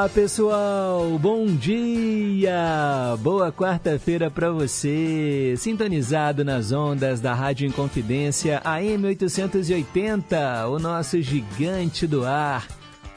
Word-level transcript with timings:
lá, 0.00 0.08
pessoal! 0.08 1.18
Bom 1.18 1.44
dia! 1.44 3.16
Boa 3.20 3.52
quarta-feira 3.52 4.30
para 4.30 4.50
você! 4.50 5.54
Sintonizado 5.58 6.42
nas 6.42 6.72
ondas 6.72 7.20
da 7.20 7.34
Rádio 7.34 7.68
Inconfidência 7.68 8.62
AM 8.64 9.08
880, 9.08 10.68
o 10.68 10.78
nosso 10.78 11.20
gigante 11.20 12.06
do 12.06 12.24
ar. 12.24 12.66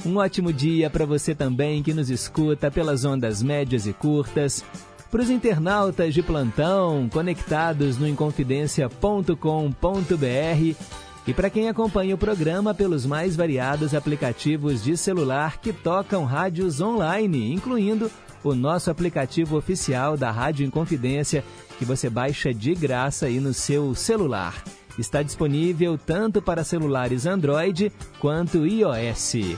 Um 0.06 0.18
ótimo 0.18 0.52
dia 0.52 0.90
para 0.90 1.06
você 1.06 1.34
também 1.34 1.82
que 1.82 1.94
nos 1.94 2.10
escuta 2.10 2.70
pelas 2.70 3.06
ondas 3.06 3.42
médias 3.42 3.88
e 3.88 3.94
curtas. 3.94 4.66
Para 5.10 5.22
os 5.22 5.30
internautas 5.30 6.14
de 6.14 6.22
plantão 6.22 7.08
conectados 7.10 7.98
no 7.98 8.06
inconfidencia.com.br 8.08 11.03
e 11.26 11.34
para 11.34 11.50
quem 11.50 11.70
acompanha 11.70 12.16
o 12.16 12.18
programa 12.18 12.74
pelos 12.74 13.06
mais 13.06 13.36
variados 13.36 13.96
aplicativos 13.96 14.84
de 14.84 14.98
celular 14.98 15.58
que 15.58 15.72
tocam 15.72 16.26
rádios 16.26 16.82
online, 16.82 17.54
incluindo 17.54 18.12
o 18.44 18.54
nosso 18.54 18.92
aplicativo 18.92 19.58
oficial 19.58 20.18
da 20.18 20.30
Rádio 20.30 20.66
Inconfidência, 20.66 21.44
que 21.80 21.86
você 21.86 22.10
baixa 22.10 22.54
de 22.54 22.76
graça 22.76 23.28
aí 23.28 23.40
no 23.40 23.54
seu 23.54 23.96
celular. 23.96 24.62
Está 25.00 25.24
disponível 25.24 25.98
tanto 25.98 26.42
para 26.42 26.64
celulares 26.64 27.26
Android 27.26 27.92
quanto 28.20 28.68
iOS. 28.68 29.56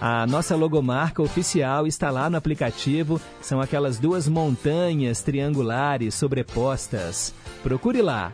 A 0.00 0.26
nossa 0.26 0.56
logomarca 0.56 1.22
oficial 1.22 1.86
está 1.86 2.10
lá 2.10 2.28
no 2.28 2.36
aplicativo, 2.36 3.20
são 3.40 3.60
aquelas 3.60 3.98
duas 3.98 4.28
montanhas 4.28 5.22
triangulares 5.22 6.14
sobrepostas. 6.14 7.32
Procure 7.62 8.02
lá. 8.02 8.32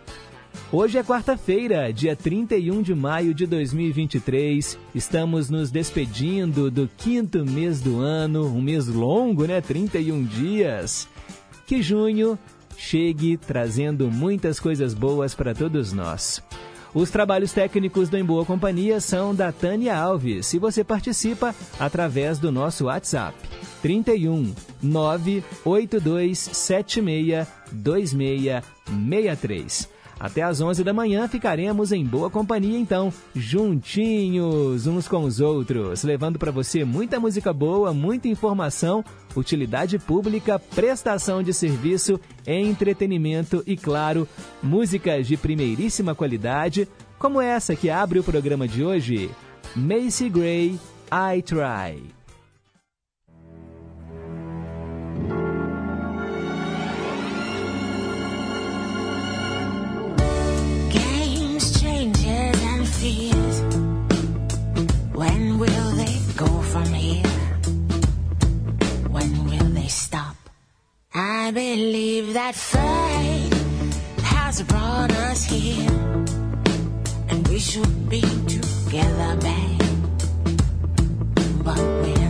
Hoje 0.72 0.98
é 0.98 1.02
quarta-feira, 1.02 1.92
dia 1.92 2.14
31 2.14 2.80
de 2.82 2.94
maio 2.94 3.34
de 3.34 3.44
2023. 3.46 4.78
Estamos 4.94 5.50
nos 5.50 5.68
despedindo 5.70 6.70
do 6.70 6.88
quinto 6.96 7.44
mês 7.44 7.80
do 7.80 7.98
ano, 7.98 8.46
um 8.46 8.62
mês 8.62 8.86
longo, 8.86 9.46
né? 9.46 9.60
31 9.60 10.22
dias. 10.24 11.08
Que 11.66 11.82
junho 11.82 12.38
chegue 12.76 13.36
trazendo 13.36 14.08
muitas 14.10 14.60
coisas 14.60 14.94
boas 14.94 15.34
para 15.34 15.54
todos 15.54 15.92
nós. 15.92 16.42
Os 16.92 17.08
trabalhos 17.10 17.52
técnicos 17.52 18.08
do 18.08 18.16
Em 18.16 18.24
Boa 18.24 18.44
Companhia 18.44 19.00
são 19.00 19.32
da 19.34 19.52
Tânia 19.52 19.96
Alves 19.96 20.52
e 20.54 20.58
você 20.58 20.82
participa 20.82 21.54
através 21.78 22.38
do 22.38 22.50
nosso 22.50 22.86
WhatsApp 22.86 23.36
31 23.82 24.52
982 24.82 26.38
76 26.38 27.46
2663. 27.70 29.99
Até 30.20 30.42
às 30.42 30.60
11 30.60 30.84
da 30.84 30.92
manhã 30.92 31.26
ficaremos 31.26 31.92
em 31.92 32.04
boa 32.04 32.28
companhia 32.28 32.78
então, 32.78 33.10
juntinhos 33.34 34.86
uns 34.86 35.08
com 35.08 35.24
os 35.24 35.40
outros, 35.40 36.04
levando 36.04 36.38
para 36.38 36.52
você 36.52 36.84
muita 36.84 37.18
música 37.18 37.54
boa, 37.54 37.94
muita 37.94 38.28
informação, 38.28 39.02
utilidade 39.34 39.98
pública, 39.98 40.58
prestação 40.58 41.42
de 41.42 41.54
serviço, 41.54 42.20
entretenimento 42.46 43.62
e 43.66 43.78
claro, 43.78 44.28
músicas 44.62 45.26
de 45.26 45.38
primeiríssima 45.38 46.14
qualidade, 46.14 46.86
como 47.18 47.40
essa 47.40 47.74
que 47.74 47.88
abre 47.88 48.18
o 48.18 48.24
programa 48.24 48.68
de 48.68 48.84
hoje, 48.84 49.30
Macy 49.74 50.28
Gray, 50.28 50.78
I 51.10 51.40
Try. 51.40 52.19
When 65.14 65.58
will 65.58 65.90
they 65.92 66.18
go 66.36 66.46
from 66.60 66.84
here? 66.92 67.24
When 69.08 69.44
will 69.46 69.70
they 69.72 69.88
stop? 69.88 70.36
I 71.14 71.50
believe 71.50 72.34
that 72.34 72.54
fate 72.54 73.54
has 74.22 74.62
brought 74.64 75.12
us 75.12 75.44
here, 75.44 75.90
and 77.30 77.48
we 77.48 77.58
should 77.58 78.10
be 78.10 78.20
together, 78.46 79.34
babe. 79.40 79.80
But 81.64 81.78
we're 81.78 82.29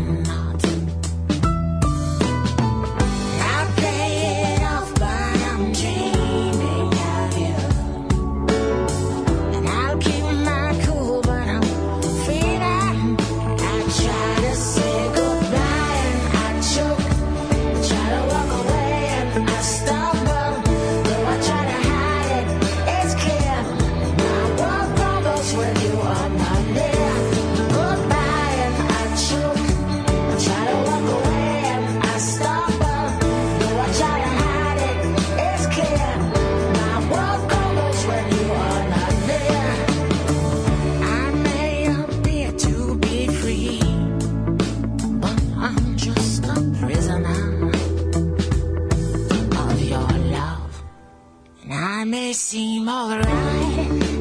seem 52.34 52.88
alright 52.88 53.24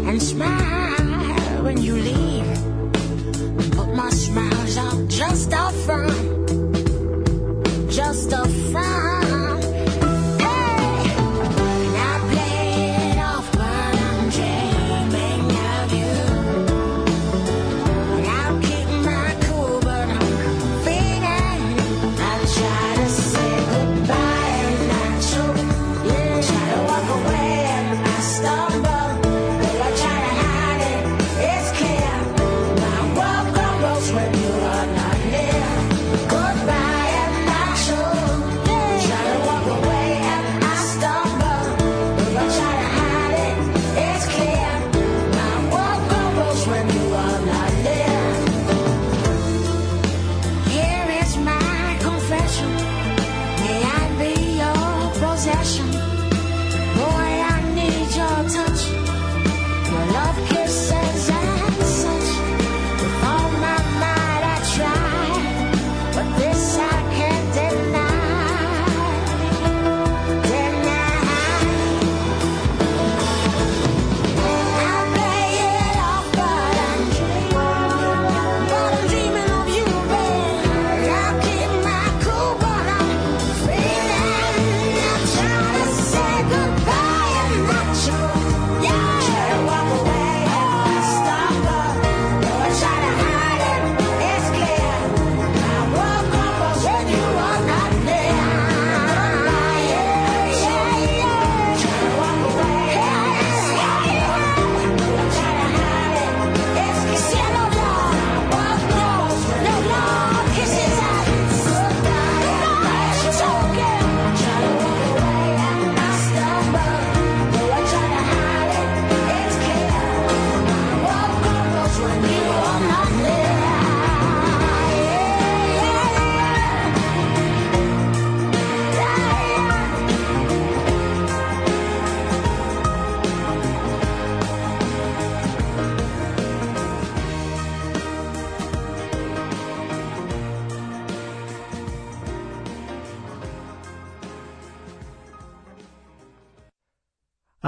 and 0.07 0.21
smile 0.21 1.63
when 1.63 1.79
you 1.79 1.93
leave. 1.95 2.59
But 3.75 3.93
my 3.93 4.09
smiles 4.09 4.77
are 4.77 5.05
just 5.07 5.51
a 5.53 5.71
front, 5.85 6.49
just 7.91 8.31
a 8.33 8.47
front. 8.71 9.08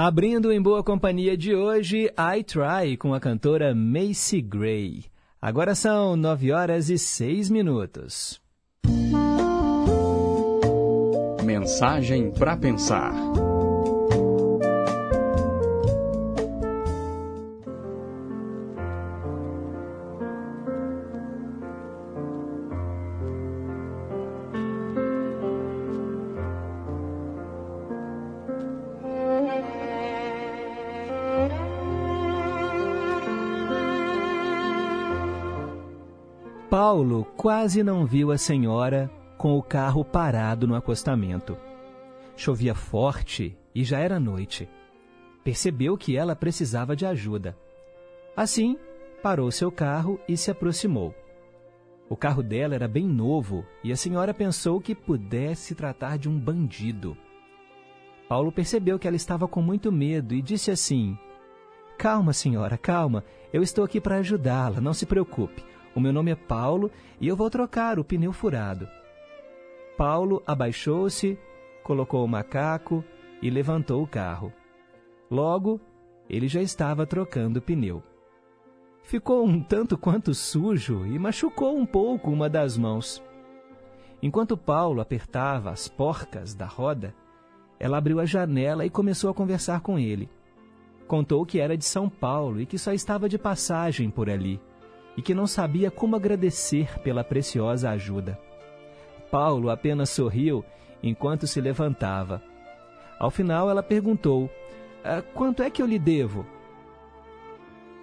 Abrindo 0.04 0.50
em 0.50 0.60
boa 0.60 0.82
companhia 0.82 1.36
de 1.36 1.54
hoje, 1.54 2.10
I 2.18 2.42
Try 2.42 2.96
com 2.96 3.14
a 3.14 3.20
cantora 3.20 3.72
Macy 3.72 4.40
Gray. 4.40 5.04
Agora 5.40 5.76
são 5.76 6.16
nove 6.16 6.50
horas 6.50 6.90
e 6.90 6.98
seis 6.98 7.48
minutos. 7.48 8.40
Mensagem 11.44 12.32
para 12.32 12.56
pensar. 12.56 13.14
Paulo 36.92 37.24
quase 37.38 37.82
não 37.82 38.04
viu 38.04 38.30
a 38.30 38.36
senhora 38.36 39.10
com 39.38 39.56
o 39.56 39.62
carro 39.62 40.04
parado 40.04 40.66
no 40.66 40.74
acostamento. 40.74 41.56
Chovia 42.36 42.74
forte 42.74 43.56
e 43.74 43.82
já 43.82 43.98
era 43.98 44.20
noite. 44.20 44.68
Percebeu 45.42 45.96
que 45.96 46.18
ela 46.18 46.36
precisava 46.36 46.94
de 46.94 47.06
ajuda. 47.06 47.56
Assim, 48.36 48.76
parou 49.22 49.50
seu 49.50 49.72
carro 49.72 50.20
e 50.28 50.36
se 50.36 50.50
aproximou. 50.50 51.14
O 52.10 52.14
carro 52.14 52.42
dela 52.42 52.74
era 52.74 52.86
bem 52.86 53.08
novo 53.08 53.64
e 53.82 53.90
a 53.90 53.96
senhora 53.96 54.34
pensou 54.34 54.78
que 54.78 54.94
pudesse 54.94 55.74
tratar 55.74 56.18
de 56.18 56.28
um 56.28 56.38
bandido. 56.38 57.16
Paulo 58.28 58.52
percebeu 58.52 58.98
que 58.98 59.08
ela 59.08 59.16
estava 59.16 59.48
com 59.48 59.62
muito 59.62 59.90
medo 59.90 60.34
e 60.34 60.42
disse 60.42 60.70
assim: 60.70 61.16
Calma, 61.96 62.34
senhora, 62.34 62.76
calma. 62.76 63.24
Eu 63.50 63.62
estou 63.62 63.82
aqui 63.82 63.98
para 63.98 64.16
ajudá-la, 64.16 64.78
não 64.78 64.92
se 64.92 65.06
preocupe. 65.06 65.71
O 65.94 66.00
meu 66.00 66.12
nome 66.12 66.30
é 66.30 66.34
Paulo 66.34 66.90
e 67.20 67.28
eu 67.28 67.36
vou 67.36 67.50
trocar 67.50 67.98
o 67.98 68.04
pneu 68.04 68.32
furado. 68.32 68.88
Paulo 69.96 70.42
abaixou-se, 70.46 71.38
colocou 71.82 72.24
o 72.24 72.28
macaco 72.28 73.04
e 73.42 73.50
levantou 73.50 74.02
o 74.02 74.06
carro. 74.06 74.52
Logo, 75.30 75.80
ele 76.30 76.48
já 76.48 76.62
estava 76.62 77.06
trocando 77.06 77.58
o 77.58 77.62
pneu. 77.62 78.02
Ficou 79.02 79.44
um 79.44 79.60
tanto 79.60 79.98
quanto 79.98 80.32
sujo 80.32 81.04
e 81.04 81.18
machucou 81.18 81.76
um 81.76 81.84
pouco 81.84 82.30
uma 82.30 82.48
das 82.48 82.78
mãos. 82.78 83.22
Enquanto 84.22 84.56
Paulo 84.56 85.00
apertava 85.00 85.70
as 85.70 85.88
porcas 85.88 86.54
da 86.54 86.64
roda, 86.64 87.14
ela 87.78 87.98
abriu 87.98 88.18
a 88.20 88.24
janela 88.24 88.86
e 88.86 88.90
começou 88.90 89.28
a 89.28 89.34
conversar 89.34 89.80
com 89.80 89.98
ele. 89.98 90.30
Contou 91.06 91.44
que 91.44 91.58
era 91.58 91.76
de 91.76 91.84
São 91.84 92.08
Paulo 92.08 92.60
e 92.60 92.66
que 92.66 92.78
só 92.78 92.92
estava 92.92 93.28
de 93.28 93.36
passagem 93.36 94.08
por 94.08 94.30
ali 94.30 94.58
e 95.16 95.22
que 95.22 95.34
não 95.34 95.46
sabia 95.46 95.90
como 95.90 96.16
agradecer 96.16 96.98
pela 97.00 97.22
preciosa 97.22 97.90
ajuda. 97.90 98.38
Paulo 99.30 99.70
apenas 99.70 100.10
sorriu 100.10 100.64
enquanto 101.02 101.46
se 101.46 101.60
levantava. 101.60 102.42
Ao 103.18 103.30
final, 103.30 103.70
ela 103.70 103.82
perguntou: 103.82 104.50
ah, 105.04 105.22
Quanto 105.34 105.62
é 105.62 105.70
que 105.70 105.82
eu 105.82 105.86
lhe 105.86 105.98
devo? 105.98 106.46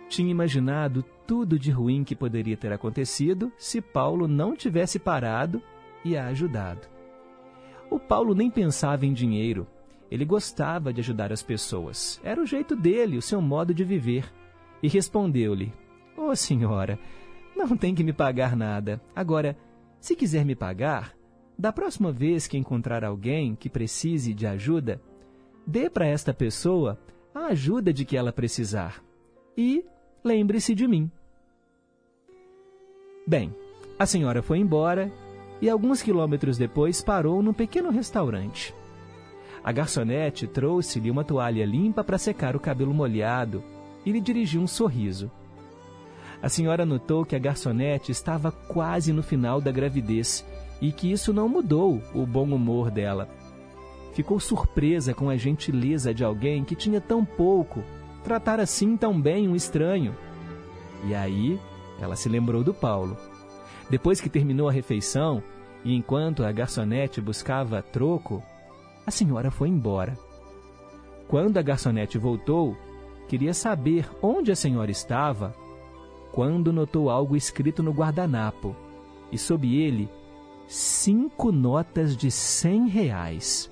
Tinha 0.08 0.32
imaginado 0.32 1.04
tudo 1.28 1.60
de 1.60 1.70
ruim 1.70 2.04
que 2.04 2.16
poderia 2.16 2.58
ter 2.58 2.74
acontecido 2.74 3.52
se 3.58 3.80
Paulo 3.80 4.28
não 4.28 4.56
tivesse 4.56 4.98
parado 4.98 5.62
e 6.04 6.18
a 6.18 6.26
ajudado. 6.28 6.88
O 7.90 8.00
Paulo 8.00 8.34
nem 8.34 8.50
pensava 8.50 9.06
em 9.06 9.14
dinheiro. 9.14 9.68
Ele 10.10 10.26
gostava 10.26 10.92
de 10.92 11.02
ajudar 11.02 11.32
as 11.32 11.44
pessoas. 11.44 12.20
Era 12.24 12.42
o 12.42 12.46
jeito 12.46 12.76
dele, 12.76 13.18
o 13.18 13.22
seu 13.22 13.40
modo 13.42 13.74
de 13.74 13.84
viver. 13.84 14.26
E 14.82 14.88
respondeu-lhe: 14.88 15.72
Ô 16.20 16.32
oh, 16.32 16.36
senhora, 16.36 17.00
não 17.56 17.78
tem 17.78 17.96
que 17.96 18.04
me 18.04 18.12
pagar 18.12 18.54
nada. 18.54 19.02
Agora, 19.16 19.58
se 20.02 20.18
quiser 20.18 20.44
me 20.44 20.54
pagar, 20.54 21.16
da 21.58 21.72
próxima 21.72 22.12
vez 22.12 22.46
que 22.46 22.58
encontrar 22.58 23.06
alguém 23.06 23.56
que 23.56 23.70
precise 23.70 24.34
de 24.34 24.46
ajuda, 24.46 25.02
dê 25.66 25.90
para 25.90 26.06
esta 26.06 26.34
pessoa 26.34 27.00
a 27.34 27.46
ajuda 27.46 27.94
de 27.94 28.04
que 28.04 28.18
ela 28.18 28.34
precisar. 28.34 29.02
E 29.58 29.86
lembre-se 30.22 30.76
de 30.76 30.90
mim. 30.90 31.10
Bem, 33.26 33.56
a 33.98 34.06
senhora 34.06 34.42
foi 34.42 34.58
embora 34.58 35.10
e 35.62 35.70
alguns 35.70 36.02
quilômetros 36.02 36.58
depois 36.58 37.02
parou 37.02 37.42
num 37.42 37.54
pequeno 37.54 37.92
restaurante. 37.92 38.76
A 39.64 39.72
garçonete 39.72 40.48
trouxe-lhe 40.48 41.10
uma 41.10 41.24
toalha 41.24 41.66
limpa 41.66 42.04
para 42.04 42.18
secar 42.18 42.58
o 42.58 42.60
cabelo 42.60 42.94
molhado 42.94 43.64
e 44.06 44.12
lhe 44.12 44.20
dirigiu 44.20 44.60
um 44.60 44.68
sorriso. 44.68 45.32
A 46.42 46.48
senhora 46.48 46.86
notou 46.86 47.26
que 47.26 47.36
a 47.36 47.40
garçonete 47.40 48.12
estava 48.12 48.52
quase 48.52 49.12
no 49.12 49.22
final 49.22 49.60
da 49.60 49.72
gravidez 49.72 50.46
e 50.82 50.92
que 50.92 51.12
isso 51.12 51.34
não 51.34 51.50
mudou 51.50 52.02
o 52.14 52.26
bom 52.26 52.44
humor 52.44 52.90
dela. 52.90 53.28
Ficou 54.14 54.40
surpresa 54.40 55.14
com 55.14 55.30
a 55.30 55.36
gentileza 55.36 56.14
de 56.14 56.24
alguém 56.24 56.64
que 56.64 56.76
tinha 56.76 57.02
tão 57.02 57.26
pouco, 57.26 57.84
tratar 58.24 58.60
assim 58.60 58.96
tão 58.96 59.20
bem 59.20 59.48
um 59.48 59.56
estranho. 59.56 60.16
E 61.06 61.14
aí 61.14 61.60
ela 62.00 62.16
se 62.16 62.30
lembrou 62.30 62.64
do 62.64 62.74
Paulo. 62.74 63.18
Depois 63.90 64.22
que 64.22 64.30
terminou 64.30 64.70
a 64.70 64.72
refeição, 64.72 65.44
e 65.84 65.94
enquanto 65.94 66.44
a 66.44 66.52
garçonete 66.52 67.20
buscava 67.20 67.82
troco, 67.82 68.42
a 69.06 69.12
senhora 69.12 69.52
foi 69.52 69.68
embora. 69.68 70.18
Quando 71.28 71.58
a 71.58 71.62
garçonete 71.62 72.18
voltou, 72.18 72.78
queria 73.28 73.54
saber 73.54 74.10
onde 74.22 74.52
a 74.52 74.56
senhora 74.56 74.92
estava 74.92 75.54
quando 76.32 76.74
notou 76.74 77.10
algo 77.10 77.36
escrito 77.36 77.82
no 77.82 77.92
guardanapo, 77.92 78.76
e 79.32 79.38
sob 79.38 79.76
ele, 79.76 80.10
cinco 80.68 81.52
notas 81.52 82.16
de 82.16 82.30
cem 82.30 82.88
reais. 82.88 83.72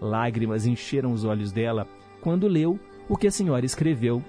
Lágrimas 0.00 0.66
encheram 0.66 1.12
os 1.12 1.24
olhos 1.24 1.52
dela 1.52 1.86
quando 2.20 2.48
leu 2.48 2.78
o 3.08 3.16
que 3.16 3.26
a 3.26 3.30
senhora 3.30 3.64
escreveu. 3.64 4.22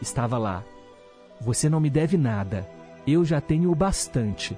Estava 0.00 0.38
lá: 0.38 0.64
Você 1.40 1.68
não 1.68 1.80
me 1.80 1.90
deve 1.90 2.16
nada, 2.16 2.68
eu 3.06 3.24
já 3.24 3.40
tenho 3.40 3.70
o 3.70 3.74
bastante. 3.74 4.56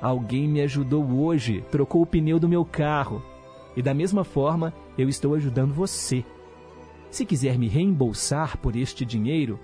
Alguém 0.00 0.48
me 0.48 0.62
ajudou 0.62 1.04
hoje, 1.04 1.62
trocou 1.70 2.02
o 2.02 2.06
pneu 2.06 2.38
do 2.38 2.48
meu 2.48 2.64
carro. 2.64 3.22
E 3.76 3.82
da 3.82 3.92
mesma 3.92 4.24
forma, 4.24 4.72
eu 4.96 5.08
estou 5.08 5.34
ajudando 5.34 5.74
você. 5.74 6.24
Se 7.10 7.26
quiser 7.26 7.58
me 7.58 7.68
reembolsar 7.68 8.56
por 8.56 8.76
este 8.76 9.04
dinheiro, 9.04 9.58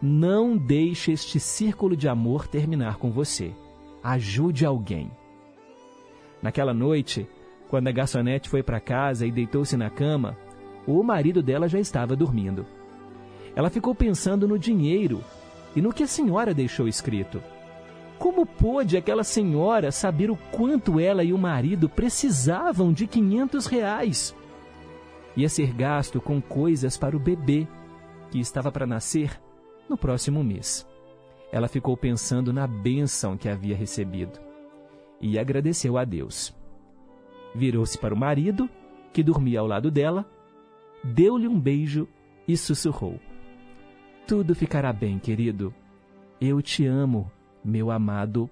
não 0.00 0.56
deixe 0.56 1.12
este 1.12 1.40
círculo 1.40 1.96
de 1.96 2.08
amor 2.08 2.46
terminar 2.46 2.96
com 2.96 3.10
você. 3.10 3.52
Ajude 4.02 4.64
alguém. 4.64 5.10
Naquela 6.42 6.74
noite, 6.74 7.28
quando 7.68 7.88
a 7.88 7.92
garçonete 7.92 8.48
foi 8.48 8.62
para 8.62 8.80
casa 8.80 9.26
e 9.26 9.32
deitou-se 9.32 9.76
na 9.76 9.90
cama, 9.90 10.36
o 10.86 11.02
marido 11.02 11.42
dela 11.42 11.68
já 11.68 11.80
estava 11.80 12.14
dormindo. 12.14 12.66
Ela 13.54 13.70
ficou 13.70 13.94
pensando 13.94 14.46
no 14.46 14.58
dinheiro 14.58 15.24
e 15.74 15.80
no 15.80 15.92
que 15.92 16.02
a 16.02 16.06
senhora 16.06 16.54
deixou 16.54 16.86
escrito. 16.86 17.42
Como 18.18 18.46
pôde 18.46 18.96
aquela 18.96 19.24
senhora 19.24 19.90
saber 19.90 20.30
o 20.30 20.36
quanto 20.52 21.00
ela 21.00 21.24
e 21.24 21.32
o 21.32 21.38
marido 21.38 21.88
precisavam 21.88 22.92
de 22.92 23.06
500 23.06 23.66
reais? 23.66 24.34
Ia 25.36 25.48
ser 25.48 25.72
gasto 25.72 26.20
com 26.20 26.40
coisas 26.40 26.96
para 26.96 27.16
o 27.16 27.20
bebê, 27.20 27.66
que 28.30 28.38
estava 28.38 28.72
para 28.72 28.86
nascer 28.86 29.38
no 29.88 29.96
próximo 29.96 30.42
mês. 30.42 30.86
Ela 31.52 31.68
ficou 31.68 31.96
pensando 31.96 32.52
na 32.52 32.66
bênção 32.66 33.36
que 33.36 33.48
havia 33.48 33.76
recebido 33.76 34.38
e 35.20 35.38
agradeceu 35.38 35.96
a 35.96 36.04
Deus. 36.04 36.54
Virou-se 37.54 37.96
para 37.96 38.14
o 38.14 38.18
marido, 38.18 38.68
que 39.12 39.22
dormia 39.22 39.60
ao 39.60 39.66
lado 39.66 39.90
dela, 39.90 40.26
deu-lhe 41.02 41.48
um 41.48 41.58
beijo 41.58 42.06
e 42.46 42.56
sussurrou: 42.56 43.18
Tudo 44.26 44.54
ficará 44.54 44.92
bem, 44.92 45.18
querido. 45.18 45.72
Eu 46.40 46.60
te 46.60 46.84
amo, 46.84 47.30
meu 47.64 47.90
amado 47.90 48.50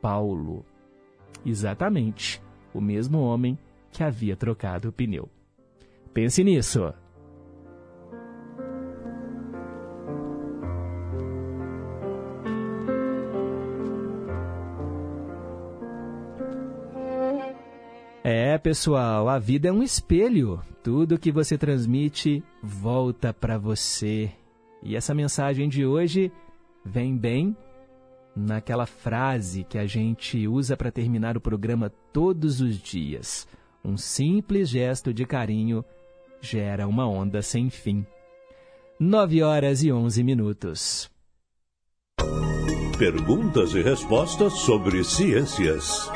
Paulo. 0.00 0.64
Exatamente, 1.44 2.40
o 2.72 2.80
mesmo 2.80 3.20
homem 3.20 3.58
que 3.90 4.04
havia 4.04 4.36
trocado 4.36 4.88
o 4.88 4.92
pneu. 4.92 5.28
Pense 6.12 6.44
nisso. 6.44 6.94
É, 18.26 18.56
pessoal, 18.56 19.28
a 19.28 19.38
vida 19.38 19.68
é 19.68 19.72
um 19.72 19.82
espelho. 19.82 20.62
Tudo 20.82 21.18
que 21.18 21.30
você 21.30 21.58
transmite 21.58 22.42
volta 22.62 23.34
para 23.34 23.58
você. 23.58 24.32
E 24.82 24.96
essa 24.96 25.14
mensagem 25.14 25.68
de 25.68 25.84
hoje 25.84 26.32
vem 26.82 27.14
bem 27.14 27.54
naquela 28.34 28.86
frase 28.86 29.62
que 29.62 29.76
a 29.76 29.84
gente 29.84 30.48
usa 30.48 30.74
para 30.74 30.90
terminar 30.90 31.36
o 31.36 31.40
programa 31.40 31.92
todos 32.14 32.62
os 32.62 32.78
dias. 32.78 33.46
Um 33.84 33.98
simples 33.98 34.70
gesto 34.70 35.12
de 35.12 35.26
carinho 35.26 35.84
gera 36.40 36.88
uma 36.88 37.06
onda 37.06 37.42
sem 37.42 37.68
fim. 37.68 38.06
9 38.98 39.42
horas 39.42 39.82
e 39.82 39.92
11 39.92 40.24
minutos. 40.24 41.10
Perguntas 42.98 43.74
e 43.74 43.82
respostas 43.82 44.54
sobre 44.60 45.04
ciências. 45.04 46.10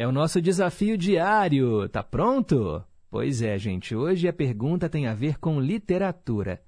É 0.00 0.06
o 0.06 0.12
nosso 0.12 0.40
desafio 0.40 0.96
diário. 0.96 1.88
Tá 1.88 2.04
pronto? 2.04 2.84
Pois 3.10 3.42
é, 3.42 3.58
gente. 3.58 3.96
Hoje 3.96 4.28
a 4.28 4.32
pergunta 4.32 4.88
tem 4.88 5.08
a 5.08 5.12
ver 5.12 5.40
com 5.40 5.60
literatura. 5.60 6.62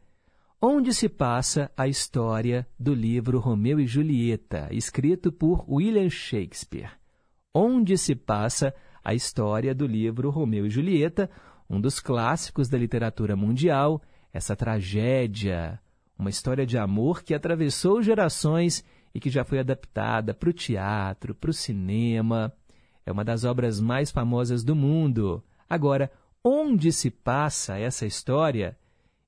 Onde 0.60 0.92
se 0.92 1.08
passa 1.08 1.70
a 1.76 1.86
história 1.86 2.66
do 2.76 2.92
livro 2.92 3.38
Romeu 3.38 3.78
e 3.78 3.86
Julieta, 3.86 4.66
escrito 4.72 5.30
por 5.30 5.64
William 5.70 6.10
Shakespeare? 6.10 6.90
Onde 7.54 7.96
se 7.96 8.16
passa 8.16 8.74
a 9.02 9.14
história 9.14 9.72
do 9.72 9.86
livro 9.86 10.28
Romeu 10.28 10.66
e 10.66 10.70
Julieta, 10.70 11.30
um 11.68 11.80
dos 11.80 12.00
clássicos 12.00 12.68
da 12.68 12.76
literatura 12.76 13.36
mundial, 13.36 14.02
essa 14.32 14.56
tragédia, 14.56 15.80
uma 16.18 16.30
história 16.30 16.66
de 16.66 16.76
amor 16.76 17.22
que 17.22 17.32
atravessou 17.32 18.02
gerações 18.02 18.84
e 19.14 19.20
que 19.20 19.30
já 19.30 19.44
foi 19.44 19.60
adaptada 19.60 20.34
para 20.34 20.50
o 20.50 20.52
teatro, 20.52 21.32
para 21.32 21.50
o 21.50 21.54
cinema. 21.54 22.52
É 23.10 23.12
uma 23.12 23.24
das 23.24 23.44
obras 23.44 23.80
mais 23.80 24.12
famosas 24.12 24.62
do 24.62 24.76
mundo. 24.76 25.42
Agora, 25.68 26.12
onde 26.44 26.92
se 26.92 27.10
passa 27.10 27.76
essa 27.76 28.06
história? 28.06 28.78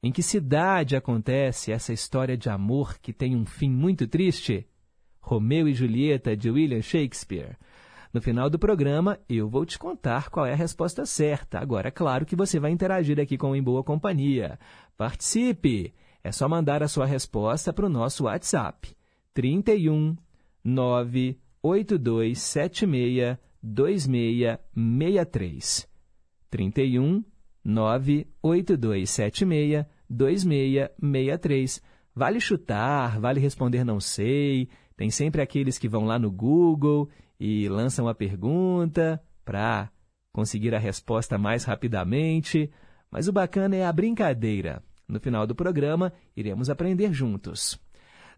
Em 0.01 0.12
que 0.12 0.23
cidade 0.23 0.95
acontece 0.95 1.73
essa 1.73 1.93
história 1.93 2.37
de 2.37 2.49
amor 2.49 3.01
que 3.01 3.12
tem 3.12 3.35
um 3.35 3.45
fim 3.45 3.69
muito 3.69 4.07
triste? 4.07 4.69
Romeu 5.21 5.67
e 5.67 5.75
Julieta, 5.75 6.37
de 6.37 6.49
William 6.49 6.81
Shakespeare. 6.81 7.57
No 8.15 8.23
final 8.23 8.49
do 8.49 8.57
programa, 8.57 9.19
eu 9.29 9.49
vou 9.49 9.67
te 9.67 9.81
contar 9.81 10.31
qual 10.31 10.47
é 10.47 10.53
a 10.53 10.57
resposta 10.57 11.05
certa. 11.05 11.59
Agora, 11.59 11.89
é 11.89 11.91
claro 11.91 12.25
que 12.25 12.37
você 12.37 12.61
vai 12.61 12.71
interagir 12.71 13.19
aqui 13.19 13.37
com 13.37 13.51
o 13.51 13.57
Em 13.57 13.62
Boa 13.62 13.83
Companhia. 13.83 14.61
Participe! 14.97 15.93
É 16.23 16.31
só 16.31 16.49
mandar 16.49 16.85
a 16.85 16.89
sua 16.89 17.05
resposta 17.05 17.73
para 17.73 17.87
o 17.87 17.89
nosso 17.89 18.27
WhatsApp. 18.27 18.97
31 19.35 20.17
98276 20.65 23.51
2663. 23.62 25.88
31 26.50 27.25
98276 27.64 29.87
2663. 30.09 31.83
Vale 32.14 32.40
chutar, 32.40 33.19
vale 33.19 33.40
responder 33.40 33.85
não 33.85 33.99
sei. 34.00 34.69
Tem 34.97 35.11
sempre 35.11 35.40
aqueles 35.40 35.78
que 35.78 35.88
vão 35.88 36.04
lá 36.04 36.19
no 36.19 36.31
Google 36.31 37.09
e 37.40 37.69
lançam 37.69 38.07
a 38.07 38.14
pergunta 38.14 39.21
para 39.45 39.90
conseguir 40.33 40.75
a 40.75 40.78
resposta 40.78 41.38
mais 41.38 41.64
rapidamente. 41.64 42.71
Mas 43.11 43.28
o 43.28 43.33
bacana 43.33 43.76
é 43.76 43.85
a 43.85 43.92
brincadeira. 43.92 44.83
No 45.09 45.21
final 45.21 45.47
do 45.47 45.54
programa, 45.54 46.12
iremos 46.37 46.71
aprender 46.71 47.12
juntos. 47.12 47.78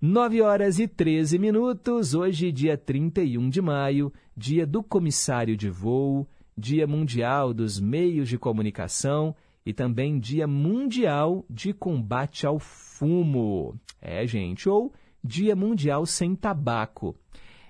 9 0.06 0.42
horas 0.42 0.78
e 0.78 0.86
13 0.86 1.38
minutos, 1.38 2.12
hoje, 2.12 2.52
dia 2.52 2.76
31 2.76 3.48
de 3.48 3.62
maio, 3.62 4.12
dia 4.36 4.66
do 4.66 4.82
comissário 4.82 5.56
de 5.56 5.70
voo, 5.70 6.28
dia 6.54 6.86
mundial 6.86 7.54
dos 7.54 7.80
meios 7.80 8.28
de 8.28 8.36
comunicação 8.36 9.34
e 9.64 9.72
também 9.72 10.18
dia 10.18 10.46
mundial 10.46 11.42
de 11.48 11.72
combate 11.72 12.46
ao 12.46 12.58
fumo. 12.58 13.80
É, 13.98 14.26
gente, 14.26 14.68
ou 14.68 14.92
dia 15.24 15.56
mundial 15.56 16.04
sem 16.04 16.34
tabaco. 16.34 17.16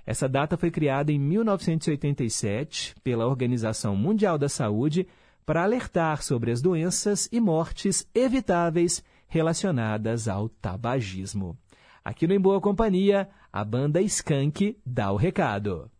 Essa 0.04 0.28
data 0.28 0.56
foi 0.56 0.72
criada 0.72 1.12
em 1.12 1.20
1987 1.20 2.96
pela 3.04 3.28
Organização 3.28 3.94
Mundial 3.94 4.36
da 4.36 4.48
Saúde 4.48 5.06
para 5.46 5.62
alertar 5.62 6.20
sobre 6.20 6.50
as 6.50 6.60
doenças 6.60 7.28
e 7.30 7.38
mortes 7.38 8.08
evitáveis 8.12 9.04
relacionadas 9.28 10.26
ao 10.26 10.48
tabagismo. 10.48 11.56
Aqui 12.04 12.26
no 12.26 12.34
Em 12.34 12.38
Boa 12.38 12.60
Companhia, 12.60 13.30
a 13.50 13.64
banda 13.64 14.02
Skank 14.02 14.78
dá 14.84 15.10
o 15.10 15.16
recado. 15.16 15.90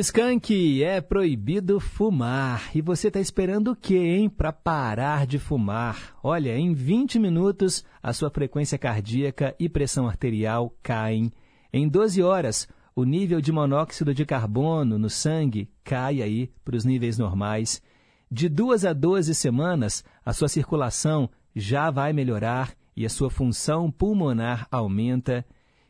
Skank, 0.00 0.82
é 0.82 1.00
proibido 1.00 1.78
fumar. 1.78 2.68
E 2.74 2.80
você 2.80 3.06
está 3.06 3.20
esperando 3.20 3.70
o 3.70 3.76
quê, 3.76 3.96
hein, 3.96 4.28
para 4.28 4.52
parar 4.52 5.24
de 5.24 5.38
fumar? 5.38 6.16
Olha, 6.20 6.56
em 6.58 6.74
20 6.74 7.20
minutos 7.20 7.84
a 8.02 8.12
sua 8.12 8.28
frequência 8.28 8.76
cardíaca 8.76 9.54
e 9.56 9.68
pressão 9.68 10.08
arterial 10.08 10.76
caem. 10.82 11.32
Em 11.72 11.88
12 11.88 12.20
horas, 12.24 12.66
o 12.96 13.04
nível 13.04 13.40
de 13.40 13.52
monóxido 13.52 14.12
de 14.12 14.26
carbono 14.26 14.98
no 14.98 15.08
sangue 15.08 15.70
cai 15.84 16.22
aí 16.22 16.50
para 16.64 16.76
os 16.76 16.84
níveis 16.84 17.16
normais. 17.16 17.80
De 18.28 18.48
duas 18.48 18.84
a 18.84 18.92
12 18.92 19.32
semanas, 19.32 20.02
a 20.26 20.32
sua 20.32 20.48
circulação 20.48 21.30
já 21.54 21.88
vai 21.92 22.12
melhorar 22.12 22.74
e 22.96 23.06
a 23.06 23.08
sua 23.08 23.30
função 23.30 23.92
pulmonar 23.92 24.66
aumenta. 24.72 25.46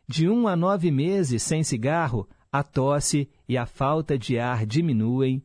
De 0.06 0.28
um 0.28 0.46
a 0.46 0.54
nove 0.54 0.90
meses 0.90 1.42
sem 1.42 1.64
cigarro, 1.64 2.28
a 2.52 2.62
tosse 2.62 3.30
e 3.48 3.56
a 3.56 3.66
falta 3.66 4.18
de 4.18 4.38
ar 4.38 4.66
diminuem. 4.66 5.42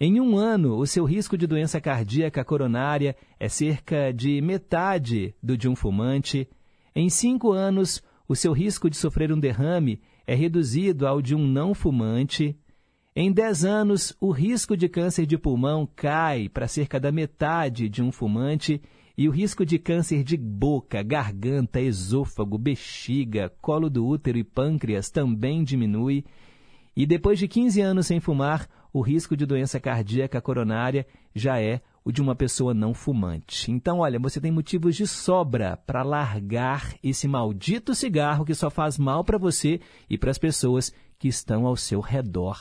Em 0.00 0.20
um 0.20 0.36
ano, 0.36 0.76
o 0.76 0.86
seu 0.86 1.04
risco 1.04 1.36
de 1.36 1.46
doença 1.46 1.80
cardíaca 1.80 2.44
coronária 2.44 3.16
é 3.38 3.48
cerca 3.48 4.12
de 4.12 4.40
metade 4.40 5.34
do 5.42 5.56
de 5.56 5.68
um 5.68 5.74
fumante. 5.74 6.48
Em 6.94 7.08
cinco 7.08 7.52
anos, 7.52 8.02
o 8.28 8.36
seu 8.36 8.52
risco 8.52 8.88
de 8.88 8.96
sofrer 8.96 9.32
um 9.32 9.40
derrame 9.40 10.00
é 10.26 10.34
reduzido 10.34 11.06
ao 11.06 11.20
de 11.20 11.34
um 11.34 11.46
não 11.46 11.74
fumante. 11.74 12.56
Em 13.16 13.32
dez 13.32 13.64
anos, 13.64 14.14
o 14.20 14.30
risco 14.30 14.76
de 14.76 14.88
câncer 14.88 15.26
de 15.26 15.36
pulmão 15.36 15.88
cai 15.96 16.48
para 16.48 16.68
cerca 16.68 17.00
da 17.00 17.10
metade 17.10 17.88
de 17.88 18.02
um 18.02 18.12
fumante 18.12 18.80
e 19.16 19.28
o 19.28 19.32
risco 19.32 19.66
de 19.66 19.80
câncer 19.80 20.22
de 20.22 20.36
boca, 20.36 21.02
garganta, 21.02 21.80
esôfago, 21.80 22.56
bexiga, 22.56 23.52
colo 23.60 23.90
do 23.90 24.06
útero 24.06 24.38
e 24.38 24.44
pâncreas 24.44 25.10
também 25.10 25.64
diminui. 25.64 26.24
E 26.98 27.06
depois 27.06 27.38
de 27.38 27.46
15 27.46 27.80
anos 27.80 28.08
sem 28.08 28.18
fumar, 28.18 28.68
o 28.92 29.00
risco 29.00 29.36
de 29.36 29.46
doença 29.46 29.78
cardíaca 29.78 30.40
coronária 30.40 31.06
já 31.32 31.62
é 31.62 31.80
o 32.04 32.10
de 32.10 32.20
uma 32.20 32.34
pessoa 32.34 32.74
não 32.74 32.92
fumante. 32.92 33.70
Então, 33.70 34.00
olha, 34.00 34.18
você 34.18 34.40
tem 34.40 34.50
motivos 34.50 34.96
de 34.96 35.06
sobra 35.06 35.76
para 35.76 36.02
largar 36.02 36.96
esse 37.00 37.28
maldito 37.28 37.94
cigarro 37.94 38.44
que 38.44 38.52
só 38.52 38.68
faz 38.68 38.98
mal 38.98 39.22
para 39.22 39.38
você 39.38 39.80
e 40.10 40.18
para 40.18 40.32
as 40.32 40.38
pessoas 40.38 40.92
que 41.20 41.28
estão 41.28 41.66
ao 41.66 41.76
seu 41.76 42.00
redor. 42.00 42.60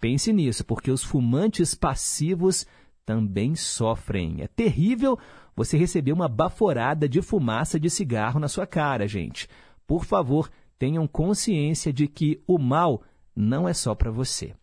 Pense 0.00 0.32
nisso, 0.32 0.64
porque 0.64 0.90
os 0.90 1.04
fumantes 1.04 1.74
passivos 1.74 2.66
também 3.04 3.54
sofrem. 3.54 4.40
É 4.40 4.46
terrível 4.46 5.18
você 5.54 5.76
receber 5.76 6.12
uma 6.12 6.26
baforada 6.26 7.06
de 7.06 7.20
fumaça 7.20 7.78
de 7.78 7.90
cigarro 7.90 8.40
na 8.40 8.48
sua 8.48 8.66
cara, 8.66 9.06
gente. 9.06 9.46
Por 9.86 10.06
favor, 10.06 10.50
tenham 10.78 11.06
consciência 11.06 11.92
de 11.92 12.08
que 12.08 12.42
o 12.46 12.58
mal 12.58 13.02
não 13.34 13.68
é 13.68 13.72
só 13.72 13.94
para 13.94 14.10
você. 14.10 14.54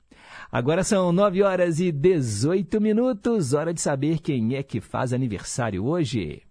Agora 0.51 0.83
são 0.83 1.11
9 1.11 1.43
horas 1.43 1.79
e 1.79 1.91
18 1.91 2.81
minutos, 2.81 3.53
hora 3.53 3.73
de 3.73 3.81
saber 3.81 4.19
quem 4.19 4.55
é 4.55 4.63
que 4.63 4.81
faz 4.81 5.13
aniversário 5.13 5.85
hoje. 5.85 6.43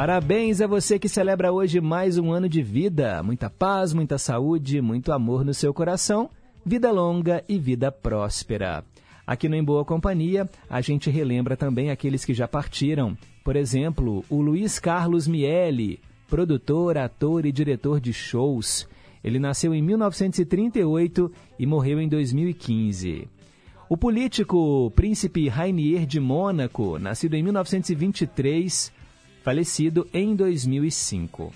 Parabéns 0.00 0.62
a 0.62 0.66
você 0.66 0.98
que 0.98 1.10
celebra 1.10 1.52
hoje 1.52 1.78
mais 1.78 2.16
um 2.16 2.32
ano 2.32 2.48
de 2.48 2.62
vida. 2.62 3.22
Muita 3.22 3.50
paz, 3.50 3.92
muita 3.92 4.16
saúde, 4.16 4.80
muito 4.80 5.12
amor 5.12 5.44
no 5.44 5.52
seu 5.52 5.74
coração, 5.74 6.30
vida 6.64 6.90
longa 6.90 7.44
e 7.46 7.58
vida 7.58 7.92
próspera. 7.92 8.82
Aqui 9.26 9.46
no 9.46 9.56
Em 9.56 9.62
Boa 9.62 9.84
Companhia, 9.84 10.48
a 10.70 10.80
gente 10.80 11.10
relembra 11.10 11.54
também 11.54 11.90
aqueles 11.90 12.24
que 12.24 12.32
já 12.32 12.48
partiram. 12.48 13.14
Por 13.44 13.56
exemplo, 13.56 14.24
o 14.30 14.40
Luiz 14.40 14.78
Carlos 14.78 15.28
Miele, 15.28 16.00
produtor, 16.30 16.96
ator 16.96 17.44
e 17.44 17.52
diretor 17.52 18.00
de 18.00 18.14
shows. 18.14 18.88
Ele 19.22 19.38
nasceu 19.38 19.74
em 19.74 19.82
1938 19.82 21.30
e 21.58 21.66
morreu 21.66 22.00
em 22.00 22.08
2015. 22.08 23.28
O 23.86 23.98
político 23.98 24.90
príncipe 24.96 25.46
Rainier 25.46 26.06
de 26.06 26.18
Mônaco, 26.18 26.98
nascido 26.98 27.34
em 27.34 27.42
1923, 27.42 28.98
falecido 29.42 30.08
em 30.12 30.34
2005. 30.34 31.52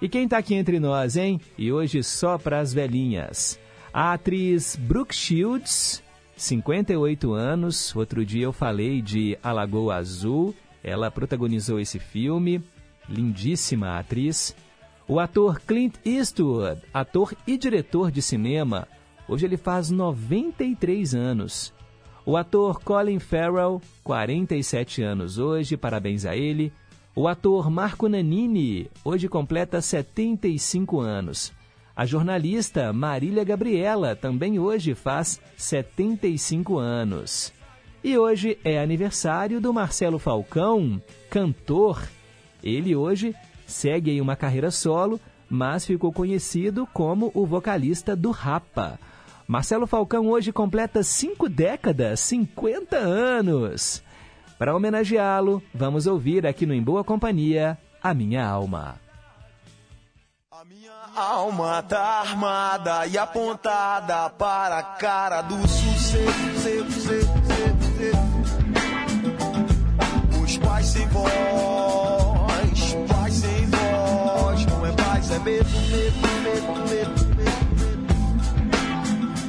E 0.00 0.08
quem 0.08 0.24
está 0.24 0.38
aqui 0.38 0.54
entre 0.54 0.78
nós, 0.78 1.16
hein? 1.16 1.40
E 1.56 1.72
hoje 1.72 2.02
só 2.02 2.36
para 2.36 2.60
as 2.60 2.72
velhinhas. 2.72 3.58
A 3.92 4.12
atriz 4.12 4.76
Brooke 4.76 5.14
Shields, 5.14 6.02
58 6.36 7.32
anos. 7.32 7.94
Outro 7.96 8.24
dia 8.24 8.44
eu 8.44 8.52
falei 8.52 9.00
de 9.00 9.38
A 9.42 9.52
Lagoa 9.52 9.96
Azul. 9.96 10.54
Ela 10.84 11.10
protagonizou 11.10 11.80
esse 11.80 11.98
filme. 11.98 12.62
Lindíssima 13.08 13.98
atriz. 13.98 14.54
O 15.08 15.20
ator 15.20 15.60
Clint 15.60 15.94
Eastwood, 16.04 16.82
ator 16.92 17.32
e 17.46 17.56
diretor 17.56 18.10
de 18.10 18.20
cinema. 18.20 18.88
Hoje 19.28 19.46
ele 19.46 19.56
faz 19.56 19.88
93 19.88 21.14
anos. 21.14 21.72
O 22.24 22.36
ator 22.36 22.80
Colin 22.80 23.20
Farrell, 23.20 23.80
47 24.02 25.02
anos 25.02 25.38
hoje, 25.38 25.76
parabéns 25.76 26.26
a 26.26 26.36
ele. 26.36 26.72
O 27.18 27.26
ator 27.26 27.70
Marco 27.70 28.10
Nanini 28.10 28.90
hoje 29.02 29.26
completa 29.26 29.80
75 29.80 31.00
anos. 31.00 31.50
A 31.96 32.04
jornalista 32.04 32.92
Marília 32.92 33.42
Gabriela 33.42 34.14
também 34.14 34.58
hoje 34.58 34.94
faz 34.94 35.40
75 35.56 36.76
anos. 36.76 37.54
E 38.04 38.18
hoje 38.18 38.58
é 38.62 38.78
aniversário 38.78 39.62
do 39.62 39.72
Marcelo 39.72 40.18
Falcão, 40.18 41.00
cantor. 41.30 42.06
Ele 42.62 42.94
hoje 42.94 43.34
segue 43.66 44.10
em 44.10 44.20
uma 44.20 44.36
carreira 44.36 44.70
solo, 44.70 45.18
mas 45.48 45.86
ficou 45.86 46.12
conhecido 46.12 46.86
como 46.92 47.30
o 47.32 47.46
vocalista 47.46 48.14
do 48.14 48.30
Rapa. 48.30 49.00
Marcelo 49.48 49.86
Falcão 49.86 50.28
hoje 50.28 50.52
completa 50.52 51.02
cinco 51.02 51.48
décadas, 51.48 52.20
50 52.20 52.94
anos. 52.94 54.04
Para 54.58 54.74
homenageá-lo, 54.74 55.62
vamos 55.74 56.06
ouvir 56.06 56.46
aqui 56.46 56.64
no 56.64 56.72
Em 56.72 56.82
Boa 56.82 57.04
Companhia 57.04 57.76
A 58.02 58.14
Minha 58.14 58.46
Alma. 58.46 58.98
A 60.50 60.64
minha 60.64 60.92
alma 61.14 61.82
tá 61.82 62.20
armada 62.20 63.06
e 63.06 63.18
apontada 63.18 64.30
para 64.30 64.78
a 64.78 64.82
cara 64.82 65.42
do 65.42 65.56
sucesso. 65.68 66.26
Os 70.42 70.56
pais 70.56 70.86
sem 70.86 71.06
voz, 71.08 71.32
pais 73.08 73.34
sem 73.34 73.66
voz, 73.66 74.66
não 74.66 74.86
é 74.86 74.92
paz, 74.92 75.30
é 75.30 75.38
medo, 75.40 75.68
medo, 75.68 76.28
medo, 76.42 76.72
medo, 76.88 77.36
medo. 77.36 78.06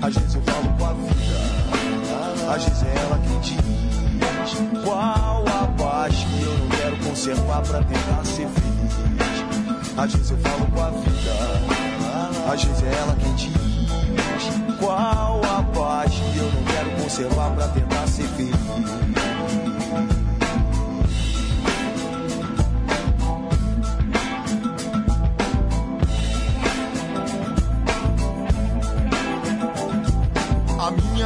Às 0.05 0.13
vezes 0.13 0.35
eu 0.35 0.41
falo 0.41 0.77
com 0.77 0.85
a 0.85 0.93
vida, 0.93 2.53
às 2.53 2.63
vezes 2.65 2.83
é 2.83 2.93
ela 2.97 3.17
quem 3.19 3.39
diz. 3.39 3.66
Qual 4.83 5.43
a 5.47 5.67
paz 5.77 6.15
que 6.15 6.41
eu 6.41 6.57
não 6.57 6.69
quero 6.69 6.97
conservar 6.97 7.61
pra 7.63 7.83
tentar 7.83 8.23
ser 8.23 8.47
feliz? 8.47 9.97
Às 9.97 10.13
vezes 10.13 10.31
eu 10.31 10.37
falo 10.37 10.65
com 10.67 10.81
a 10.81 10.89
vida, 10.89 12.51
às 12.51 12.63
vezes 12.63 12.83
é 12.83 12.93
ela 12.95 13.15
quem 13.19 13.33
diz. 13.35 13.51
Qual 14.79 15.41
a 15.43 15.63
paz 15.75 16.13
que 16.13 16.37
eu 16.37 16.51
não 16.51 16.63
quero 16.63 17.03
conservar 17.03 17.51
pra 17.51 17.67
tentar 17.69 18.07
ser 18.07 18.27
feliz? 18.29 19.26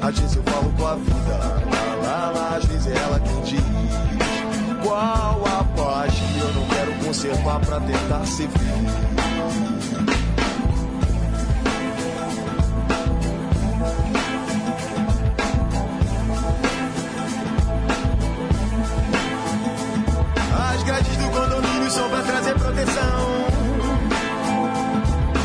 A 0.00 0.10
Giz 0.10 0.36
eu 0.36 0.42
falo 0.44 0.72
com 0.76 0.86
a 0.86 0.94
vida. 0.94 1.38
Lá, 2.02 2.30
lá, 2.30 2.30
lá, 2.30 2.58
é 2.58 2.98
ela 2.98 3.20
quem 3.20 3.40
diz. 3.42 3.62
Qual 4.82 5.42
a 5.46 5.64
paz 5.76 6.14
que 6.14 6.38
eu 6.38 6.52
não 6.54 6.66
quero 6.68 6.92
conservar 7.04 7.60
pra 7.60 7.80
tentar 7.80 8.24
se 8.26 8.46
ver? 8.46 9.28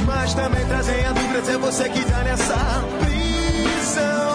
Mas 0.06 0.34
também 0.34 0.66
trazem 0.66 1.06
a 1.06 1.12
dúvida, 1.12 1.52
é 1.52 1.58
você 1.58 1.90
que 1.90 2.06
tá 2.06 2.24
nessa 2.24 2.56
still 4.04 4.33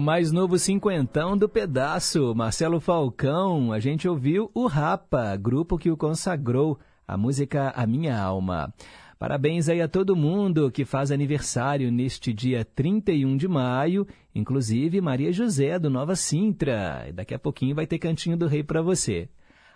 O 0.00 0.02
mais 0.02 0.32
novo 0.32 0.58
cinquentão 0.58 1.36
do 1.36 1.46
pedaço, 1.46 2.34
Marcelo 2.34 2.80
Falcão, 2.80 3.70
a 3.70 3.78
gente 3.78 4.08
ouviu 4.08 4.50
o 4.54 4.66
Rapa, 4.66 5.36
grupo 5.36 5.76
que 5.76 5.90
o 5.90 5.96
consagrou, 5.96 6.80
a 7.06 7.18
música 7.18 7.70
A 7.76 7.86
Minha 7.86 8.18
Alma. 8.18 8.72
Parabéns 9.18 9.68
aí 9.68 9.82
a 9.82 9.86
todo 9.86 10.16
mundo 10.16 10.70
que 10.70 10.86
faz 10.86 11.10
aniversário 11.10 11.92
neste 11.92 12.32
dia 12.32 12.64
31 12.64 13.36
de 13.36 13.46
maio, 13.46 14.06
inclusive 14.34 15.02
Maria 15.02 15.34
José 15.34 15.78
do 15.78 15.90
Nova 15.90 16.16
Sintra. 16.16 17.04
E 17.06 17.12
daqui 17.12 17.34
a 17.34 17.38
pouquinho 17.38 17.74
vai 17.74 17.86
ter 17.86 17.98
Cantinho 17.98 18.38
do 18.38 18.46
Rei 18.46 18.62
para 18.62 18.80
você. 18.80 19.28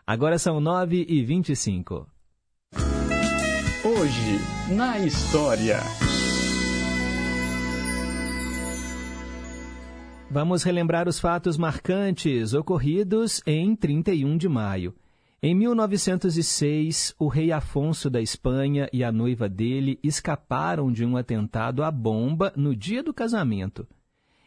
Agora 0.06 0.38
são 0.38 0.58
9 0.58 1.04
e 1.06 1.22
25 1.22 2.08
Hoje, 3.84 4.40
na 4.74 4.98
história. 5.00 5.80
Vamos 10.35 10.64
relembrar 10.64 11.07
os 11.07 11.20
fatos 11.20 11.57
marcantes 11.57 12.55
ocorridos 12.55 13.40
em 13.47 13.77
31 13.77 14.37
de 14.37 14.49
maio. 14.49 14.92
Em 15.40 15.55
1906, 15.55 17.14
o 17.20 17.29
rei 17.29 17.53
Afonso 17.53 18.11
da 18.11 18.20
Espanha 18.20 18.88
e 18.92 19.05
a 19.05 19.12
noiva 19.12 19.49
dele 19.49 19.97
escaparam 20.03 20.90
de 20.90 21.05
um 21.05 21.16
atentado 21.16 21.85
à 21.85 21.90
bomba 21.92 22.53
no 22.57 22.75
dia 22.75 23.01
do 23.01 23.14
casamento. 23.14 23.87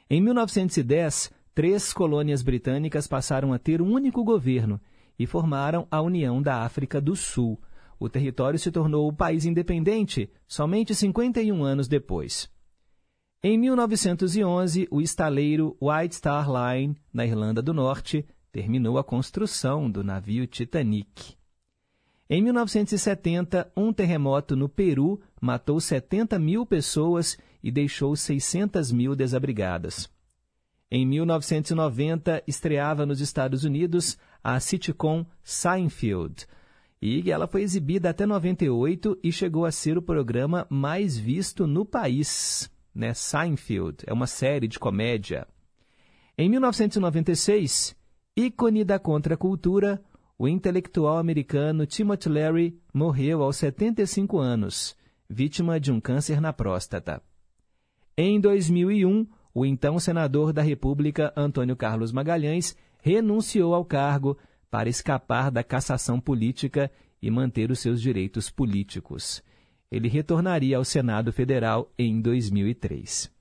Em 0.09 0.19
1910, 0.19 1.31
três 1.55 1.93
colônias 1.93 2.43
britânicas 2.43 3.07
passaram 3.07 3.53
a 3.53 3.57
ter 3.57 3.81
um 3.81 3.93
único 3.93 4.25
governo 4.25 4.81
e 5.17 5.25
formaram 5.25 5.87
a 5.89 6.01
União 6.01 6.41
da 6.41 6.63
África 6.63 6.99
do 6.99 7.15
Sul. 7.15 7.57
O 7.97 8.09
território 8.09 8.59
se 8.59 8.71
tornou 8.71 9.07
o 9.07 9.13
país 9.13 9.45
independente 9.45 10.29
somente 10.45 10.93
51 10.93 11.63
anos 11.63 11.87
depois. 11.87 12.56
Em 13.43 13.55
1911, 13.55 14.87
o 14.89 14.99
estaleiro 14.99 15.77
White 15.79 16.15
Star 16.15 16.47
Line, 16.49 16.97
na 17.13 17.23
Irlanda 17.23 17.61
do 17.61 17.71
Norte, 17.71 18.25
terminou 18.51 18.97
a 18.97 19.03
construção 19.03 19.91
do 19.91 20.03
navio 20.03 20.47
Titanic. 20.47 21.35
Em 22.27 22.41
1970, 22.41 23.71
um 23.77 23.93
terremoto 23.93 24.55
no 24.55 24.67
Peru 24.67 25.21
matou 25.39 25.79
70 25.79 26.39
mil 26.39 26.65
pessoas 26.65 27.37
e 27.63 27.69
deixou 27.69 28.15
600 28.15 28.91
mil 28.91 29.15
desabrigadas. 29.15 30.09
Em 30.89 31.05
1990, 31.05 32.41
estreava 32.47 33.05
nos 33.05 33.21
Estados 33.21 33.63
Unidos 33.63 34.17
a 34.43 34.59
sitcom 34.59 35.23
Seinfeld, 35.43 36.47
e 36.99 37.29
ela 37.29 37.45
foi 37.45 37.61
exibida 37.61 38.09
até 38.09 38.25
98 38.25 39.19
e 39.23 39.31
chegou 39.31 39.63
a 39.63 39.71
ser 39.71 39.95
o 39.95 40.01
programa 40.01 40.65
mais 40.71 41.15
visto 41.15 41.67
no 41.67 41.85
país. 41.85 42.75
Né? 42.97 43.13
Seinfeld 43.13 43.97
é 44.07 44.11
uma 44.11 44.25
série 44.25 44.67
de 44.67 44.79
comédia. 44.79 45.47
Em 46.35 46.49
1996, 46.49 47.95
ícone 48.35 48.83
da 48.83 48.97
contracultura, 48.97 50.01
o 50.35 50.47
intelectual 50.47 51.19
americano 51.19 51.85
Timothy 51.85 52.27
Leary 52.27 52.81
morreu 52.91 53.43
aos 53.43 53.57
75 53.57 54.39
anos, 54.39 54.95
vítima 55.29 55.79
de 55.79 55.91
um 55.91 55.99
câncer 55.99 56.41
na 56.41 56.51
próstata. 56.51 57.21
Em 58.17 58.39
2001, 58.39 59.27
o 59.53 59.63
então 59.63 59.99
senador 59.99 60.51
da 60.51 60.63
República, 60.63 61.31
Antônio 61.37 61.75
Carlos 61.75 62.11
Magalhães, 62.11 62.75
renunciou 62.99 63.75
ao 63.75 63.85
cargo 63.85 64.39
para 64.71 64.89
escapar 64.89 65.51
da 65.51 65.63
cassação 65.63 66.19
política 66.19 66.91
e 67.21 67.29
manter 67.29 67.69
os 67.69 67.77
seus 67.77 68.01
direitos 68.01 68.49
políticos. 68.49 69.43
Ele 69.91 70.07
retornaria 70.07 70.77
ao 70.77 70.83
Senado 70.83 71.31
Federal 71.31 71.91
em 71.97 72.21
2003. 72.21 73.31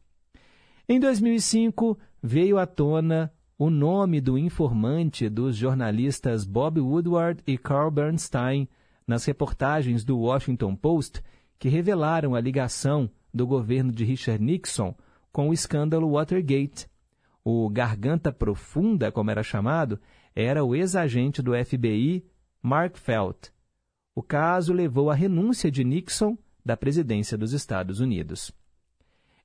Em 0.89 1.01
2005, 1.01 1.99
veio 2.23 2.59
à 2.59 2.67
tona 2.67 3.33
o 3.59 3.71
nome 3.71 4.21
do 4.21 4.37
informante 4.37 5.29
dos 5.29 5.57
jornalistas 5.57 6.45
Bob 6.45 6.81
Woodward 6.81 7.43
e 7.47 7.57
Carl 7.57 7.91
Bernstein 7.91 8.69
nas 9.07 9.25
reportagens 9.25 10.05
do 10.05 10.19
Washington 10.19 10.77
Post 10.77 11.23
que 11.59 11.69
revelaram 11.69 12.35
a 12.35 12.41
ligação 12.41 13.11
do 13.33 13.47
governo 13.47 13.91
de 13.91 14.05
Richard 14.05 14.43
Nixon 14.43 14.95
com 15.33 15.49
o 15.49 15.53
escândalo 15.53 16.13
Watergate. 16.13 16.89
O 17.45 17.69
Garganta 17.71 18.33
Profunda, 18.33 19.11
como 19.11 19.31
era 19.31 19.43
chamado, 19.43 20.01
era 20.35 20.65
o 20.65 20.75
ex-agente 20.75 21.41
do 21.41 21.53
FBI 21.53 22.25
Mark 22.63 22.97
Felt. 22.97 23.51
O 24.18 24.22
caso 24.22 24.72
levou 24.72 25.11
à 25.11 25.14
renúncia 25.14 25.70
de 25.70 25.85
Nixon 25.85 26.38
da 26.64 26.74
presidência 26.74 27.37
dos 27.37 27.52
Estados 27.52 28.00
Unidos. 28.00 28.50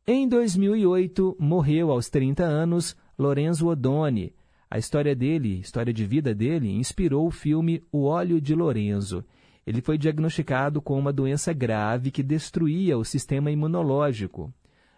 Em 0.07 0.25
2008, 0.29 1.35
morreu 1.37 1.91
aos 1.91 2.09
30 2.09 2.45
anos 2.45 2.95
Lorenzo 3.19 3.67
Odoni. 3.67 4.33
A 4.69 4.77
história 4.77 5.13
dele, 5.13 5.59
história 5.59 5.93
de 5.93 6.05
vida 6.05 6.33
dele, 6.33 6.71
inspirou 6.71 7.27
o 7.27 7.31
filme 7.31 7.83
O 7.91 8.05
Óleo 8.05 8.39
de 8.39 8.55
Lorenzo. 8.55 9.25
Ele 9.67 9.81
foi 9.81 9.97
diagnosticado 9.97 10.81
com 10.81 10.97
uma 10.97 11.11
doença 11.11 11.51
grave 11.51 12.09
que 12.09 12.23
destruía 12.23 12.97
o 12.97 13.03
sistema 13.03 13.51
imunológico. 13.51 14.53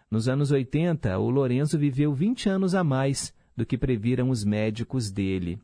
Nos 0.08 0.28
anos 0.28 0.52
80, 0.52 1.18
o 1.18 1.28
Lorenzo 1.28 1.76
viveu 1.76 2.14
20 2.14 2.48
anos 2.48 2.76
a 2.76 2.84
mais 2.84 3.34
do 3.56 3.66
que 3.66 3.76
previram 3.76 4.30
os 4.30 4.44
médicos 4.44 5.10
dele. 5.10 5.58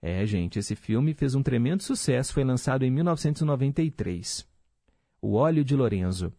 É, 0.00 0.24
gente, 0.26 0.58
esse 0.58 0.76
filme 0.76 1.14
fez 1.14 1.34
um 1.34 1.42
tremendo 1.42 1.82
sucesso, 1.82 2.32
foi 2.32 2.44
lançado 2.44 2.84
em 2.84 2.90
1993. 2.90 4.46
O 5.20 5.34
Óleo 5.34 5.64
de 5.64 5.74
Lorenzo. 5.74 6.32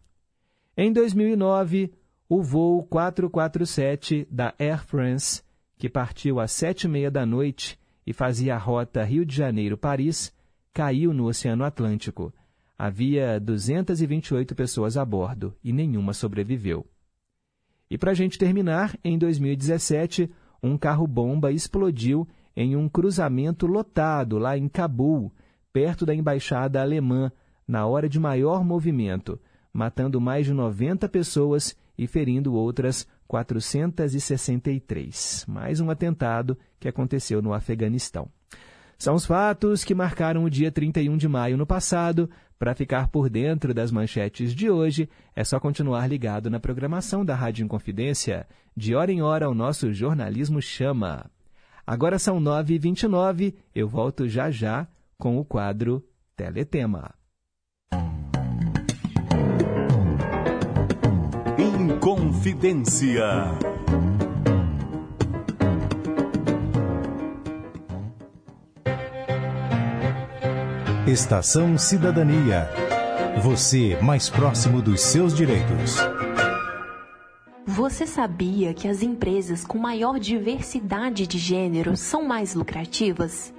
Em 0.76 0.92
2009, 0.92 1.92
o 2.28 2.42
voo 2.42 2.84
447 2.84 4.28
da 4.30 4.54
Air 4.58 4.84
France, 4.84 5.42
que 5.76 5.88
partiu 5.88 6.38
às 6.38 6.52
sete 6.52 6.84
e 6.84 6.88
meia 6.88 7.10
da 7.10 7.26
noite 7.26 7.78
e 8.06 8.12
fazia 8.12 8.54
a 8.54 8.58
rota 8.58 9.02
Rio 9.02 9.24
de 9.24 9.34
Janeiro-Paris, 9.34 10.32
caiu 10.72 11.12
no 11.12 11.26
Oceano 11.26 11.64
Atlântico. 11.64 12.32
Havia 12.78 13.40
228 13.40 14.54
pessoas 14.54 14.96
a 14.96 15.04
bordo 15.04 15.54
e 15.64 15.72
nenhuma 15.72 16.12
sobreviveu. 16.12 16.86
E 17.90 17.98
para 17.98 18.12
a 18.12 18.14
gente 18.14 18.38
terminar, 18.38 18.96
em 19.02 19.18
2017, 19.18 20.30
um 20.62 20.76
carro-bomba 20.76 21.50
explodiu 21.50 22.28
em 22.60 22.74
um 22.74 22.88
cruzamento 22.88 23.68
lotado 23.68 24.36
lá 24.36 24.58
em 24.58 24.68
Cabul, 24.68 25.32
perto 25.72 26.04
da 26.04 26.12
embaixada 26.12 26.82
alemã, 26.82 27.30
na 27.68 27.86
hora 27.86 28.08
de 28.08 28.18
maior 28.18 28.64
movimento, 28.64 29.40
matando 29.72 30.20
mais 30.20 30.44
de 30.44 30.52
90 30.52 31.08
pessoas 31.08 31.76
e 31.96 32.08
ferindo 32.08 32.54
outras 32.54 33.06
463. 33.28 35.44
Mais 35.46 35.78
um 35.78 35.88
atentado 35.88 36.58
que 36.80 36.88
aconteceu 36.88 37.40
no 37.40 37.52
Afeganistão. 37.52 38.28
São 38.98 39.14
os 39.14 39.24
fatos 39.24 39.84
que 39.84 39.94
marcaram 39.94 40.42
o 40.42 40.50
dia 40.50 40.72
31 40.72 41.16
de 41.16 41.28
maio 41.28 41.56
no 41.56 41.64
passado. 41.64 42.28
Para 42.58 42.74
ficar 42.74 43.06
por 43.06 43.30
dentro 43.30 43.72
das 43.72 43.92
manchetes 43.92 44.52
de 44.52 44.68
hoje, 44.68 45.08
é 45.36 45.44
só 45.44 45.60
continuar 45.60 46.08
ligado 46.08 46.50
na 46.50 46.58
programação 46.58 47.24
da 47.24 47.36
Rádio 47.36 47.64
Inconfidência. 47.64 48.48
De 48.76 48.96
hora 48.96 49.12
em 49.12 49.22
hora, 49.22 49.48
o 49.48 49.54
nosso 49.54 49.92
jornalismo 49.92 50.60
chama. 50.60 51.30
Agora 51.88 52.18
são 52.18 52.38
9h29, 52.38 53.54
eu 53.74 53.88
volto 53.88 54.28
já 54.28 54.50
já 54.50 54.86
com 55.16 55.38
o 55.38 55.44
quadro 55.44 56.04
Teletema. 56.36 57.14
Inconfidência. 61.56 63.24
Estação 71.06 71.78
Cidadania. 71.78 72.68
Você 73.42 73.96
mais 74.02 74.28
próximo 74.28 74.82
dos 74.82 75.00
seus 75.00 75.32
direitos. 75.34 75.96
Você 77.78 78.08
sabia 78.08 78.74
que 78.74 78.88
as 78.88 79.04
empresas 79.04 79.64
com 79.64 79.78
maior 79.78 80.18
diversidade 80.18 81.28
de 81.28 81.38
gênero 81.38 81.96
são 81.96 82.24
mais 82.24 82.52
lucrativas? 82.52 83.54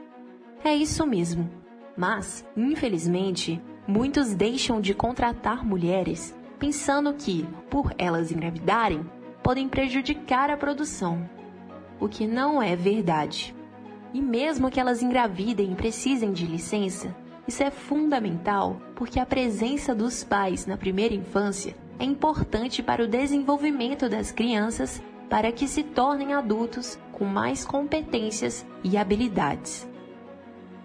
É 0.62 0.76
isso 0.76 1.08
mesmo. 1.08 1.50
Mas, 1.96 2.46
infelizmente, 2.54 3.62
muitos 3.88 4.36
deixam 4.36 4.82
de 4.82 4.94
contratar 4.94 5.66
mulheres 5.66 6.36
pensando 6.60 7.14
que, 7.14 7.48
por 7.70 7.94
elas 7.98 8.30
engravidarem, 8.30 9.10
podem 9.42 9.70
prejudicar 9.70 10.50
a 10.50 10.58
produção. 10.58 11.26
O 11.98 12.10
que 12.10 12.28
não 12.28 12.62
é 12.62 12.76
verdade. 12.76 13.56
E 14.14 14.22
mesmo 14.22 14.70
que 14.70 14.82
elas 14.82 15.02
engravidem 15.02 15.72
e 15.72 15.76
precisem 15.76 16.34
de 16.34 16.46
licença, 16.46 17.16
isso 17.48 17.64
é 17.64 17.72
fundamental 17.72 18.82
porque 18.96 19.18
a 19.18 19.26
presença 19.26 19.96
dos 19.96 20.26
pais 20.26 20.66
na 20.66 20.76
primeira 20.76 21.16
infância 21.16 21.74
é 22.00 22.06
importante 22.06 22.82
para 22.82 23.04
o 23.04 23.08
desenvolvimento 23.08 24.08
das 24.08 24.32
crianças 24.32 25.04
para 25.30 25.52
que 25.52 25.68
se 25.68 25.84
tornem 25.84 26.34
adultos 26.34 26.98
com 27.12 27.26
mais 27.26 27.66
competências 27.66 28.66
e 28.84 28.98
habilidades. 28.98 29.88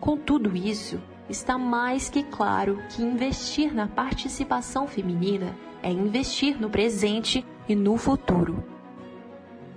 Com 0.01 0.17
tudo 0.17 0.55
isso, 0.55 1.01
está 1.31 1.57
mais 1.57 2.11
que 2.11 2.23
claro 2.25 2.79
que 2.91 3.03
investir 3.03 3.73
na 3.73 3.87
participação 3.87 4.87
feminina 4.87 5.57
é 5.83 5.91
investir 5.91 6.61
no 6.61 6.69
presente 6.69 7.47
e 7.69 7.75
no 7.75 7.97
futuro. 7.97 8.63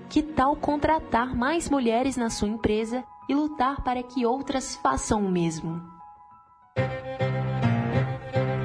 Que 0.09 0.21
tal 0.21 0.55
contratar 0.55 1.35
mais 1.35 1.69
mulheres 1.69 2.17
na 2.17 2.29
sua 2.29 2.47
empresa 2.47 3.03
e 3.29 3.35
lutar 3.35 3.83
para 3.83 4.01
que 4.01 4.25
outras 4.25 4.75
façam 4.77 5.25
o 5.25 5.29
mesmo? 5.29 5.81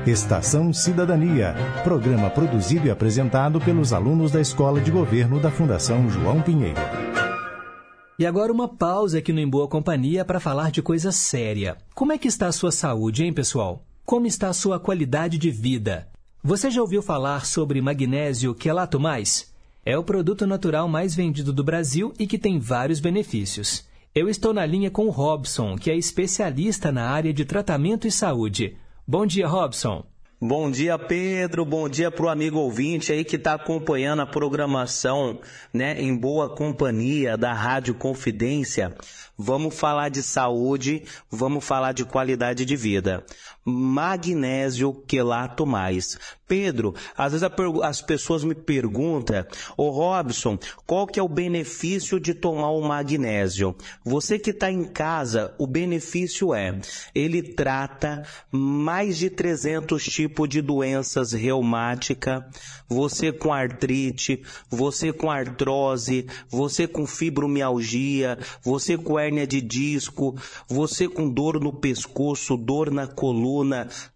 Estação 0.07 0.73
Cidadania, 0.73 1.55
programa 1.85 2.29
produzido 2.29 2.88
e 2.88 2.91
apresentado 2.91 3.61
pelos 3.61 3.93
alunos 3.93 4.33
da 4.33 4.41
Escola 4.41 4.81
de 4.81 4.91
Governo 4.91 5.38
da 5.38 5.49
Fundação 5.49 6.11
João 6.11 6.43
Pinheiro. 6.43 6.81
E 8.19 8.27
agora 8.27 8.53
uma 8.53 8.67
pausa 8.67 9.19
aqui 9.19 9.33
no 9.33 9.38
Em 9.38 9.49
Boa 9.49 9.69
Companhia 9.69 10.25
para 10.25 10.41
falar 10.41 10.73
de 10.73 10.83
coisa 10.83 11.12
séria. 11.12 11.77
Como 11.95 12.12
é 12.12 12.19
que 12.19 12.27
está 12.27 12.49
a 12.49 12.53
sua 12.53 12.73
saúde, 12.73 13.23
hein, 13.23 13.33
pessoal? 13.33 13.85
Como 14.05 14.27
está 14.27 14.49
a 14.49 14.53
sua 14.53 14.81
qualidade 14.81 15.38
de 15.38 15.53
vida? 15.53 16.09
Você 16.43 16.69
já 16.69 16.81
ouviu 16.81 17.01
falar 17.01 17.47
sobre 17.47 17.81
magnésio 17.81 18.57
quelato 18.57 18.99
mais? 18.99 19.55
É 19.87 19.97
o 19.97 20.03
produto 20.03 20.49
natural 20.49 20.88
mais 20.88 21.15
vendido 21.15 21.53
do 21.53 21.62
Brasil 21.62 22.12
e 22.19 22.27
que 22.27 22.38
tem 22.38 22.59
vários 22.59 22.99
benefícios. 22.99 23.87
Eu 24.12 24.29
estou 24.29 24.53
na 24.53 24.67
linha 24.67 24.91
com 24.91 25.07
o 25.07 25.11
Robson, 25.11 25.77
que 25.77 25.93
é 25.93 25.97
especialista 25.97 26.91
na 26.91 27.09
área 27.09 27.33
de 27.33 27.45
tratamento 27.45 28.09
e 28.09 28.11
saúde. 28.11 28.77
Bom 29.05 29.27
dia, 29.27 29.49
Robson. 29.49 30.05
Bom 30.41 30.71
dia, 30.71 30.97
Pedro. 30.97 31.65
Bom 31.65 31.88
dia 31.88 32.09
para 32.09 32.25
o 32.25 32.29
amigo 32.29 32.61
ouvinte 32.61 33.12
aí 33.12 33.25
que 33.25 33.35
está 33.35 33.55
acompanhando 33.55 34.23
a 34.23 34.27
programação 34.27 35.41
né, 35.75 36.01
em 36.01 36.17
boa 36.17 36.49
companhia 36.49 37.37
da 37.37 37.53
Rádio 37.53 37.97
Confidência. 37.97 38.95
Vamos 39.37 39.79
falar 39.79 40.09
de 40.09 40.23
saúde, 40.23 41.03
vamos 41.29 41.65
falar 41.65 41.91
de 41.91 42.05
qualidade 42.05 42.65
de 42.65 42.77
vida. 42.77 43.25
Magnésio 43.64 44.92
quelato 45.07 45.64
mais. 45.64 46.18
Pedro, 46.53 46.94
às 47.16 47.33
vezes 47.33 47.48
as 47.83 48.03
pessoas 48.03 48.44
me 48.44 48.55
perguntam, 48.55 49.42
ô 49.75 49.88
Robson, 49.88 50.59
qual 50.87 51.07
que 51.07 51.18
é 51.18 51.22
o 51.22 51.29
benefício 51.29 52.20
de 52.20 52.35
tomar 52.35 52.72
o 52.72 52.83
magnésio? 52.83 53.75
Você 54.05 54.38
que 54.38 54.51
está 54.51 54.70
em 54.70 54.85
casa, 54.85 55.55
o 55.57 55.66
benefício 55.66 56.53
é, 56.53 56.79
ele 57.14 57.42
trata 57.42 58.22
mais 58.51 59.16
de 59.16 59.31
300 59.31 60.05
tipos 60.05 60.46
de 60.46 60.61
doenças 60.61 61.33
reumáticas, 61.33 62.44
você 62.87 63.33
com 63.33 63.51
artrite, 63.51 64.42
você 64.68 65.11
com 65.11 65.31
artrose, 65.31 66.27
você 66.51 66.87
com 66.87 67.07
fibromialgia, 67.07 68.38
você 68.62 68.98
com 68.98 69.18
hérnia 69.18 69.46
de 69.46 69.62
disco, 69.62 70.37
você 70.68 71.09
com 71.09 71.31
dor 71.31 71.59
no 71.59 71.72
pescoço, 71.72 72.59
dor 72.59 72.90
na 72.90 73.07
coluna, 73.07 73.52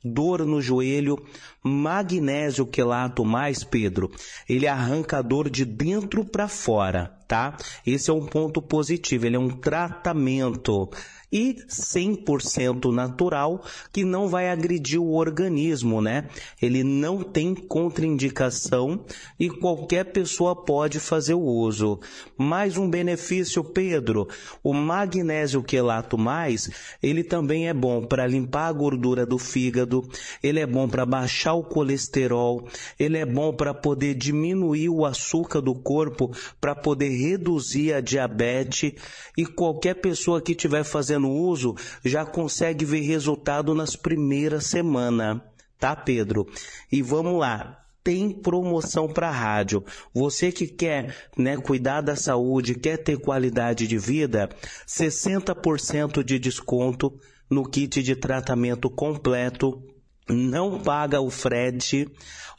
dor 0.04 0.44
no 0.46 0.60
joelho, 0.60 1.22
magnésio 1.62 2.66
quelato 2.66 3.24
mais, 3.24 3.62
Pedro, 3.64 4.10
ele 4.48 4.66
arranca 4.66 5.18
a 5.18 5.22
dor 5.22 5.50
de 5.50 5.64
dentro 5.64 6.24
para 6.24 6.48
fora. 6.48 7.12
tá? 7.26 7.56
Esse 7.84 8.10
é 8.10 8.14
um 8.14 8.24
ponto 8.24 8.62
positivo, 8.62 9.26
ele 9.26 9.36
é 9.36 9.38
um 9.38 9.50
tratamento 9.50 10.90
e 11.36 11.54
100% 11.68 12.90
natural 12.90 13.62
que 13.92 14.06
não 14.06 14.26
vai 14.26 14.48
agredir 14.48 14.98
o 14.98 15.12
organismo, 15.12 16.00
né? 16.00 16.28
Ele 16.62 16.82
não 16.82 17.22
tem 17.22 17.54
contraindicação 17.54 19.04
e 19.38 19.50
qualquer 19.50 20.04
pessoa 20.04 20.56
pode 20.56 20.98
fazer 20.98 21.34
o 21.34 21.42
uso. 21.42 22.00
Mais 22.38 22.78
um 22.78 22.88
benefício, 22.88 23.62
Pedro, 23.62 24.26
o 24.64 24.72
magnésio 24.72 25.62
quelato 25.62 26.16
mais, 26.16 26.70
ele 27.02 27.22
também 27.22 27.68
é 27.68 27.74
bom 27.74 28.06
para 28.06 28.26
limpar 28.26 28.68
a 28.68 28.72
gordura 28.72 29.26
do 29.26 29.38
fígado, 29.38 30.08
ele 30.42 30.60
é 30.60 30.66
bom 30.66 30.88
para 30.88 31.04
baixar 31.04 31.52
o 31.52 31.64
colesterol, 31.64 32.66
ele 32.98 33.18
é 33.18 33.26
bom 33.26 33.52
para 33.52 33.74
poder 33.74 34.14
diminuir 34.14 34.88
o 34.88 35.04
açúcar 35.04 35.60
do 35.60 35.74
corpo, 35.74 36.34
para 36.58 36.74
poder 36.74 37.10
reduzir 37.10 37.92
a 37.92 38.00
diabetes 38.00 38.94
e 39.36 39.44
qualquer 39.44 39.96
pessoa 39.96 40.40
que 40.40 40.52
estiver 40.52 40.82
fazendo 40.82 41.25
uso 41.30 41.74
já 42.04 42.24
consegue 42.24 42.84
ver 42.84 43.00
resultado 43.00 43.74
nas 43.74 43.96
primeiras 43.96 44.66
semanas, 44.66 45.40
tá, 45.78 45.94
Pedro? 45.94 46.46
E 46.90 47.02
vamos 47.02 47.38
lá. 47.38 47.82
Tem 48.02 48.30
promoção 48.30 49.08
para 49.08 49.30
rádio. 49.30 49.84
Você 50.14 50.52
que 50.52 50.68
quer 50.68 51.12
né, 51.36 51.56
cuidar 51.56 52.02
da 52.02 52.14
saúde, 52.14 52.76
quer 52.76 52.98
ter 52.98 53.18
qualidade 53.18 53.88
de 53.88 53.98
vida, 53.98 54.48
60% 54.86 56.22
de 56.22 56.38
desconto 56.38 57.18
no 57.50 57.68
kit 57.68 58.02
de 58.02 58.14
tratamento 58.14 58.88
completo 58.88 59.82
não 60.28 60.80
paga 60.80 61.20
o 61.20 61.30
frete. 61.30 62.08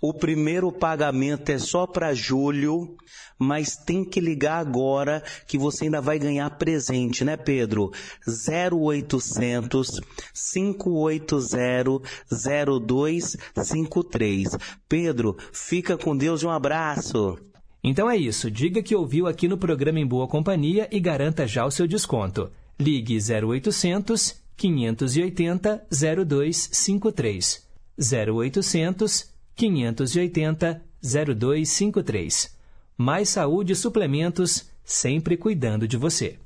O 0.01 0.13
primeiro 0.13 0.71
pagamento 0.71 1.49
é 1.49 1.57
só 1.57 1.87
para 1.87 2.13
julho, 2.13 2.95
mas 3.37 3.75
tem 3.75 4.03
que 4.03 4.19
ligar 4.19 4.59
agora 4.59 5.23
que 5.45 5.57
você 5.57 5.85
ainda 5.85 6.01
vai 6.01 6.17
ganhar 6.17 6.49
presente, 6.51 7.23
né, 7.23 7.37
Pedro? 7.37 7.91
0800 8.27 10.01
580 10.33 12.01
0253. 12.29 14.57
Pedro, 14.87 15.37
fica 15.51 15.97
com 15.97 16.15
Deus 16.15 16.41
e 16.41 16.45
um 16.45 16.51
abraço. 16.51 17.37
Então 17.83 18.09
é 18.09 18.17
isso. 18.17 18.49
Diga 18.49 18.81
que 18.81 18.95
ouviu 18.95 19.27
aqui 19.27 19.47
no 19.47 19.57
programa 19.57 19.99
Em 19.99 20.05
Boa 20.05 20.27
Companhia 20.27 20.87
e 20.91 20.99
garanta 20.99 21.47
já 21.47 21.65
o 21.65 21.71
seu 21.71 21.87
desconto. 21.87 22.51
Ligue 22.79 23.17
0800 23.17 24.35
580 24.55 25.87
0253. 25.89 27.67
0800 27.97 29.33
580 29.55 30.83
0253. 31.01 32.56
Mais 32.99 33.29
saúde 33.29 33.73
e 33.73 33.75
suplementos, 33.75 34.71
sempre 34.83 35.37
cuidando 35.37 35.87
de 35.87 35.95
você. 35.95 36.39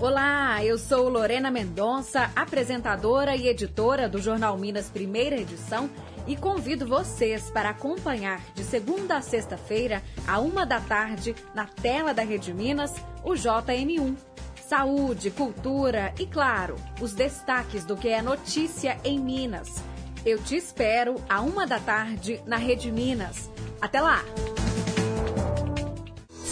Olá, 0.00 0.64
eu 0.64 0.78
sou 0.78 1.08
Lorena 1.08 1.50
Mendonça, 1.50 2.30
apresentadora 2.36 3.34
e 3.34 3.48
editora 3.48 4.08
do 4.08 4.22
Jornal 4.22 4.56
Minas 4.56 4.88
Primeira 4.88 5.34
Edição 5.34 5.90
e 6.28 6.36
convido 6.36 6.86
vocês 6.86 7.50
para 7.50 7.70
acompanhar 7.70 8.40
de 8.54 8.62
segunda 8.62 9.16
a 9.16 9.20
sexta-feira, 9.20 10.00
a 10.28 10.38
uma 10.38 10.64
da 10.64 10.80
tarde, 10.80 11.34
na 11.52 11.66
tela 11.66 12.14
da 12.14 12.22
Rede 12.22 12.54
Minas, 12.54 12.94
o 13.24 13.32
JM1 13.32 14.14
saúde, 14.72 15.30
cultura 15.30 16.14
e, 16.18 16.24
claro, 16.24 16.76
os 16.98 17.12
destaques 17.12 17.84
do 17.84 17.94
que 17.94 18.08
é 18.08 18.22
notícia 18.22 18.98
em 19.04 19.18
Minas. 19.18 19.82
Eu 20.24 20.40
te 20.40 20.56
espero 20.56 21.16
a 21.28 21.40
uma 21.40 21.66
da 21.66 21.80
tarde 21.80 22.40
na 22.46 22.56
Rede 22.56 22.92
Minas. 22.92 23.50
Até 23.80 24.00
lá! 24.00 24.22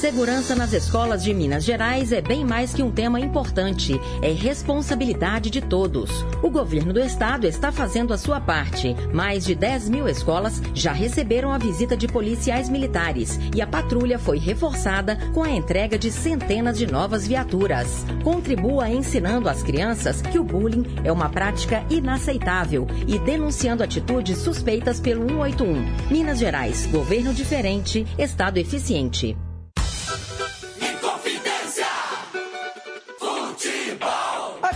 Segurança 0.00 0.54
nas 0.54 0.72
escolas 0.72 1.22
de 1.22 1.34
Minas 1.34 1.62
Gerais 1.62 2.10
é 2.10 2.22
bem 2.22 2.42
mais 2.42 2.72
que 2.72 2.82
um 2.82 2.90
tema 2.90 3.20
importante, 3.20 4.00
é 4.22 4.32
responsabilidade 4.32 5.50
de 5.50 5.60
todos. 5.60 6.24
O 6.42 6.48
governo 6.48 6.90
do 6.90 7.00
estado 7.00 7.46
está 7.46 7.70
fazendo 7.70 8.14
a 8.14 8.16
sua 8.16 8.40
parte. 8.40 8.96
Mais 9.12 9.44
de 9.44 9.54
10 9.54 9.90
mil 9.90 10.08
escolas 10.08 10.62
já 10.72 10.90
receberam 10.90 11.52
a 11.52 11.58
visita 11.58 11.98
de 11.98 12.08
policiais 12.08 12.70
militares 12.70 13.38
e 13.54 13.60
a 13.60 13.66
patrulha 13.66 14.18
foi 14.18 14.38
reforçada 14.38 15.18
com 15.34 15.42
a 15.42 15.50
entrega 15.50 15.98
de 15.98 16.10
centenas 16.10 16.78
de 16.78 16.90
novas 16.90 17.26
viaturas. 17.26 18.06
Contribua 18.24 18.88
ensinando 18.88 19.50
às 19.50 19.62
crianças 19.62 20.22
que 20.22 20.38
o 20.38 20.44
bullying 20.44 20.86
é 21.04 21.12
uma 21.12 21.28
prática 21.28 21.84
inaceitável 21.90 22.86
e 23.06 23.18
denunciando 23.18 23.82
atitudes 23.82 24.38
suspeitas 24.38 24.98
pelo 24.98 25.28
181. 25.28 26.08
Minas 26.10 26.38
Gerais, 26.38 26.86
governo 26.86 27.34
diferente, 27.34 28.06
estado 28.18 28.56
eficiente. 28.56 29.36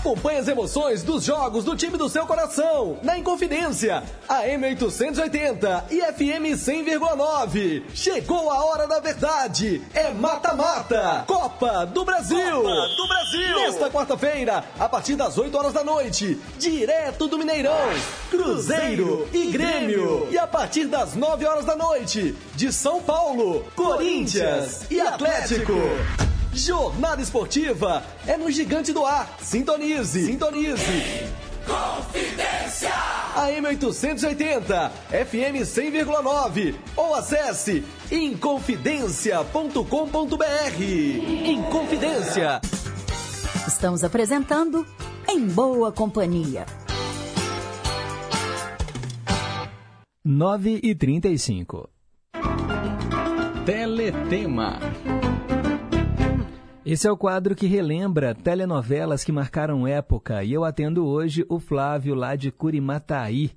Acompanhe 0.05 0.37
as 0.37 0.49
emoções 0.49 1.03
dos 1.03 1.25
jogos 1.25 1.65
do 1.65 1.75
time 1.75 1.97
do 1.97 2.11
seu 2.11 2.27
coração, 2.27 2.99
na 3.03 3.17
Inconfidência, 3.17 4.03
AM 4.29 4.63
880 4.67 5.87
e 5.91 6.03
FM 6.03 6.53
100,9. 6.63 7.85
Chegou 7.95 8.51
a 8.51 8.67
hora 8.67 8.87
da 8.87 9.01
verdade, 9.01 9.81
é 9.95 10.11
mata-mata, 10.11 11.25
Copa 11.27 11.87
do 11.87 12.05
Brasil. 12.05 12.37
Copa 12.37 12.89
do 12.95 13.09
Brasil. 13.09 13.57
Nesta 13.61 13.89
quarta-feira, 13.89 14.63
a 14.79 14.87
partir 14.91 15.17
das 15.17 15.39
8 15.39 15.57
horas 15.57 15.73
da 15.73 15.83
noite, 15.83 16.39
direto 16.59 17.27
do 17.27 17.39
Mineirão, 17.39 17.73
Cruzeiro 18.31 19.27
e 19.33 19.47
Grêmio. 19.47 20.29
E 20.31 20.37
a 20.37 20.47
partir 20.47 20.85
das 20.85 21.15
9 21.15 21.47
horas 21.47 21.65
da 21.65 21.77
noite, 21.77 22.37
de 22.55 22.71
São 22.71 23.01
Paulo, 23.01 23.65
Corinthians 23.75 24.83
e 24.91 25.01
Atlético. 25.01 25.73
Jornada 26.55 27.21
Esportiva 27.21 28.05
é 28.27 28.37
no 28.37 28.51
Gigante 28.51 28.93
do 28.93 29.05
Ar. 29.05 29.37
Sintonize. 29.41 30.27
Sintonize. 30.27 31.27
Confidência! 31.67 32.93
AM 33.35 33.67
880, 33.67 34.93
FM 35.11 35.65
100,9 35.65 36.75
ou 36.97 37.15
acesse 37.15 37.85
inconfidencia.com.br. 38.11 40.83
Inconfidência. 41.45 42.61
Estamos 43.67 44.05
apresentando 44.05 44.87
Em 45.29 45.49
Boa 45.49 45.91
Companhia. 45.91 46.67
9 50.25 50.81
e 50.83 50.95
35. 50.95 51.89
Teletema. 53.67 54.79
Esse 56.87 57.09
é 57.09 57.11
o 57.11 57.17
quadro 57.17 57.55
que 57.55 57.67
relembra 57.67 58.35
telenovelas 58.35 59.25
que 59.25 59.33
marcaram 59.33 59.89
época 59.89 60.45
e 60.45 60.53
eu 60.53 60.65
atendo 60.65 61.07
hoje 61.07 61.43
o 61.49 61.59
Flávio 61.59 62.15
lá 62.15 62.37
de 62.37 62.53
Curimataí. 62.53 63.53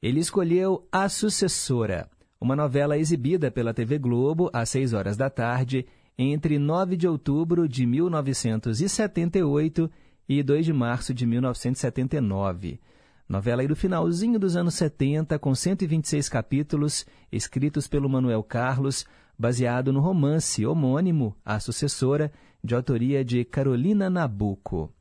Ele 0.00 0.18
escolheu 0.18 0.88
A 0.90 1.06
Sucessora, 1.10 2.08
uma 2.40 2.56
novela 2.56 2.96
exibida 2.96 3.50
pela 3.50 3.74
TV 3.74 3.98
Globo 3.98 4.48
às 4.54 4.70
6 4.70 4.94
horas 4.94 5.18
da 5.18 5.28
tarde 5.28 5.84
entre 6.16 6.58
9 6.58 6.96
de 6.96 7.06
outubro 7.06 7.68
de 7.68 7.84
1978 7.84 9.90
e 10.26 10.42
2 10.42 10.64
de 10.64 10.72
março 10.72 11.12
de 11.12 11.26
1979. 11.26 12.80
Novela 13.28 13.60
aí 13.60 13.68
do 13.68 13.76
finalzinho 13.76 14.38
dos 14.38 14.56
anos 14.56 14.72
70, 14.76 15.38
com 15.38 15.54
126 15.54 16.26
capítulos, 16.30 17.04
escritos 17.30 17.86
pelo 17.86 18.08
Manuel 18.08 18.42
Carlos, 18.42 19.04
baseado 19.38 19.92
no 19.92 20.00
romance 20.00 20.64
homônimo 20.64 21.36
A 21.44 21.60
Sucessora, 21.60 22.32
de 22.62 22.74
autoria 22.74 23.24
de 23.24 23.44
Carolina 23.44 24.08
Nabuco. 24.08 24.92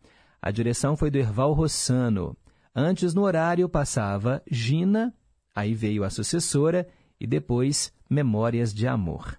A 0.41 0.49
direção 0.49 0.97
foi 0.97 1.11
do 1.11 1.17
Erval 1.17 1.53
Rossano. 1.53 2.35
Antes, 2.75 3.13
no 3.13 3.21
horário, 3.21 3.69
passava 3.69 4.41
Gina, 4.49 5.13
aí 5.53 5.73
veio 5.73 6.03
a 6.03 6.09
sucessora 6.09 6.87
e 7.19 7.27
depois 7.27 7.93
Memórias 8.09 8.73
de 8.73 8.87
Amor. 8.87 9.37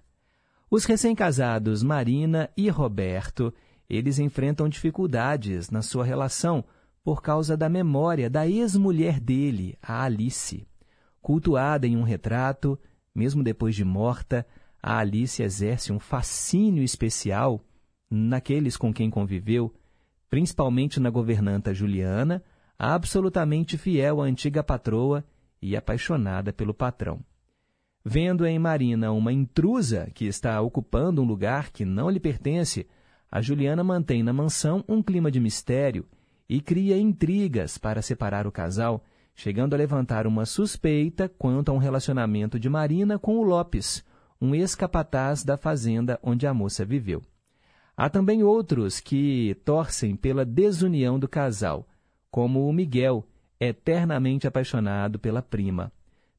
Os 0.71 0.85
recém-casados 0.85 1.83
Marina 1.83 2.49
e 2.55 2.69
Roberto, 2.69 3.53
eles 3.89 4.19
enfrentam 4.19 4.69
dificuldades 4.69 5.69
na 5.69 5.81
sua 5.81 6.05
relação 6.05 6.63
por 7.03 7.21
causa 7.21 7.57
da 7.57 7.67
memória 7.67 8.29
da 8.29 8.47
ex-mulher 8.47 9.19
dele, 9.19 9.77
a 9.81 10.03
Alice. 10.03 10.65
Cultuada 11.21 11.85
em 11.85 11.97
um 11.97 12.03
retrato, 12.03 12.79
mesmo 13.13 13.43
depois 13.43 13.75
de 13.75 13.83
morta, 13.83 14.47
a 14.81 14.97
Alice 14.97 15.43
exerce 15.43 15.91
um 15.91 15.99
fascínio 15.99 16.83
especial 16.83 17.61
naqueles 18.15 18.77
com 18.77 18.93
quem 18.93 19.09
conviveu, 19.09 19.73
principalmente 20.29 20.99
na 20.99 21.09
governanta 21.09 21.73
Juliana, 21.73 22.43
absolutamente 22.77 23.75
fiel 23.75 24.21
à 24.21 24.25
antiga 24.25 24.63
patroa 24.63 25.25
e 25.59 25.75
apaixonada 25.75 26.53
pelo 26.53 26.75
patrão. 26.75 27.19
Vendo 28.05 28.45
em 28.45 28.59
Marina 28.59 29.11
uma 29.11 29.33
intrusa 29.33 30.11
que 30.13 30.25
está 30.25 30.61
ocupando 30.61 31.23
um 31.23 31.25
lugar 31.25 31.71
que 31.71 31.85
não 31.85 32.09
lhe 32.09 32.19
pertence, 32.19 32.85
a 33.31 33.41
Juliana 33.41 33.83
mantém 33.83 34.21
na 34.21 34.33
mansão 34.33 34.83
um 34.87 35.01
clima 35.01 35.31
de 35.31 35.39
mistério 35.39 36.05
e 36.47 36.61
cria 36.61 36.99
intrigas 36.99 37.79
para 37.79 38.01
separar 38.01 38.45
o 38.45 38.51
casal, 38.51 39.03
chegando 39.33 39.73
a 39.73 39.77
levantar 39.77 40.27
uma 40.27 40.45
suspeita 40.45 41.27
quanto 41.27 41.71
a 41.71 41.73
um 41.73 41.79
relacionamento 41.79 42.59
de 42.59 42.69
Marina 42.69 43.17
com 43.17 43.37
o 43.37 43.43
Lopes, 43.43 44.03
um 44.39 44.53
ex-capataz 44.53 45.43
da 45.43 45.57
fazenda 45.57 46.19
onde 46.21 46.45
a 46.45 46.53
moça 46.53 46.85
viveu. 46.85 47.23
Há 47.95 48.09
também 48.09 48.43
outros 48.43 48.99
que 48.99 49.55
torcem 49.63 50.15
pela 50.15 50.43
desunião 50.43 51.19
do 51.19 51.27
casal, 51.27 51.87
como 52.31 52.67
o 52.67 52.73
Miguel, 52.73 53.25
eternamente 53.59 54.47
apaixonado 54.47 55.19
pela 55.19 55.41
prima. 55.41 55.91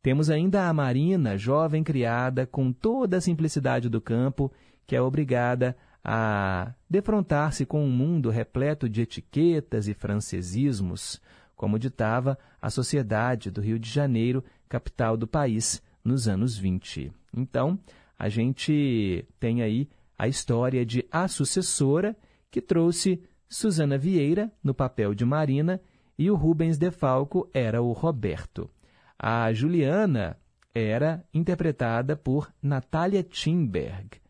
Temos 0.03 0.29
ainda 0.29 0.69
a 0.69 0.73
Marina, 0.73 1.39
jovem 1.39 1.83
criada 1.83 2.47
com 2.47 2.73
toda 2.73 3.17
a 3.17 3.21
simplicidade 3.21 3.89
do 3.89 4.01
campo, 4.01 4.53
que 4.87 4.95
é 4.95 5.01
obrigada 5.01 5.77
a 6.05 6.75
defrontar-se 6.91 7.65
com 7.65 7.83
um 7.83 7.91
mundo 7.91 8.29
repleto 8.29 8.89
de 8.89 9.01
etiquetas 9.01 9.89
e 9.89 9.95
francesismos, 9.95 11.23
como 11.57 11.79
ditava 11.79 12.37
a 12.61 12.69
sociedade 12.69 13.51
do 13.51 13.63
Rio 13.63 13.79
de 13.79 13.89
Janeiro, 13.89 14.45
capital 14.69 15.17
do 15.17 15.27
país, 15.27 15.81
nos 16.05 16.29
anos 16.29 16.59
20. 16.59 17.11
Então, 17.35 17.79
a 18.19 18.29
gente 18.29 19.25
tem 19.41 19.63
aí 19.63 19.89
a 20.19 20.29
história 20.29 20.85
de 20.85 21.07
A 21.11 21.29
Sucessora, 21.29 22.17
que 22.51 22.61
trouxe 22.61 23.23
Susana 23.49 23.99
Vieira 23.99 24.53
no 24.63 24.75
papel 24.75 25.15
de 25.15 25.25
Marina 25.25 25.81
e 26.19 26.31
o 26.31 26.35
Rubens 26.35 26.79
Defalco 26.79 27.49
era 27.53 27.83
o 27.83 27.93
Roberto. 27.93 28.71
A 29.19 29.53
Juliana 29.53 30.39
era 30.75 31.25
interpretada 31.33 32.17
por 32.17 32.53
Natália 32.63 33.23
Timberg. 33.23 34.21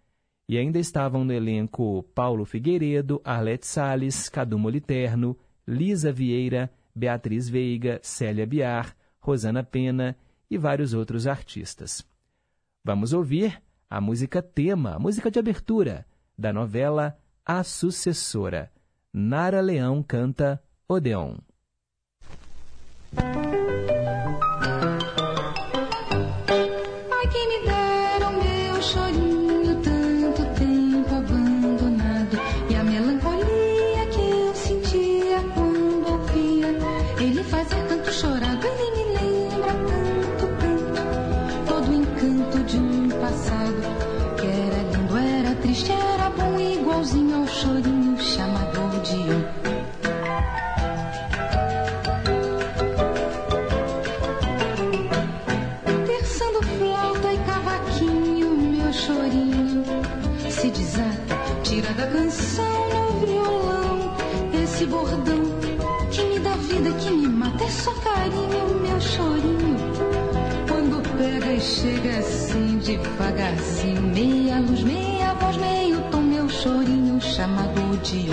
E 0.47 0.59
ainda 0.59 0.78
estavam 0.78 1.24
no 1.24 1.32
elenco 1.32 2.03
Paulo 2.14 2.45
Figueiredo, 2.45 3.20
Arlete 3.24 3.66
Salles, 3.66 4.28
Cadu 4.28 4.59
Moliterno, 4.59 5.37
Lisa 5.66 6.12
Vieira, 6.12 6.70
Beatriz 6.95 7.49
Veiga, 7.49 7.99
Célia 8.03 8.47
Biar, 8.47 8.95
Rosana 9.18 9.64
Pena 9.64 10.16
e 10.51 10.59
vários 10.59 10.93
outros 10.93 11.26
artistas. 11.26 12.07
Vamos 12.85 13.14
ouvir 13.14 13.62
a 13.95 14.01
música 14.01 14.42
tema, 14.42 14.97
a 14.97 14.99
música 14.99 15.30
de 15.30 15.38
abertura 15.38 16.05
da 16.36 16.53
novela 16.53 17.16
A 17.47 17.62
Sucessora. 17.62 18.72
Nara 19.12 19.61
Leão 19.61 20.03
canta 20.03 20.61
Odeon. 20.88 21.36
Devagarzinho, 72.85 74.03
meia 74.03 74.59
luz, 74.61 74.82
meia 74.82 75.32
voz, 75.35 75.57
meio 75.57 76.01
tom, 76.11 76.20
meu 76.20 76.49
chorinho 76.51 77.18
chamado 77.18 77.97
de 78.03 78.28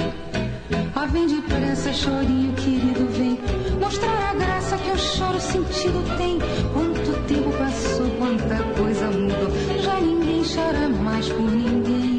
Ah, 0.94 1.06
vem 1.06 1.26
depressa, 1.26 1.94
chorinho 1.94 2.54
querido, 2.54 3.08
vem 3.14 3.40
mostrar 3.80 4.32
a 4.32 4.34
graça 4.34 4.78
que 4.78 4.92
o 4.92 4.98
choro 4.98 5.40
sentido 5.40 6.18
tem. 6.18 6.38
Quanto 6.74 7.28
tempo 7.28 7.50
passou, 7.58 8.10
quanta 8.20 8.62
coisa 8.78 9.06
mudou, 9.06 9.82
já 9.82 10.00
ninguém 10.02 10.44
chora 10.44 10.90
mais 10.90 11.30
por 11.30 11.50
ninguém. 11.50 12.11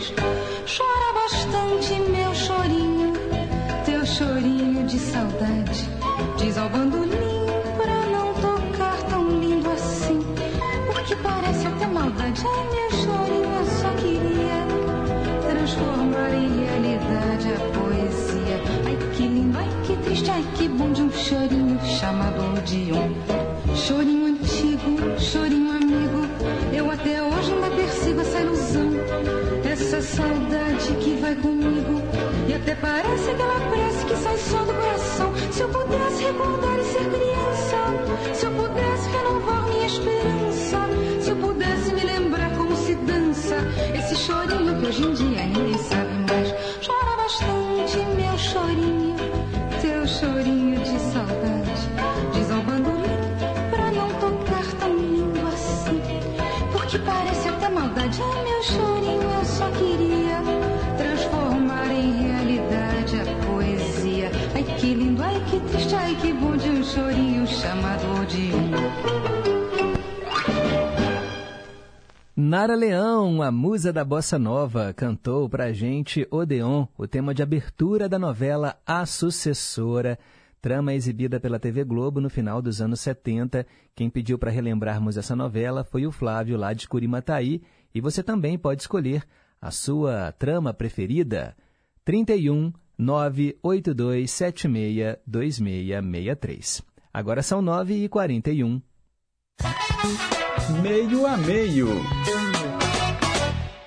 Chora 0.00 1.12
bastante, 1.12 1.94
meu 2.10 2.34
chorinho, 2.34 3.12
teu 3.84 4.06
chorinho 4.06 4.86
de 4.86 4.98
saudade. 4.98 5.86
Diz 6.38 6.56
ao 6.56 6.70
bandolim 6.70 7.44
pra 7.76 8.06
não 8.06 8.32
tocar 8.32 8.96
tão 9.10 9.28
lindo 9.28 9.68
assim. 9.70 10.18
Porque 10.86 11.14
parece 11.16 11.66
até 11.66 11.86
maldade. 11.86 12.42
Ai, 12.46 12.64
meu 12.70 12.90
chorinho, 12.98 13.54
eu 13.54 13.66
só 13.66 13.90
queria 14.00 15.50
transformar 15.50 16.32
em 16.32 16.64
realidade 16.64 17.48
a 17.52 17.78
poesia. 17.78 18.60
Ai, 18.86 18.96
que 19.14 19.22
lindo, 19.22 19.58
ai, 19.58 19.68
que 19.84 19.96
triste, 19.98 20.30
ai, 20.30 20.44
que 20.56 20.66
bom 20.66 20.92
de 20.92 21.02
um 21.02 21.12
chorinho 21.12 21.78
chamado 21.84 22.40
Odeon. 22.56 23.10
Chorinho 23.76 24.28
antigo, 24.28 25.20
chorinho 25.20 25.72
amigo 25.72 26.40
eu 26.72 26.90
até 26.90 27.22
hoje 27.22 27.52
ainda 27.52 27.70
persigo 27.70 28.20
essa 28.20 28.40
ilusão, 28.40 28.89
saudade 30.10 30.94
que 31.00 31.14
vai 31.20 31.34
comigo. 31.36 32.02
E 32.48 32.54
até 32.54 32.74
parece 32.74 33.30
aquela 33.30 33.60
prece 33.70 34.06
que 34.06 34.16
sai 34.16 34.36
só 34.38 34.58
do 34.64 34.74
coração. 34.74 35.32
Se 35.52 35.60
eu 35.60 35.68
pudesse 35.68 36.24
recordar 36.24 36.78
e 36.78 36.84
ser 36.84 37.04
criança, 37.10 38.34
se 38.34 38.46
eu 38.46 38.50
pudesse 38.52 39.08
renovar 39.10 39.62
minha 39.68 39.86
esperança, 39.86 40.78
se 41.20 41.30
eu 41.30 41.36
pudesse 41.36 41.94
me 41.94 42.04
lembrar 42.04 42.50
como 42.56 42.74
se 42.76 42.94
dança 42.96 43.56
esse 43.94 44.16
chorinho 44.16 44.80
que 44.80 44.86
hoje 44.86 45.02
em 45.04 45.12
dia 45.14 45.46
ninguém 45.46 45.78
sabe 45.78 46.12
mais. 46.28 46.54
Chora 46.84 47.16
bastante, 47.16 47.98
meu 48.16 48.38
chorinho, 48.38 49.16
teu 49.80 50.06
chorinho 50.06 50.80
de 50.80 50.98
saudade. 51.12 51.82
Diz 52.32 52.50
ao 52.50 52.62
bandolim 52.62 53.20
pra 53.70 53.90
não 53.92 54.08
tocar 54.18 54.66
tão 54.80 54.96
lindo 54.96 55.46
assim. 55.46 56.00
Porque 56.72 56.98
parece 56.98 57.39
maldade. 57.80 58.20
Ai, 58.22 58.44
meu 58.44 58.62
chorinho, 58.62 59.22
eu 59.22 59.44
só 59.44 59.70
queria 59.70 60.42
transformar 60.96 61.90
em 61.92 62.12
realidade 62.12 63.16
a 63.20 63.46
poesia. 63.46 64.30
Ai, 64.54 64.62
que 64.78 64.94
lindo, 64.94 65.22
ai, 65.22 65.42
que 65.50 65.60
triste, 65.60 65.94
ai, 65.94 66.14
que 66.16 66.32
bom 66.32 66.56
de 66.56 66.68
um 66.68 66.84
chorinho 66.84 67.46
chamado 67.46 68.26
de 68.26 68.50
Nara 72.36 72.74
Leão, 72.74 73.42
a 73.42 73.50
musa 73.52 73.92
da 73.92 74.02
bossa 74.04 74.38
nova, 74.38 74.94
cantou 74.94 75.48
pra 75.48 75.72
gente 75.72 76.26
Odeon, 76.30 76.86
o 76.96 77.06
tema 77.06 77.34
de 77.34 77.42
abertura 77.42 78.08
da 78.08 78.18
novela 78.18 78.76
A 78.86 79.04
Sucessora, 79.04 80.18
trama 80.60 80.94
exibida 80.94 81.40
pela 81.40 81.58
TV 81.58 81.84
Globo 81.84 82.20
no 82.20 82.28
final 82.28 82.60
dos 82.60 82.80
anos 82.80 83.00
70. 83.00 83.66
Quem 83.94 84.10
pediu 84.10 84.38
para 84.38 84.50
relembrarmos 84.50 85.16
essa 85.16 85.34
novela 85.34 85.84
foi 85.84 86.06
o 86.06 86.12
Flávio 86.12 86.56
lá 86.56 86.72
de 86.72 86.88
Curimataí, 86.88 87.62
e 87.94 88.00
você 88.00 88.22
também 88.22 88.58
pode 88.58 88.82
escolher 88.82 89.24
a 89.60 89.70
sua 89.70 90.32
trama 90.32 90.72
preferida. 90.72 91.56
31 92.04 92.72
98276 92.98 95.18
2663. 95.26 96.82
Agora 97.12 97.42
são 97.42 97.60
9 97.60 98.04
e 98.04 98.08
41. 98.08 98.80
Meio 100.82 101.26
a 101.26 101.36
meio. 101.36 101.88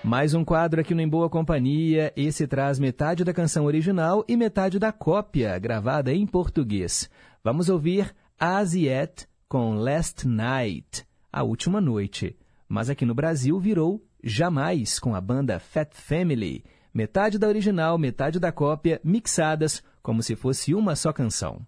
Mais 0.03 0.33
um 0.33 0.43
quadro 0.43 0.81
aqui 0.81 0.93
no 0.93 0.99
Em 0.99 1.07
Boa 1.07 1.29
Companhia. 1.29 2.11
Esse 2.13 2.45
traz 2.45 2.77
metade 2.77 3.23
da 3.23 3.33
canção 3.33 3.63
original 3.63 4.25
e 4.27 4.35
metade 4.35 4.77
da 4.77 4.91
cópia, 4.91 5.57
gravada 5.57 6.13
em 6.13 6.27
português. 6.27 7.09
Vamos 7.41 7.69
ouvir 7.69 8.13
As 8.37 8.73
Yet 8.73 9.25
com 9.47 9.75
Last 9.75 10.27
Night, 10.27 11.05
a 11.31 11.41
última 11.43 11.79
noite. 11.79 12.37
Mas 12.67 12.89
aqui 12.89 13.05
no 13.05 13.15
Brasil 13.15 13.57
virou 13.61 14.05
Jamais 14.21 14.99
com 14.99 15.15
a 15.15 15.21
banda 15.21 15.57
Fat 15.57 15.93
Family. 15.93 16.65
Metade 16.93 17.39
da 17.39 17.47
original, 17.47 17.97
metade 17.97 18.41
da 18.41 18.51
cópia, 18.51 18.99
mixadas 19.05 19.81
como 20.01 20.21
se 20.21 20.35
fosse 20.35 20.75
uma 20.75 20.97
só 20.97 21.13
canção. 21.13 21.65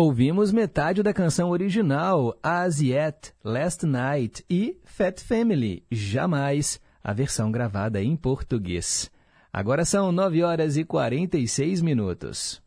Ouvimos 0.00 0.50
metade 0.50 1.02
da 1.02 1.12
canção 1.12 1.50
original, 1.50 2.34
As 2.42 2.80
Yet, 2.80 3.34
Last 3.44 3.84
Night 3.84 4.42
e 4.48 4.74
Fat 4.82 5.20
Family, 5.20 5.84
Jamais, 5.90 6.80
a 7.04 7.12
versão 7.12 7.52
gravada 7.52 8.02
em 8.02 8.16
português. 8.16 9.10
Agora 9.52 9.84
são 9.84 10.10
9 10.10 10.42
horas 10.42 10.78
e 10.78 10.84
46 10.84 11.82
minutos. 11.82 12.62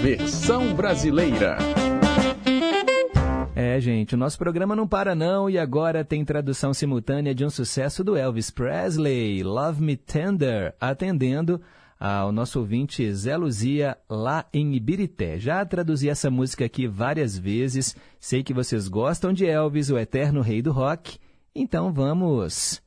Versão 0.00 0.72
brasileira. 0.76 1.58
É, 3.56 3.80
gente, 3.80 4.14
o 4.14 4.18
nosso 4.18 4.38
programa 4.38 4.76
não 4.76 4.86
para 4.86 5.16
não 5.16 5.50
e 5.50 5.58
agora 5.58 6.04
tem 6.04 6.24
tradução 6.24 6.72
simultânea 6.72 7.34
de 7.34 7.44
um 7.44 7.50
sucesso 7.50 8.04
do 8.04 8.16
Elvis 8.16 8.48
Presley, 8.48 9.42
Love 9.42 9.82
Me 9.82 9.96
Tender, 9.96 10.72
atendendo 10.80 11.60
ao 11.98 12.32
nosso 12.32 12.60
ouvinte 12.60 13.12
Zé 13.12 13.36
Luzia 13.36 13.96
lá 14.08 14.46
em 14.52 14.74
Ibirité. 14.74 15.38
Já 15.38 15.64
traduzi 15.64 16.08
essa 16.08 16.30
música 16.30 16.64
aqui 16.64 16.86
várias 16.86 17.36
vezes, 17.38 17.96
sei 18.18 18.42
que 18.42 18.54
vocês 18.54 18.88
gostam 18.88 19.32
de 19.32 19.46
Elvis, 19.46 19.90
o 19.90 19.98
eterno 19.98 20.40
rei 20.40 20.60
do 20.60 20.72
rock, 20.72 21.18
então 21.54 21.92
vamos 21.92 22.82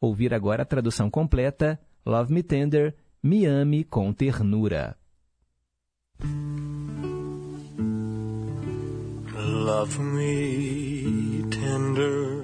ouvir 0.00 0.32
agora 0.32 0.62
a 0.62 0.66
tradução 0.66 1.10
completa, 1.10 1.78
Love 2.04 2.32
Me 2.32 2.42
Tender, 2.42 2.94
Me 3.22 3.46
Ame 3.46 3.84
com 3.84 4.12
Ternura. 4.12 4.96
Love 9.66 9.98
me 10.00 11.44
tender, 11.50 12.35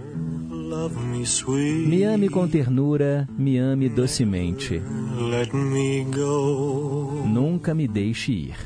me 1.86 2.04
ame 2.04 2.28
com 2.28 2.48
ternura, 2.48 3.28
me 3.36 3.58
ame 3.58 3.88
docemente. 3.88 4.80
Nunca 7.26 7.74
me 7.74 7.86
deixe 7.86 8.32
ir. 8.32 8.56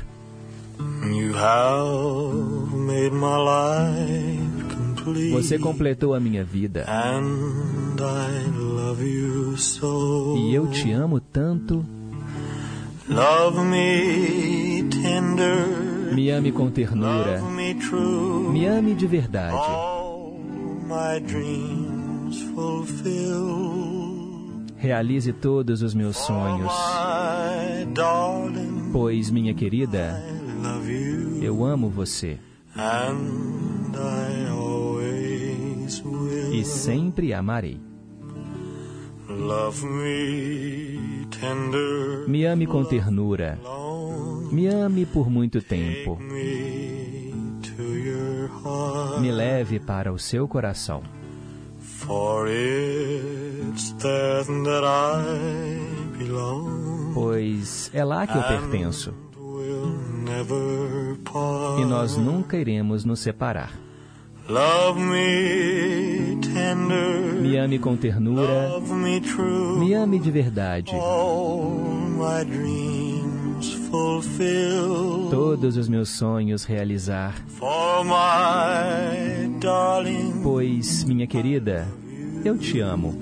Você 5.31 5.59
completou 5.59 6.13
a 6.13 6.19
minha 6.19 6.43
vida. 6.43 6.85
E 10.37 10.53
eu 10.53 10.67
te 10.67 10.91
amo 10.91 11.19
tanto. 11.19 11.85
Me 16.13 16.31
ame 16.31 16.51
com 16.51 16.69
ternura. 16.69 17.41
Me 18.51 18.65
ame 18.65 18.95
de 18.95 19.07
verdade. 19.07 19.57
Realize 24.77 25.33
todos 25.33 25.81
os 25.81 25.93
meus 25.93 26.17
sonhos. 26.17 26.71
Pois, 28.91 29.29
minha 29.29 29.53
querida, 29.53 30.23
eu 31.41 31.65
amo 31.65 31.89
você. 31.89 32.37
E 36.53 36.63
sempre 36.63 37.33
amarei. 37.33 37.79
Me 42.27 42.45
ame 42.45 42.67
com 42.67 42.83
ternura. 42.83 43.59
Me 44.51 44.67
ame 44.67 45.05
por 45.05 45.29
muito 45.29 45.61
tempo. 45.61 46.17
Me 49.19 49.31
leve 49.31 49.79
para 49.79 50.13
o 50.13 50.17
seu 50.19 50.47
coração. 50.47 51.03
For 52.07 52.47
it's 52.47 53.91
there 53.99 54.43
that 54.43 54.83
I 54.85 56.17
belong. 56.17 57.11
Pois 57.13 57.91
é 57.93 58.03
lá 58.05 58.25
que 58.25 58.37
eu 58.37 58.43
pertenço. 58.43 59.13
E 61.79 61.85
nós 61.85 62.15
nunca 62.15 62.55
iremos 62.55 63.03
nos 63.03 63.19
separar. 63.19 63.73
Love 64.47 65.01
me 65.01 66.39
tender. 66.41 67.41
Me 67.41 67.57
ame 67.57 67.77
com 67.77 67.97
ternura. 67.97 68.69
Love 68.69 68.93
me 68.93 69.19
true. 69.19 69.79
Me 69.79 69.93
ame 69.93 70.17
de 70.17 70.31
verdade. 70.31 70.95
All 70.95 71.69
my 72.17 72.45
dreams 72.45 72.96
fulfill. 73.89 75.29
Todos 75.29 75.77
os 75.77 75.87
meus 75.89 76.09
sonhos 76.09 76.63
realizar. 76.65 77.33
For 77.47 78.03
my 78.03 79.59
darling. 79.59 80.41
Pois, 80.43 81.03
minha 81.03 81.27
querida, 81.27 81.87
eu 82.43 82.57
te 82.57 82.79
amo. 82.79 83.15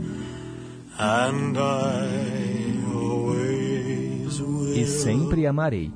And 0.97 1.57
I 1.57 2.83
always 2.93 4.39
will. 4.39 4.77
E 4.77 4.85
sempre 4.85 5.45
amarei. 5.45 5.91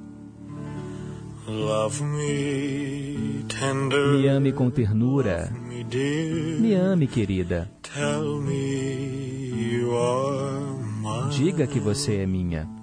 Love 1.47 2.03
me 2.03 3.43
tender. 3.47 4.19
Me 4.19 4.27
ame 4.29 4.51
com 4.51 4.69
ternura. 4.69 5.51
Me 5.67 5.83
dear. 5.83 6.59
Me 6.59 6.75
ame, 6.75 7.07
querida. 7.07 7.71
Tell 7.81 8.39
me 8.41 9.49
you 9.49 9.95
are 9.97 10.61
mine. 11.01 11.29
Diga 11.31 11.65
que 11.65 11.79
você 11.79 12.17
é 12.17 12.25
minha. 12.27 12.78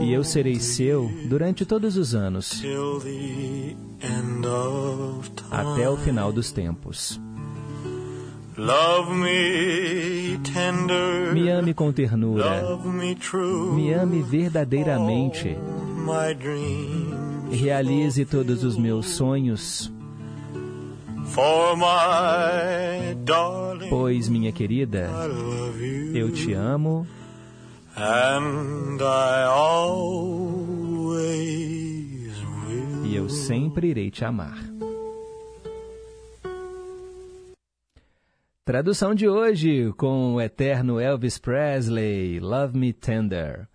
E 0.00 0.12
eu 0.12 0.22
serei 0.22 0.60
seu 0.60 1.10
durante 1.28 1.66
todos 1.66 1.96
os 1.96 2.14
anos, 2.14 2.62
até 5.50 5.90
o 5.90 5.96
final 5.96 6.32
dos 6.32 6.52
tempos. 6.52 7.20
Me 11.32 11.48
ame 11.50 11.74
com 11.74 11.92
ternura. 11.92 12.62
Me 13.74 13.92
ame 13.92 14.22
verdadeiramente. 14.22 15.56
Realize 17.50 18.24
todos 18.24 18.62
os 18.62 18.76
meus 18.76 19.06
sonhos. 19.06 19.92
Pois, 23.88 24.28
minha 24.28 24.52
querida, 24.52 25.08
eu 26.14 26.32
te 26.32 26.52
amo 26.52 27.06
And 27.96 28.98
I 29.00 29.44
always 29.48 31.18
will. 32.66 33.06
e 33.06 33.16
eu 33.16 33.28
sempre 33.28 33.88
irei 33.88 34.10
te 34.10 34.24
amar. 34.24 34.58
Tradução 38.64 39.14
de 39.14 39.26
hoje 39.28 39.92
com 39.96 40.34
o 40.34 40.40
eterno 40.40 41.00
Elvis 41.00 41.38
Presley, 41.38 42.38
Love 42.38 42.78
Me 42.78 42.92
Tender. 42.92 43.66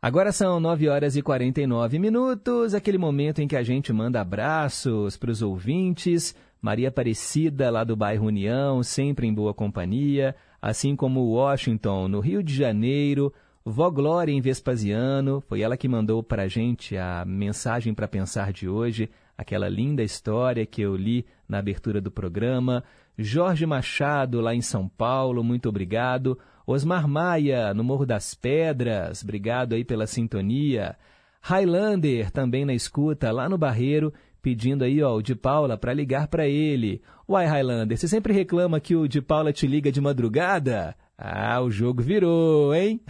Agora 0.00 0.30
são 0.30 0.60
9 0.60 0.88
horas 0.88 1.16
e 1.16 1.22
49 1.22 1.98
minutos, 1.98 2.72
aquele 2.72 2.96
momento 2.96 3.40
em 3.42 3.48
que 3.48 3.56
a 3.56 3.62
gente 3.64 3.92
manda 3.92 4.20
abraços 4.20 5.16
para 5.16 5.32
os 5.32 5.42
ouvintes. 5.42 6.32
Maria 6.60 6.88
Aparecida, 6.88 7.70
lá 7.70 7.84
do 7.84 7.96
bairro 7.96 8.26
União, 8.26 8.82
sempre 8.82 9.26
em 9.26 9.34
boa 9.34 9.54
companhia, 9.54 10.34
assim 10.60 10.96
como 10.96 11.32
Washington, 11.32 12.08
no 12.08 12.20
Rio 12.20 12.42
de 12.42 12.54
Janeiro, 12.54 13.32
Vó 13.64 13.90
Glória 13.90 14.32
em 14.32 14.40
Vespasiano, 14.40 15.42
foi 15.48 15.60
ela 15.60 15.76
que 15.76 15.88
mandou 15.88 16.22
para 16.22 16.44
a 16.44 16.48
gente 16.48 16.96
a 16.96 17.24
mensagem 17.26 17.92
para 17.92 18.06
pensar 18.06 18.52
de 18.52 18.68
hoje, 18.68 19.10
aquela 19.36 19.68
linda 19.68 20.04
história 20.04 20.64
que 20.64 20.80
eu 20.80 20.94
li 20.94 21.26
na 21.48 21.58
abertura 21.58 22.00
do 22.00 22.10
programa. 22.10 22.84
Jorge 23.18 23.66
Machado, 23.66 24.40
lá 24.40 24.54
em 24.54 24.62
São 24.62 24.88
Paulo, 24.88 25.42
muito 25.42 25.68
obrigado. 25.68 26.38
Osmar 26.66 27.08
Maia, 27.08 27.74
no 27.74 27.82
Morro 27.82 28.06
das 28.06 28.34
Pedras, 28.34 29.22
obrigado 29.22 29.74
aí 29.74 29.84
pela 29.84 30.06
sintonia. 30.06 30.96
Highlander, 31.40 32.30
também 32.30 32.64
na 32.64 32.74
escuta, 32.74 33.30
lá 33.30 33.48
no 33.48 33.56
Barreiro, 33.58 34.12
pedindo 34.46 34.84
aí, 34.84 35.02
ó, 35.02 35.16
o 35.16 35.22
de 35.22 35.34
Paula 35.34 35.76
para 35.76 35.92
ligar 35.92 36.28
para 36.28 36.46
ele. 36.46 37.02
Uai, 37.28 37.46
Highlander, 37.46 37.98
você 37.98 38.06
sempre 38.06 38.32
reclama 38.32 38.78
que 38.78 38.94
o 38.94 39.08
de 39.08 39.20
Paula 39.20 39.52
te 39.52 39.66
liga 39.66 39.90
de 39.90 40.00
madrugada? 40.00 40.94
Ah, 41.18 41.60
o 41.60 41.68
jogo 41.68 42.00
virou, 42.00 42.72
hein? 42.72 43.00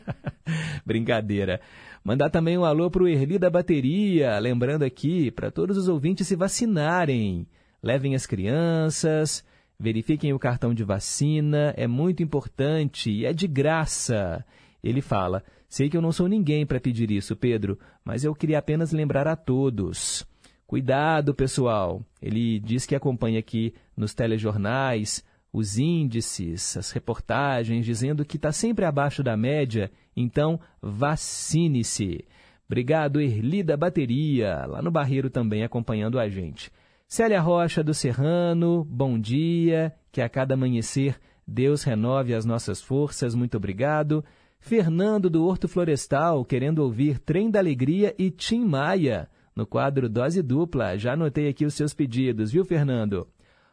Brincadeira. 0.86 1.60
Mandar 2.02 2.30
também 2.30 2.56
um 2.56 2.64
alô 2.64 2.90
pro 2.90 3.06
Erli 3.06 3.38
da 3.38 3.50
Bateria, 3.50 4.38
lembrando 4.38 4.84
aqui 4.84 5.30
para 5.30 5.50
todos 5.50 5.76
os 5.76 5.86
ouvintes 5.86 6.26
se 6.26 6.34
vacinarem. 6.34 7.46
Levem 7.82 8.14
as 8.14 8.24
crianças, 8.24 9.44
verifiquem 9.78 10.32
o 10.32 10.38
cartão 10.38 10.72
de 10.72 10.82
vacina, 10.82 11.74
é 11.76 11.86
muito 11.86 12.22
importante 12.22 13.10
e 13.10 13.26
é 13.26 13.34
de 13.34 13.46
graça. 13.46 14.42
Ele 14.82 15.02
fala: 15.02 15.44
Sei 15.68 15.90
que 15.90 15.96
eu 15.98 16.00
não 16.00 16.10
sou 16.10 16.26
ninguém 16.26 16.64
para 16.64 16.80
pedir 16.80 17.10
isso, 17.10 17.36
Pedro, 17.36 17.78
mas 18.02 18.24
eu 18.24 18.34
queria 18.34 18.60
apenas 18.60 18.92
lembrar 18.92 19.28
a 19.28 19.36
todos. 19.36 20.26
Cuidado, 20.66 21.34
pessoal. 21.34 22.02
Ele 22.20 22.58
diz 22.58 22.86
que 22.86 22.94
acompanha 22.94 23.38
aqui 23.38 23.74
nos 23.96 24.14
telejornais 24.14 25.24
os 25.52 25.78
índices, 25.78 26.76
as 26.76 26.90
reportagens 26.90 27.86
dizendo 27.86 28.24
que 28.24 28.36
está 28.36 28.50
sempre 28.50 28.84
abaixo 28.84 29.22
da 29.22 29.36
média, 29.36 29.88
então 30.16 30.58
vacine-se. 30.82 32.24
Obrigado, 32.66 33.20
Erli 33.20 33.62
da 33.62 33.76
Bateria, 33.76 34.66
lá 34.66 34.82
no 34.82 34.90
Barreiro 34.90 35.30
também 35.30 35.62
acompanhando 35.62 36.18
a 36.18 36.28
gente. 36.28 36.72
Célia 37.06 37.40
Rocha 37.40 37.84
do 37.84 37.94
Serrano, 37.94 38.82
bom 38.84 39.16
dia, 39.16 39.94
que 40.10 40.20
a 40.20 40.28
cada 40.28 40.54
amanhecer 40.54 41.20
Deus 41.46 41.84
renove 41.84 42.34
as 42.34 42.44
nossas 42.44 42.82
forças, 42.82 43.34
muito 43.34 43.56
obrigado. 43.56 44.24
Fernando 44.58 45.28
do 45.28 45.44
Horto 45.46 45.68
Florestal, 45.68 46.44
querendo 46.44 46.80
ouvir 46.80 47.18
Trem 47.18 47.50
da 47.50 47.60
Alegria 47.60 48.14
e 48.18 48.30
Tim 48.30 48.64
Maia, 48.64 49.28
no 49.54 49.66
quadro 49.66 50.08
Dose 50.08 50.42
Dupla. 50.42 50.98
Já 50.98 51.12
anotei 51.12 51.48
aqui 51.48 51.64
os 51.64 51.74
seus 51.74 51.94
pedidos, 51.94 52.50
viu, 52.50 52.64
Fernando? 52.64 53.28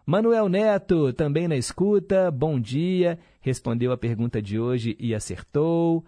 Manuel 0.06 0.50
Neto, 0.50 1.14
também 1.14 1.48
na 1.48 1.56
escuta, 1.56 2.32
bom 2.32 2.60
dia, 2.60 3.20
respondeu 3.40 3.92
a 3.92 3.98
pergunta 3.98 4.42
de 4.42 4.60
hoje 4.60 4.96
e 5.00 5.14
acertou. 5.14 6.04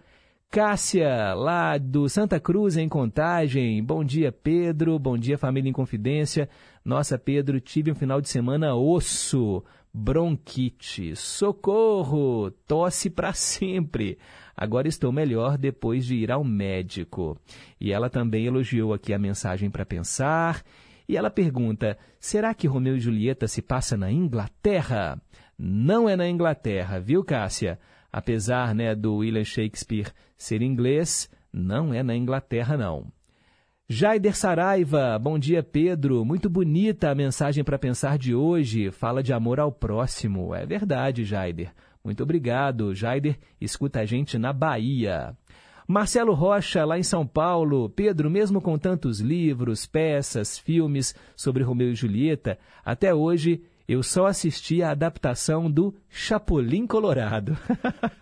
Cássia, 0.50 1.34
lá 1.34 1.78
do 1.78 2.08
Santa 2.08 2.38
Cruz, 2.38 2.76
em 2.76 2.88
Contagem, 2.88 3.82
bom 3.82 4.04
dia, 4.04 4.30
Pedro, 4.30 4.98
bom 4.98 5.18
dia, 5.18 5.38
família 5.38 5.68
em 5.68 5.72
Confidência. 5.72 6.48
Nossa, 6.84 7.18
Pedro, 7.18 7.60
tive 7.60 7.90
um 7.90 7.94
final 7.94 8.20
de 8.20 8.28
semana 8.28 8.74
osso, 8.74 9.64
bronquite, 9.94 11.14
socorro, 11.14 12.50
tosse 12.66 13.08
para 13.08 13.32
sempre. 13.32 14.18
Agora 14.56 14.88
estou 14.88 15.12
melhor 15.12 15.56
depois 15.56 16.04
de 16.04 16.16
ir 16.16 16.32
ao 16.32 16.42
médico. 16.42 17.38
E 17.80 17.92
ela 17.92 18.10
também 18.10 18.46
elogiou 18.46 18.92
aqui 18.92 19.14
a 19.14 19.18
mensagem 19.18 19.70
para 19.70 19.86
pensar. 19.86 20.64
E 21.08 21.16
ela 21.16 21.30
pergunta: 21.30 21.96
será 22.18 22.52
que 22.52 22.66
Romeu 22.66 22.96
e 22.96 23.00
Julieta 23.00 23.46
se 23.46 23.62
passa 23.62 23.96
na 23.96 24.10
Inglaterra? 24.10 25.20
Não 25.56 26.08
é 26.08 26.16
na 26.16 26.28
Inglaterra, 26.28 26.98
viu, 26.98 27.22
Cássia? 27.22 27.78
Apesar 28.12 28.74
né, 28.74 28.94
do 28.94 29.16
William 29.16 29.44
Shakespeare 29.44 30.12
ser 30.36 30.62
inglês, 30.62 31.28
não 31.52 31.94
é 31.94 32.02
na 32.02 32.16
Inglaterra, 32.16 32.76
não. 32.76 33.12
Jaider 33.86 34.34
Saraiva, 34.34 35.18
bom 35.18 35.38
dia, 35.38 35.62
Pedro. 35.62 36.24
Muito 36.24 36.48
bonita 36.48 37.10
a 37.10 37.14
mensagem 37.14 37.62
para 37.62 37.78
pensar 37.78 38.16
de 38.16 38.34
hoje. 38.34 38.90
Fala 38.90 39.22
de 39.22 39.30
amor 39.30 39.60
ao 39.60 39.70
próximo. 39.70 40.54
É 40.54 40.64
verdade, 40.64 41.22
Jaider. 41.22 41.70
Muito 42.02 42.22
obrigado. 42.22 42.94
Jaider 42.94 43.38
escuta 43.60 44.00
a 44.00 44.06
gente 44.06 44.38
na 44.38 44.54
Bahia. 44.54 45.36
Marcelo 45.86 46.32
Rocha, 46.32 46.82
lá 46.82 46.98
em 46.98 47.02
São 47.02 47.26
Paulo. 47.26 47.90
Pedro, 47.90 48.30
mesmo 48.30 48.58
com 48.58 48.78
tantos 48.78 49.20
livros, 49.20 49.84
peças, 49.84 50.58
filmes 50.58 51.14
sobre 51.36 51.62
Romeu 51.62 51.90
e 51.90 51.94
Julieta, 51.94 52.58
até 52.82 53.14
hoje 53.14 53.64
eu 53.86 54.02
só 54.02 54.26
assisti 54.26 54.82
a 54.82 54.92
adaptação 54.92 55.70
do 55.70 55.94
Chapolin 56.08 56.86
Colorado. 56.86 57.54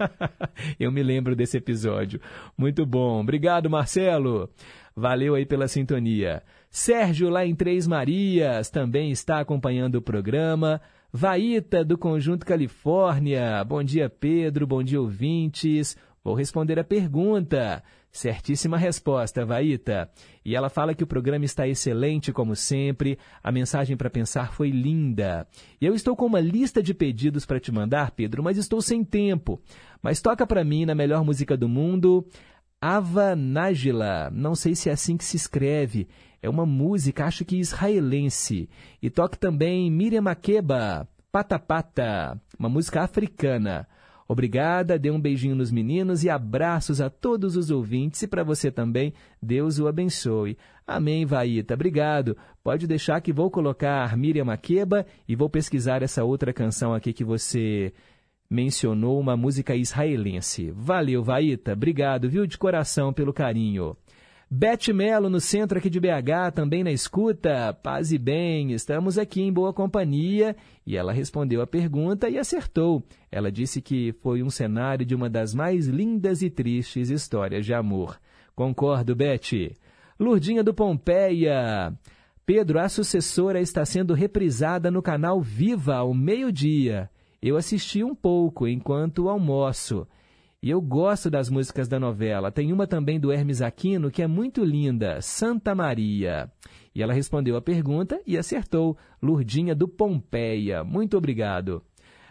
eu 0.78 0.90
me 0.90 1.04
lembro 1.04 1.36
desse 1.36 1.56
episódio. 1.56 2.20
Muito 2.58 2.84
bom. 2.84 3.20
Obrigado, 3.20 3.70
Marcelo. 3.70 4.50
Valeu 4.94 5.34
aí 5.34 5.46
pela 5.46 5.68
sintonia. 5.68 6.42
Sérgio, 6.70 7.30
lá 7.30 7.44
em 7.46 7.54
Três 7.54 7.86
Marias, 7.86 8.70
também 8.70 9.10
está 9.10 9.40
acompanhando 9.40 9.96
o 9.96 10.02
programa. 10.02 10.80
Vaíta, 11.12 11.84
do 11.84 11.98
Conjunto 11.98 12.46
Califórnia. 12.46 13.62
Bom 13.64 13.82
dia, 13.82 14.08
Pedro. 14.08 14.66
Bom 14.66 14.82
dia, 14.82 15.00
ouvintes. 15.00 15.96
Vou 16.24 16.34
responder 16.34 16.78
a 16.78 16.84
pergunta. 16.84 17.82
Certíssima 18.12 18.76
resposta, 18.76 19.44
Vaíta. 19.44 20.10
E 20.44 20.54
ela 20.54 20.68
fala 20.68 20.94
que 20.94 21.02
o 21.02 21.06
programa 21.06 21.46
está 21.46 21.66
excelente, 21.66 22.30
como 22.30 22.54
sempre. 22.54 23.18
A 23.42 23.50
mensagem 23.50 23.96
para 23.96 24.10
pensar 24.10 24.52
foi 24.52 24.70
linda. 24.70 25.46
E 25.80 25.86
eu 25.86 25.94
estou 25.94 26.14
com 26.14 26.26
uma 26.26 26.38
lista 26.38 26.82
de 26.82 26.92
pedidos 26.92 27.46
para 27.46 27.58
te 27.58 27.72
mandar, 27.72 28.10
Pedro, 28.10 28.42
mas 28.42 28.58
estou 28.58 28.82
sem 28.82 29.02
tempo. 29.02 29.58
Mas 30.02 30.20
toca 30.20 30.46
para 30.46 30.62
mim 30.62 30.84
na 30.84 30.94
melhor 30.94 31.24
música 31.24 31.56
do 31.56 31.68
mundo, 31.68 32.26
Ava 32.84 33.36
Nájila. 33.36 34.28
Não 34.32 34.56
sei 34.56 34.74
se 34.74 34.90
é 34.90 34.92
assim 34.92 35.16
que 35.16 35.24
se 35.24 35.36
escreve. 35.36 36.08
É 36.42 36.50
uma 36.50 36.66
música, 36.66 37.24
acho 37.24 37.44
que 37.44 37.54
israelense. 37.54 38.68
E 39.00 39.08
toque 39.08 39.38
também 39.38 39.88
Miriam 39.88 40.22
Makeba, 40.22 41.06
Pata 41.30 41.60
Pata, 41.60 42.36
uma 42.58 42.68
música 42.68 43.02
africana. 43.02 43.86
Obrigada, 44.26 44.98
dê 44.98 45.12
um 45.12 45.20
beijinho 45.20 45.54
nos 45.54 45.70
meninos 45.70 46.24
e 46.24 46.30
abraços 46.30 47.00
a 47.00 47.08
todos 47.08 47.54
os 47.54 47.70
ouvintes 47.70 48.22
e 48.22 48.26
para 48.26 48.42
você 48.42 48.68
também, 48.68 49.14
Deus 49.40 49.78
o 49.78 49.86
abençoe. 49.86 50.58
Amém, 50.84 51.24
Vaíta, 51.24 51.74
obrigado. 51.74 52.36
Pode 52.64 52.88
deixar 52.88 53.20
que 53.20 53.32
vou 53.32 53.48
colocar 53.48 54.16
Miriam 54.16 54.46
Makeba 54.46 55.06
e 55.28 55.36
vou 55.36 55.48
pesquisar 55.48 56.02
essa 56.02 56.24
outra 56.24 56.52
canção 56.52 56.92
aqui 56.92 57.12
que 57.12 57.22
você 57.22 57.92
mencionou, 58.52 59.18
uma 59.18 59.36
música 59.36 59.74
israelense. 59.74 60.70
Valeu, 60.76 61.22
Vaíta, 61.22 61.72
obrigado, 61.72 62.28
viu, 62.28 62.46
de 62.46 62.58
coração 62.58 63.12
pelo 63.12 63.32
carinho. 63.32 63.96
Beth 64.54 64.92
Melo, 64.94 65.30
no 65.30 65.40
centro 65.40 65.78
aqui 65.78 65.88
de 65.88 65.98
BH, 65.98 66.52
também 66.54 66.84
na 66.84 66.92
escuta. 66.92 67.72
Paz 67.72 68.12
e 68.12 68.18
bem, 68.18 68.72
estamos 68.72 69.16
aqui 69.16 69.40
em 69.40 69.50
boa 69.50 69.72
companhia. 69.72 70.54
E 70.86 70.94
ela 70.94 71.10
respondeu 71.10 71.62
a 71.62 71.66
pergunta 71.66 72.28
e 72.28 72.36
acertou. 72.36 73.02
Ela 73.30 73.50
disse 73.50 73.80
que 73.80 74.12
foi 74.20 74.42
um 74.42 74.50
cenário 74.50 75.06
de 75.06 75.14
uma 75.14 75.30
das 75.30 75.54
mais 75.54 75.86
lindas 75.86 76.42
e 76.42 76.50
tristes 76.50 77.08
histórias 77.08 77.64
de 77.64 77.72
amor. 77.72 78.20
Concordo, 78.54 79.16
Beth. 79.16 79.72
Lurdinha 80.20 80.62
do 80.62 80.74
Pompeia. 80.74 81.90
Pedro, 82.44 82.78
a 82.78 82.90
sucessora 82.90 83.58
está 83.58 83.86
sendo 83.86 84.12
reprisada 84.12 84.90
no 84.90 85.00
canal 85.00 85.40
Viva 85.40 85.94
ao 85.94 86.12
meio-dia. 86.12 87.08
Eu 87.42 87.56
assisti 87.56 88.04
um 88.04 88.14
pouco 88.14 88.68
enquanto 88.68 89.28
almoço. 89.28 90.06
E 90.62 90.70
eu 90.70 90.80
gosto 90.80 91.28
das 91.28 91.50
músicas 91.50 91.88
da 91.88 91.98
novela. 91.98 92.52
Tem 92.52 92.72
uma 92.72 92.86
também 92.86 93.18
do 93.18 93.32
Hermes 93.32 93.60
Aquino 93.60 94.12
que 94.12 94.22
é 94.22 94.28
muito 94.28 94.64
linda, 94.64 95.20
Santa 95.20 95.74
Maria. 95.74 96.48
E 96.94 97.02
ela 97.02 97.12
respondeu 97.12 97.56
a 97.56 97.60
pergunta 97.60 98.20
e 98.24 98.38
acertou. 98.38 98.96
Lurdinha 99.20 99.74
do 99.74 99.88
Pompeia. 99.88 100.84
Muito 100.84 101.16
obrigado. 101.16 101.82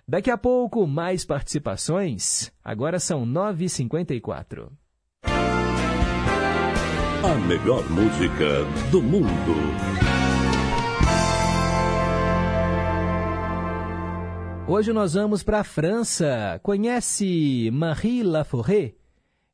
Daqui 0.08 0.32
a 0.32 0.38
pouco, 0.38 0.88
mais 0.88 1.26
participações. 1.26 2.50
Agora 2.64 2.98
são 2.98 3.26
9h54. 3.26 4.70
A 7.24 7.36
melhor 7.48 7.84
música 7.90 8.64
do 8.90 9.02
mundo. 9.02 10.11
Hoje 14.68 14.94
nós 14.94 15.16
vamos 15.16 15.42
para 15.44 15.60
a 15.60 15.64
França. 15.64 16.60
Conhece 16.64 17.70
Marie 17.74 18.24
Laforêt? 18.24 18.96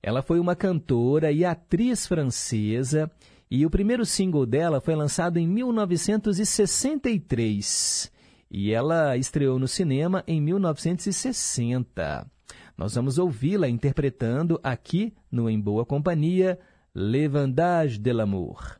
Ela 0.03 0.21
foi 0.21 0.39
uma 0.39 0.55
cantora 0.55 1.31
e 1.31 1.45
atriz 1.45 2.05
francesa 2.05 3.09
e 3.49 3.65
o 3.65 3.69
primeiro 3.69 4.05
single 4.05 4.45
dela 4.45 4.81
foi 4.81 4.95
lançado 4.95 5.37
em 5.37 5.47
1963 5.47 8.11
e 8.51 8.71
ela 8.71 9.17
estreou 9.17 9.57
no 9.57 9.67
cinema 9.67 10.23
em 10.27 10.39
1960. 10.41 12.29
Nós 12.77 12.95
vamos 12.95 13.17
ouvi-la 13.17 13.67
interpretando 13.67 14.59
aqui 14.61 15.15
no 15.31 15.49
Em 15.49 15.59
Boa 15.59 15.83
Companhia, 15.85 16.59
Le 16.93 17.27
de 17.99 18.13
l'amour. 18.13 18.77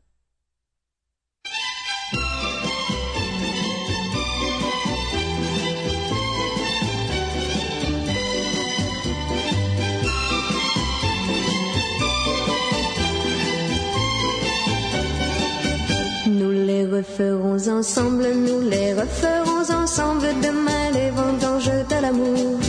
Referons 16.97 17.67
ensemble, 17.67 18.27
nous 18.33 18.61
les 18.69 18.93
referons 18.93 19.65
ensemble 19.83 20.27
demain 20.41 20.85
les 20.93 21.11
vendanges 21.11 21.71
de 21.91 22.01
l'amour. 22.01 22.59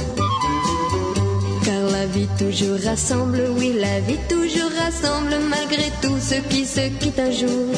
Car 1.64 1.84
la 1.90 2.06
vie 2.06 2.28
toujours 2.38 2.78
rassemble, 2.84 3.42
oui, 3.56 3.74
la 3.80 4.00
vie 4.00 4.20
toujours 4.28 4.72
rassemble 4.84 5.34
malgré 5.48 5.90
tout 6.02 6.18
ce 6.20 6.36
qui 6.50 6.66
se 6.66 6.88
quitte 7.00 7.18
un 7.18 7.30
jour. 7.30 7.72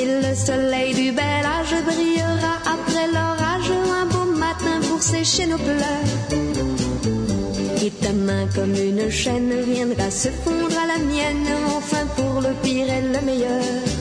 Et 0.00 0.06
le 0.24 0.34
soleil 0.34 0.94
du 0.94 1.12
bel 1.12 1.44
âge 1.58 1.76
brillera 1.84 2.54
après 2.74 3.06
l'orage 3.14 3.72
un 4.02 4.06
beau 4.06 4.26
matin 4.38 4.76
pour 4.88 5.02
sécher 5.02 5.46
nos 5.46 5.58
pleurs. 5.58 6.08
Et 7.84 7.90
ta 7.90 8.12
main 8.12 8.46
comme 8.54 8.74
une 8.74 9.10
chaîne 9.10 9.52
viendra 9.62 10.10
se 10.10 10.28
fondre 10.42 10.76
à 10.84 10.86
la 10.92 10.98
mienne, 11.04 11.48
enfin 11.76 12.04
pour 12.16 12.40
le 12.40 12.52
pire 12.62 12.88
et 12.88 13.02
le 13.14 13.20
meilleur. 13.26 13.99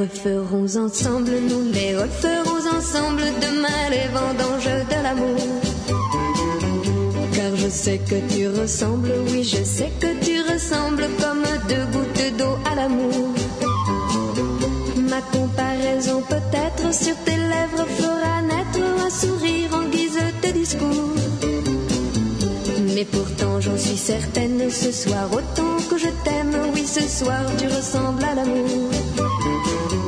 Referons 0.00 0.76
ensemble, 0.76 1.30
nous 1.48 1.70
les 1.72 1.94
referons 1.94 2.78
ensemble 2.78 3.22
demain 3.40 3.82
les 3.90 4.08
vendanges 4.18 4.86
de 4.92 5.02
l'amour. 5.02 5.40
Car 7.34 7.54
je 7.56 7.68
sais 7.68 8.00
que 8.08 8.18
tu 8.32 8.48
ressembles, 8.48 9.12
oui, 9.28 9.44
je 9.44 9.62
sais 9.62 9.92
que 10.00 10.12
tu 10.24 10.40
ressembles 10.52 11.06
comme 11.20 11.44
deux 11.68 11.86
gouttes 11.92 12.36
d'eau 12.38 12.56
à 12.70 12.74
l'amour. 12.76 13.34
Ma 15.10 15.20
comparaison 15.36 16.22
peut-être 16.28 16.94
sur 16.94 17.16
tes 17.26 17.36
lèvres 17.36 17.86
fera 17.98 18.40
naître 18.42 18.82
un 19.06 19.10
sourire 19.10 19.70
en 19.74 19.84
guise 19.90 20.18
de 20.42 20.50
discours. 20.52 21.14
Mais 22.94 23.04
pourtant 23.04 23.60
j'en 23.60 23.76
suis 23.76 23.98
certaine, 23.98 24.70
ce 24.70 24.92
soir 24.92 25.28
autant 25.30 25.76
que 25.90 25.98
je 25.98 26.08
t'aime, 26.24 26.56
oui 26.74 26.86
ce 26.86 27.02
soir 27.02 27.42
tu 27.58 27.66
ressembles 27.66 28.24
à 28.24 28.34
l'amour. 28.34 28.90
Nous 29.92 29.98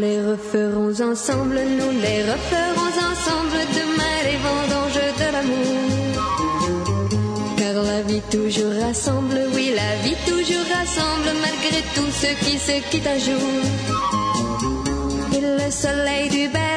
les 0.00 0.20
referons 0.20 1.00
ensemble, 1.00 1.60
nous 1.78 1.92
les 2.00 2.22
referons 2.24 2.94
ensemble 3.12 3.60
demain 3.78 4.16
les 4.24 4.38
vendanges 4.38 5.04
de 5.20 5.28
l'amour. 5.32 5.76
Car 7.56 7.76
la 7.84 8.02
vie 8.02 8.22
toujours 8.32 8.74
rassemble, 8.80 9.38
oui, 9.54 9.74
la 9.76 9.94
vie 10.02 10.16
toujours 10.26 10.66
rassemble 10.74 11.30
malgré 11.40 11.82
tout 11.94 12.10
ce 12.10 12.30
qui 12.44 12.58
se 12.58 12.80
quitte 12.90 13.06
un 13.06 13.18
jour. 13.18 13.48
Et 15.36 15.40
le 15.40 15.70
soleil 15.70 16.28
du 16.30 16.48
bel 16.48 16.73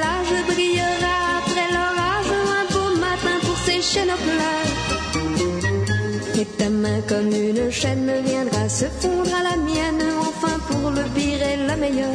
Et 6.40 6.46
ta 6.58 6.70
main 6.70 7.02
comme 7.08 7.32
une 7.32 7.72
chaîne 7.72 8.12
viendra 8.24 8.70
se 8.70 8.86
fondre 8.86 9.34
à 9.34 9.44
la 9.50 9.58
mienne, 9.58 10.04
enfin 10.20 10.60
pour 10.70 10.92
le 10.92 11.02
pire 11.16 11.42
et 11.42 11.58
le 11.58 11.76
meilleur. 11.78 12.12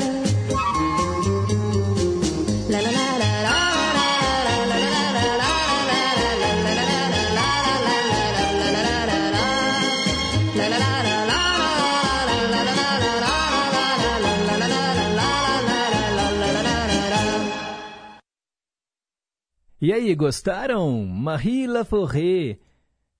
E 19.85 19.93
aí, 19.93 20.15
gostaram? 20.15 21.05
Marie 21.05 21.67
Laforêt. 21.67 22.61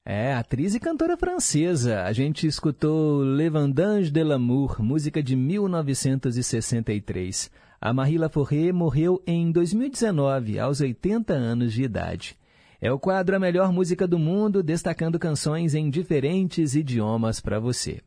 É, 0.05 0.33
atriz 0.33 0.77
e 0.77 0.79
cantora 0.79 1.17
francesa. 1.17 2.05
A 2.05 2.13
gente 2.13 2.47
escutou 2.47 3.25
Le 3.25 3.51
Vendange 3.51 4.13
de 4.13 4.23
l'amour, 4.23 4.81
música 4.81 5.21
de 5.21 5.35
1963. 5.35 7.51
A 7.81 7.93
Marie 7.93 8.17
Laforêt 8.17 8.71
morreu 8.71 9.21
em 9.27 9.51
2019, 9.51 10.61
aos 10.61 10.81
80 10.81 11.35
anos 11.35 11.73
de 11.73 11.83
idade. 11.83 12.39
É 12.81 12.93
o 12.93 12.99
quadro 12.99 13.35
A 13.35 13.41
Melhor 13.41 13.73
Música 13.73 14.07
do 14.07 14.17
Mundo, 14.17 14.63
destacando 14.63 15.19
canções 15.19 15.75
em 15.75 15.91
diferentes 15.91 16.77
idiomas 16.77 17.41
para 17.41 17.59
você. 17.59 18.01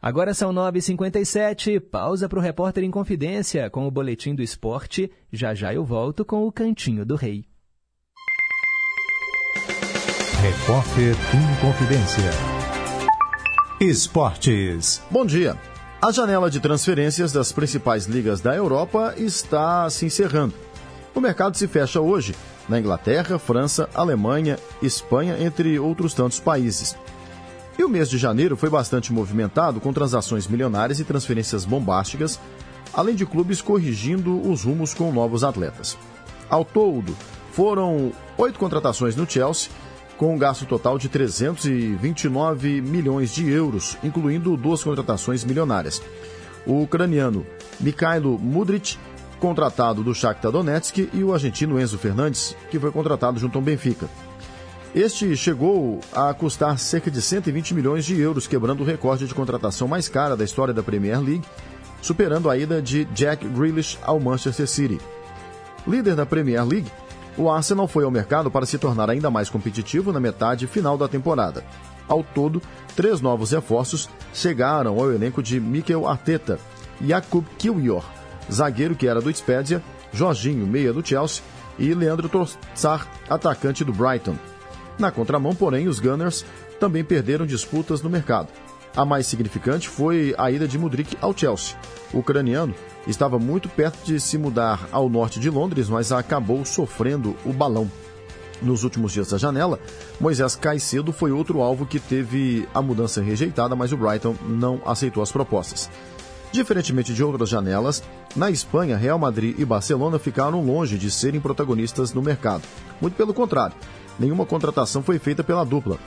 Agora 0.00 0.34
são 0.34 0.52
9h57, 0.52 1.78
pausa 1.78 2.28
para 2.28 2.40
o 2.40 2.42
Repórter 2.42 2.82
em 2.82 2.90
Confidência 2.90 3.70
com 3.70 3.86
o 3.86 3.92
Boletim 3.92 4.34
do 4.34 4.42
Esporte. 4.42 5.08
Já 5.32 5.54
já 5.54 5.72
eu 5.72 5.84
volto 5.84 6.24
com 6.24 6.44
o 6.44 6.50
Cantinho 6.50 7.06
do 7.06 7.14
Rei. 7.14 7.51
Repórter 10.42 11.14
em 11.36 11.60
Confidência. 11.60 12.28
Esportes. 13.80 15.00
Bom 15.08 15.24
dia. 15.24 15.56
A 16.04 16.10
janela 16.10 16.50
de 16.50 16.58
transferências 16.58 17.30
das 17.30 17.52
principais 17.52 18.06
ligas 18.06 18.40
da 18.40 18.52
Europa 18.52 19.14
está 19.16 19.88
se 19.88 20.04
encerrando. 20.04 20.52
O 21.14 21.20
mercado 21.20 21.56
se 21.56 21.68
fecha 21.68 22.00
hoje 22.00 22.34
na 22.68 22.80
Inglaterra, 22.80 23.38
França, 23.38 23.88
Alemanha, 23.94 24.58
Espanha, 24.82 25.36
entre 25.38 25.78
outros 25.78 26.12
tantos 26.12 26.40
países. 26.40 26.96
E 27.78 27.84
o 27.84 27.88
mês 27.88 28.10
de 28.10 28.18
janeiro 28.18 28.56
foi 28.56 28.68
bastante 28.68 29.12
movimentado 29.12 29.80
com 29.80 29.92
transações 29.92 30.48
milionárias 30.48 30.98
e 30.98 31.04
transferências 31.04 31.64
bombásticas, 31.64 32.40
além 32.92 33.14
de 33.14 33.24
clubes 33.24 33.62
corrigindo 33.62 34.50
os 34.50 34.64
rumos 34.64 34.92
com 34.92 35.12
novos 35.12 35.44
atletas. 35.44 35.96
Ao 36.50 36.64
todo, 36.64 37.16
foram 37.52 38.10
oito 38.36 38.58
contratações 38.58 39.14
no 39.14 39.30
Chelsea, 39.30 39.70
com 40.22 40.36
um 40.36 40.38
gasto 40.38 40.64
total 40.66 41.00
de 41.00 41.08
329 41.08 42.80
milhões 42.80 43.34
de 43.34 43.50
euros, 43.50 43.98
incluindo 44.04 44.56
duas 44.56 44.80
contratações 44.80 45.44
milionárias. 45.44 46.00
O 46.64 46.80
ucraniano 46.80 47.44
Mikhailo 47.80 48.38
Mudric, 48.38 48.96
contratado 49.40 50.04
do 50.04 50.14
Shakhtar 50.14 50.52
Donetsk, 50.52 51.10
e 51.12 51.24
o 51.24 51.34
argentino 51.34 51.80
Enzo 51.80 51.98
Fernandes, 51.98 52.54
que 52.70 52.78
foi 52.78 52.92
contratado 52.92 53.40
junto 53.40 53.58
ao 53.58 53.64
Benfica. 53.64 54.08
Este 54.94 55.36
chegou 55.36 55.98
a 56.12 56.32
custar 56.32 56.78
cerca 56.78 57.10
de 57.10 57.20
120 57.20 57.74
milhões 57.74 58.04
de 58.04 58.16
euros, 58.20 58.46
quebrando 58.46 58.84
o 58.84 58.86
recorde 58.86 59.26
de 59.26 59.34
contratação 59.34 59.88
mais 59.88 60.08
cara 60.08 60.36
da 60.36 60.44
história 60.44 60.72
da 60.72 60.84
Premier 60.84 61.20
League, 61.20 61.44
superando 62.00 62.48
a 62.48 62.56
ida 62.56 62.80
de 62.80 63.06
Jack 63.06 63.44
Grealish 63.48 63.98
ao 64.00 64.20
Manchester 64.20 64.68
City. 64.68 65.00
Líder 65.84 66.14
da 66.14 66.24
Premier 66.24 66.64
League, 66.64 66.92
o 67.36 67.50
Arsenal 67.50 67.88
foi 67.88 68.04
ao 68.04 68.10
mercado 68.10 68.50
para 68.50 68.66
se 68.66 68.78
tornar 68.78 69.08
ainda 69.08 69.30
mais 69.30 69.48
competitivo 69.48 70.12
na 70.12 70.20
metade 70.20 70.66
final 70.66 70.98
da 70.98 71.08
temporada. 71.08 71.64
Ao 72.08 72.22
todo, 72.22 72.60
três 72.94 73.20
novos 73.20 73.52
reforços 73.52 74.08
chegaram 74.34 74.98
ao 74.98 75.12
elenco 75.12 75.42
de 75.42 75.58
Mikel 75.58 76.06
Arteta, 76.06 76.58
Jakub 77.00 77.46
Kiwior, 77.58 78.04
zagueiro 78.50 78.94
que 78.94 79.06
era 79.06 79.20
do 79.20 79.34
Spezia, 79.34 79.82
Jorginho, 80.12 80.66
meia 80.66 80.92
do 80.92 81.06
Chelsea, 81.06 81.42
e 81.78 81.94
Leandro 81.94 82.28
Trossard, 82.28 83.08
atacante 83.28 83.84
do 83.84 83.92
Brighton. 83.92 84.36
Na 84.98 85.10
contramão, 85.10 85.54
porém, 85.54 85.88
os 85.88 85.98
Gunners 85.98 86.44
também 86.78 87.02
perderam 87.02 87.46
disputas 87.46 88.02
no 88.02 88.10
mercado. 88.10 88.48
A 88.94 89.06
mais 89.06 89.26
significante 89.26 89.88
foi 89.88 90.34
a 90.36 90.50
ida 90.50 90.68
de 90.68 90.78
Mudrik 90.78 91.16
ao 91.20 91.36
Chelsea. 91.36 91.76
O 92.12 92.18
ucraniano 92.18 92.74
estava 93.06 93.38
muito 93.38 93.68
perto 93.68 94.04
de 94.04 94.20
se 94.20 94.38
mudar 94.38 94.88
ao 94.92 95.08
norte 95.08 95.40
de 95.40 95.50
Londres, 95.50 95.88
mas 95.88 96.12
acabou 96.12 96.64
sofrendo 96.64 97.36
o 97.44 97.52
balão. 97.52 97.90
Nos 98.60 98.84
últimos 98.84 99.12
dias 99.12 99.30
da 99.30 99.38
janela, 99.38 99.80
Moisés 100.20 100.54
Caicedo 100.54 101.12
foi 101.12 101.32
outro 101.32 101.60
alvo 101.60 101.84
que 101.84 101.98
teve 101.98 102.68
a 102.72 102.80
mudança 102.80 103.20
rejeitada, 103.20 103.74
mas 103.74 103.92
o 103.92 103.96
Brighton 103.96 104.36
não 104.48 104.80
aceitou 104.86 105.22
as 105.22 105.32
propostas. 105.32 105.90
Diferentemente 106.52 107.12
de 107.12 107.24
outras 107.24 107.48
janelas, 107.48 108.04
na 108.36 108.50
Espanha, 108.50 108.96
Real 108.96 109.18
Madrid 109.18 109.58
e 109.58 109.64
Barcelona 109.64 110.18
ficaram 110.18 110.64
longe 110.64 110.96
de 110.96 111.10
serem 111.10 111.40
protagonistas 111.40 112.12
no 112.12 112.22
mercado. 112.22 112.62
Muito 113.00 113.14
pelo 113.14 113.34
contrário, 113.34 113.74
nenhuma 114.18 114.46
contratação 114.46 115.02
foi 115.02 115.18
feita 115.18 115.42
pela 115.42 115.64
dupla. 115.64 115.98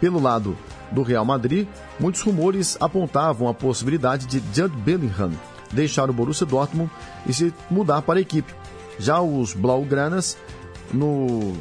Pelo 0.00 0.22
lado 0.22 0.56
do 0.92 1.02
Real 1.02 1.24
Madrid, 1.24 1.66
muitos 2.00 2.22
rumores 2.22 2.76
apontavam 2.80 3.48
a 3.48 3.54
possibilidade 3.54 4.26
de 4.26 4.42
Judd 4.54 4.74
Bellingham 4.78 5.32
deixar 5.72 6.08
o 6.10 6.12
Borussia 6.12 6.46
Dortmund 6.46 6.90
e 7.26 7.32
se 7.32 7.52
mudar 7.70 8.02
para 8.02 8.18
a 8.18 8.22
equipe. 8.22 8.54
Já 8.98 9.20
os 9.20 9.54
Blaugranas, 9.54 10.36
no 10.92 11.54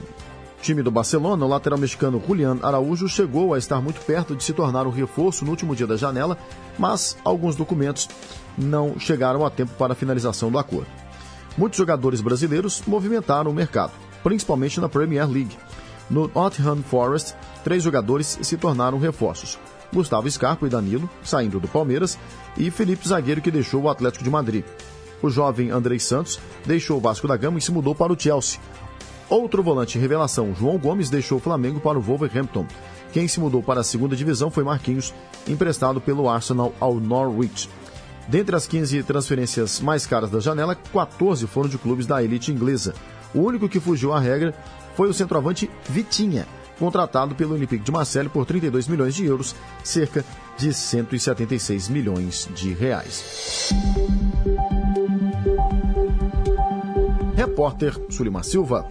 time 0.62 0.82
do 0.82 0.92
Barcelona, 0.92 1.46
o 1.46 1.48
lateral 1.48 1.78
mexicano 1.78 2.22
Julián 2.26 2.58
Araújo 2.64 3.08
chegou 3.08 3.54
a 3.54 3.58
estar 3.58 3.82
muito 3.82 4.02
perto 4.02 4.36
de 4.36 4.44
se 4.44 4.54
tornar 4.54 4.88
um 4.88 4.92
reforço 4.92 5.46
no 5.46 5.52
último 5.52 5.76
dia 5.76 5.88
da 5.88 5.96
janela, 5.96 6.38
mas 6.78 7.18
alguns 7.24 7.56
documentos 7.56 8.10
não 8.58 9.00
chegaram 9.00 9.46
a 9.46 9.50
tempo 9.50 9.74
para 9.78 9.94
a 9.94 9.96
finalização 9.96 10.52
do 10.52 10.58
acordo. 10.58 10.88
Muitos 11.58 11.78
jogadores 11.78 12.22
brasileiros 12.22 12.84
movimentaram 12.86 13.52
o 13.52 13.54
mercado, 13.54 13.92
principalmente 14.24 14.80
na 14.80 14.90
Premier 14.90 15.30
League. 15.30 15.58
No 16.10 16.30
Nottingham 16.34 16.82
Forest, 16.84 17.36
três 17.64 17.84
jogadores 17.84 18.40
se 18.42 18.58
tornaram 18.58 18.98
reforços. 18.98 19.58
Gustavo 19.94 20.30
Scarpa 20.30 20.66
e 20.66 20.70
Danilo, 20.70 21.10
saindo 21.24 21.60
do 21.60 21.68
Palmeiras, 21.68 22.18
e 22.58 22.70
Felipe 22.72 23.08
Zagueiro, 23.08 23.42
que 23.42 23.52
deixou 23.52 23.84
o 23.84 23.90
Atlético 23.90 24.24
de 24.24 24.30
Madrid. 24.30 24.64
O 25.22 25.30
jovem 25.30 25.72
Andrei 25.72 26.00
Santos 26.00 26.40
deixou 26.66 26.98
o 26.98 27.02
Vasco 27.02 27.28
da 27.28 27.38
Gama 27.38 27.58
e 27.58 27.62
se 27.62 27.72
mudou 27.72 27.96
para 27.96 28.14
o 28.14 28.20
Chelsea. 28.20 28.60
Outro 29.30 29.62
volante 29.62 30.00
revelação, 30.00 30.54
João 30.56 30.78
Gomes, 30.78 31.10
deixou 31.10 31.38
o 31.38 31.42
Flamengo 31.42 31.80
para 31.80 31.98
o 31.98 32.02
Wolverhampton. 32.02 32.66
Quem 33.12 33.28
se 33.28 33.40
mudou 33.40 33.64
para 33.64 33.82
a 33.82 33.84
segunda 33.84 34.16
divisão 34.16 34.50
foi 34.52 34.64
Marquinhos, 34.64 35.14
emprestado 35.48 36.00
pelo 36.00 36.30
Arsenal 36.30 36.74
ao 36.80 36.96
Norwich. 36.96 37.70
Dentre 38.28 38.56
as 38.56 38.68
15 38.68 39.04
transferências 39.04 39.80
mais 39.80 40.06
caras 40.06 40.30
da 40.30 40.40
janela, 40.40 40.76
14 40.76 41.48
foram 41.48 41.70
de 41.70 41.78
clubes 41.78 42.06
da 42.06 42.24
elite 42.24 42.52
inglesa. 42.52 42.94
O 43.34 43.40
único 43.40 43.68
que 43.68 43.80
fugiu 43.80 44.14
à 44.14 44.20
regra 44.20 44.54
foi 44.96 45.10
o 45.10 45.14
centroavante 45.14 45.70
Vitinha, 45.90 46.46
contratado 46.80 47.36
pelo 47.36 47.54
Olympique 47.54 47.84
de 47.84 47.92
Marseille 47.92 48.30
por 48.30 48.46
32 48.46 48.88
milhões 48.88 49.16
de 49.16 49.26
euros, 49.26 49.56
cerca 49.84 50.24
de 50.58 50.74
176 50.74 51.90
milhões 51.90 52.48
de 52.56 52.74
reais. 52.74 53.72
Repórter 57.36 57.94
Sulima 58.10 58.44
Silva. 58.44 58.88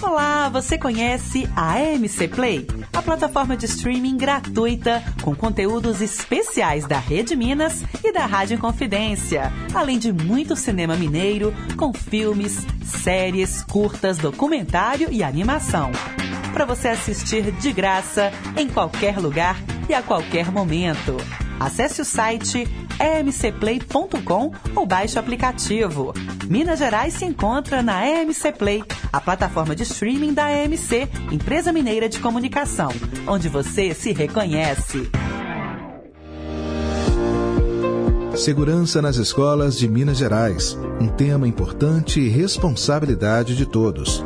Olá, 0.00 0.48
você 0.48 0.78
conhece 0.78 1.50
a 1.56 1.72
AMC 1.72 2.28
Play? 2.28 2.68
A 2.92 3.02
plataforma 3.02 3.56
de 3.56 3.66
streaming 3.66 4.16
gratuita 4.16 5.02
com 5.22 5.34
conteúdos 5.34 6.00
especiais 6.00 6.86
da 6.86 7.00
Rede 7.00 7.34
Minas 7.34 7.82
e 8.04 8.12
da 8.12 8.24
Rádio 8.24 8.54
Inconfidência, 8.54 9.52
além 9.74 9.98
de 9.98 10.12
muito 10.12 10.54
cinema 10.54 10.94
mineiro 10.94 11.52
com 11.76 11.92
filmes, 11.92 12.64
séries, 12.84 13.64
curtas, 13.64 14.18
documentário 14.18 15.08
e 15.10 15.24
animação. 15.24 15.90
Para 16.52 16.64
você 16.64 16.88
assistir 16.88 17.50
de 17.50 17.72
graça 17.72 18.30
em 18.56 18.68
qualquer 18.68 19.18
lugar 19.18 19.56
e 19.88 19.94
a 19.94 20.02
qualquer 20.02 20.52
momento. 20.52 21.16
Acesse 21.58 22.00
o 22.00 22.04
site 22.04 22.66
emcplay.com 23.00 24.52
ou 24.74 24.86
baixe 24.86 25.16
o 25.16 25.20
aplicativo. 25.20 26.12
Minas 26.48 26.78
Gerais 26.78 27.14
se 27.14 27.24
encontra 27.24 27.82
na 27.82 28.06
EMC 28.06 28.52
Play, 28.52 28.84
a 29.12 29.20
plataforma 29.20 29.74
de 29.74 29.82
streaming 29.82 30.34
da 30.34 30.50
EMC, 30.50 31.08
empresa 31.32 31.72
mineira 31.72 32.08
de 32.08 32.18
comunicação, 32.20 32.90
onde 33.26 33.48
você 33.48 33.92
se 33.94 34.12
reconhece. 34.12 35.10
Segurança 38.36 39.02
nas 39.02 39.16
escolas 39.16 39.76
de 39.76 39.88
Minas 39.88 40.18
Gerais, 40.18 40.78
um 41.00 41.08
tema 41.08 41.48
importante 41.48 42.20
e 42.20 42.28
responsabilidade 42.28 43.56
de 43.56 43.66
todos. 43.66 44.24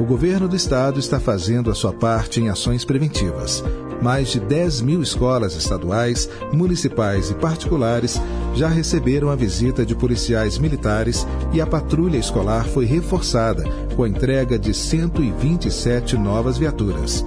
O 0.00 0.04
governo 0.04 0.48
do 0.48 0.56
estado 0.56 0.98
está 0.98 1.20
fazendo 1.20 1.70
a 1.70 1.74
sua 1.74 1.92
parte 1.92 2.40
em 2.40 2.48
ações 2.48 2.84
preventivas 2.84 3.62
mais 4.02 4.28
de 4.28 4.40
10 4.40 4.82
mil 4.82 5.02
escolas 5.02 5.54
estaduais, 5.54 6.28
municipais 6.52 7.30
e 7.30 7.34
particulares 7.34 8.20
já 8.54 8.68
receberam 8.68 9.30
a 9.30 9.36
visita 9.36 9.84
de 9.84 9.94
policiais 9.94 10.58
militares 10.58 11.26
e 11.52 11.60
a 11.60 11.66
patrulha 11.66 12.16
escolar 12.16 12.66
foi 12.66 12.84
reforçada 12.84 13.64
com 13.94 14.04
a 14.04 14.08
entrega 14.08 14.58
de 14.58 14.72
127 14.72 16.16
novas 16.16 16.58
viaturas. 16.58 17.24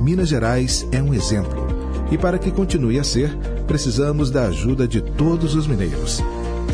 Minas 0.00 0.28
Gerais 0.28 0.86
é 0.92 1.02
um 1.02 1.14
exemplo. 1.14 1.66
E 2.10 2.18
para 2.18 2.38
que 2.38 2.50
continue 2.50 2.98
a 2.98 3.04
ser, 3.04 3.34
precisamos 3.66 4.30
da 4.30 4.46
ajuda 4.46 4.88
de 4.88 5.00
todos 5.00 5.54
os 5.54 5.66
mineiros. 5.66 6.20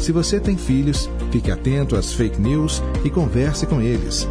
Se 0.01 0.13
você 0.13 0.39
tem 0.39 0.57
filhos, 0.57 1.11
fique 1.31 1.51
atento 1.51 1.97
às 1.97 2.13
fake 2.13 2.41
news 2.41 2.83
e 3.05 3.11
converse 3.11 3.67
com 3.67 3.81
eles. 3.81 4.27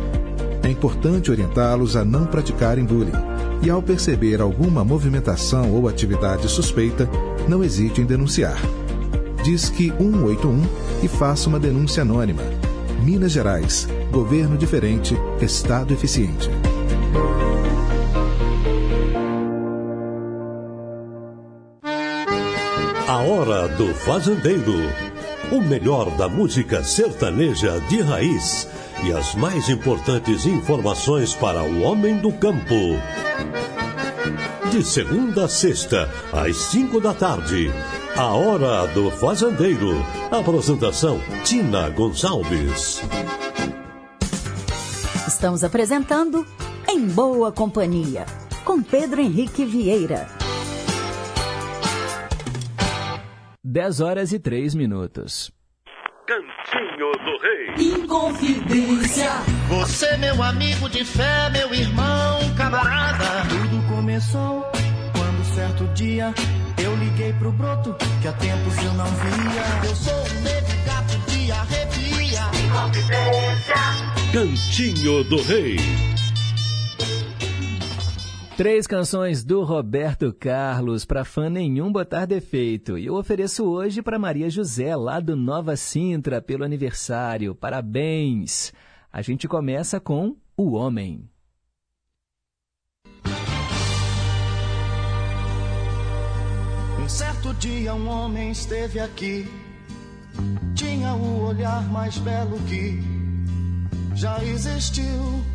É 0.65 0.67
importante 0.67 1.29
orientá-los 1.29 1.95
a 1.95 2.03
não 2.03 2.25
praticarem 2.25 2.83
bullying 2.83 3.13
e, 3.61 3.69
ao 3.69 3.83
perceber 3.83 4.41
alguma 4.41 4.83
movimentação 4.83 5.71
ou 5.71 5.87
atividade 5.87 6.49
suspeita, 6.49 7.07
não 7.47 7.63
hesite 7.63 8.01
em 8.01 8.03
denunciar. 8.05 8.57
Disque 9.43 9.93
181 9.99 10.63
e 11.03 11.07
faça 11.07 11.47
uma 11.47 11.59
denúncia 11.59 12.01
anônima. 12.01 12.41
Minas 13.03 13.31
Gerais. 13.31 13.87
Governo 14.11 14.57
diferente, 14.57 15.15
Estado 15.39 15.93
eficiente. 15.93 16.49
A 23.07 23.17
Hora 23.19 23.67
do 23.67 23.93
Fazendeiro. 23.93 24.73
O 25.51 25.61
melhor 25.61 26.09
da 26.17 26.27
música 26.27 26.83
sertaneja 26.83 27.79
de 27.81 28.01
raiz 28.01 28.67
e 29.05 29.13
as 29.13 29.35
mais 29.35 29.69
importantes 29.69 30.47
informações 30.47 31.35
para 31.35 31.63
o 31.63 31.83
homem 31.83 32.17
do 32.17 32.31
campo. 32.31 32.73
De 34.71 34.83
segunda 34.83 35.45
a 35.45 35.47
sexta, 35.47 36.09
às 36.33 36.57
cinco 36.57 36.99
da 36.99 37.13
tarde. 37.13 37.69
A 38.17 38.33
Hora 38.33 38.87
do 38.87 39.11
Fazendeiro. 39.11 39.91
Apresentação: 40.31 41.21
Tina 41.43 41.87
Gonçalves. 41.89 43.01
Estamos 45.27 45.63
apresentando 45.63 46.45
Em 46.89 47.05
Boa 47.07 47.51
Companhia, 47.51 48.25
com 48.63 48.81
Pedro 48.81 49.21
Henrique 49.21 49.65
Vieira. 49.65 50.27
10 53.63 53.99
horas 53.99 54.31
e 54.31 54.39
3 54.39 54.73
minutos. 54.73 55.54
Cantinho 56.75 56.95
Cantinho 56.95 57.11
do 57.23 57.37
Rei. 57.41 58.03
Inconfidência. 58.03 59.31
Você, 59.69 60.17
meu 60.17 60.43
amigo 60.43 60.89
de 60.89 61.05
fé, 61.05 61.49
meu 61.49 61.73
irmão, 61.73 62.53
camarada. 62.57 63.47
Tudo 63.47 63.87
começou 63.87 64.69
quando 65.13 65.55
certo 65.55 65.85
dia 65.93 66.33
eu 66.83 66.93
liguei 66.97 67.31
pro 67.33 67.51
broto 67.53 67.95
que 68.21 68.27
há 68.27 68.33
tempos 68.33 68.77
eu 68.83 68.93
não 68.93 69.05
via. 69.05 69.89
Eu 69.89 69.95
sou 69.95 70.13
um 70.13 70.41
negro 70.41 70.77
gato 70.85 71.17
de 71.31 71.51
arrepia. 71.51 72.41
Inconfidência. 72.65 73.75
Cantinho 74.33 75.23
do 75.23 75.41
Rei. 75.43 76.14
Três 78.57 78.87
canções 78.87 79.43
do 79.43 79.63
Roberto 79.65 80.31
Carlos 80.31 81.03
para 81.03 81.25
fã 81.25 81.49
nenhum 81.49 81.91
botar 81.91 82.25
defeito. 82.25 82.97
E 82.97 83.07
eu 83.07 83.15
ofereço 83.15 83.65
hoje 83.65 84.01
para 84.01 84.17
Maria 84.17 84.49
José, 84.49 84.95
lá 84.95 85.19
do 85.19 85.35
Nova 85.35 85.75
Sintra, 85.75 86.41
pelo 86.41 86.63
aniversário. 86.63 87.53
Parabéns! 87.53 88.71
A 89.11 89.21
gente 89.21 89.45
começa 89.45 89.99
com 89.99 90.37
O 90.55 90.71
Homem. 90.71 91.29
Um 96.97 97.09
certo 97.09 97.53
dia 97.55 97.93
um 97.93 98.07
homem 98.07 98.51
esteve 98.51 99.01
aqui. 99.01 99.45
Tinha 100.75 101.13
o 101.13 101.45
olhar 101.45 101.83
mais 101.91 102.17
belo 102.19 102.57
que 102.69 103.01
já 104.15 104.41
existiu. 104.45 105.54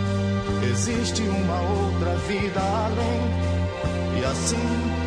existe 0.71 1.21
uma 1.23 1.61
outra 1.61 2.15
vida 2.27 2.59
além, 2.59 3.21
e 4.19 4.25
assim 4.25 5.01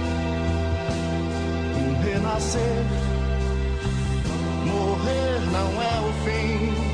um 1.76 2.02
renascer. 2.02 2.84
Morrer 4.66 5.40
não 5.52 5.82
é 5.82 6.00
o 6.00 6.12
fim. 6.24 6.93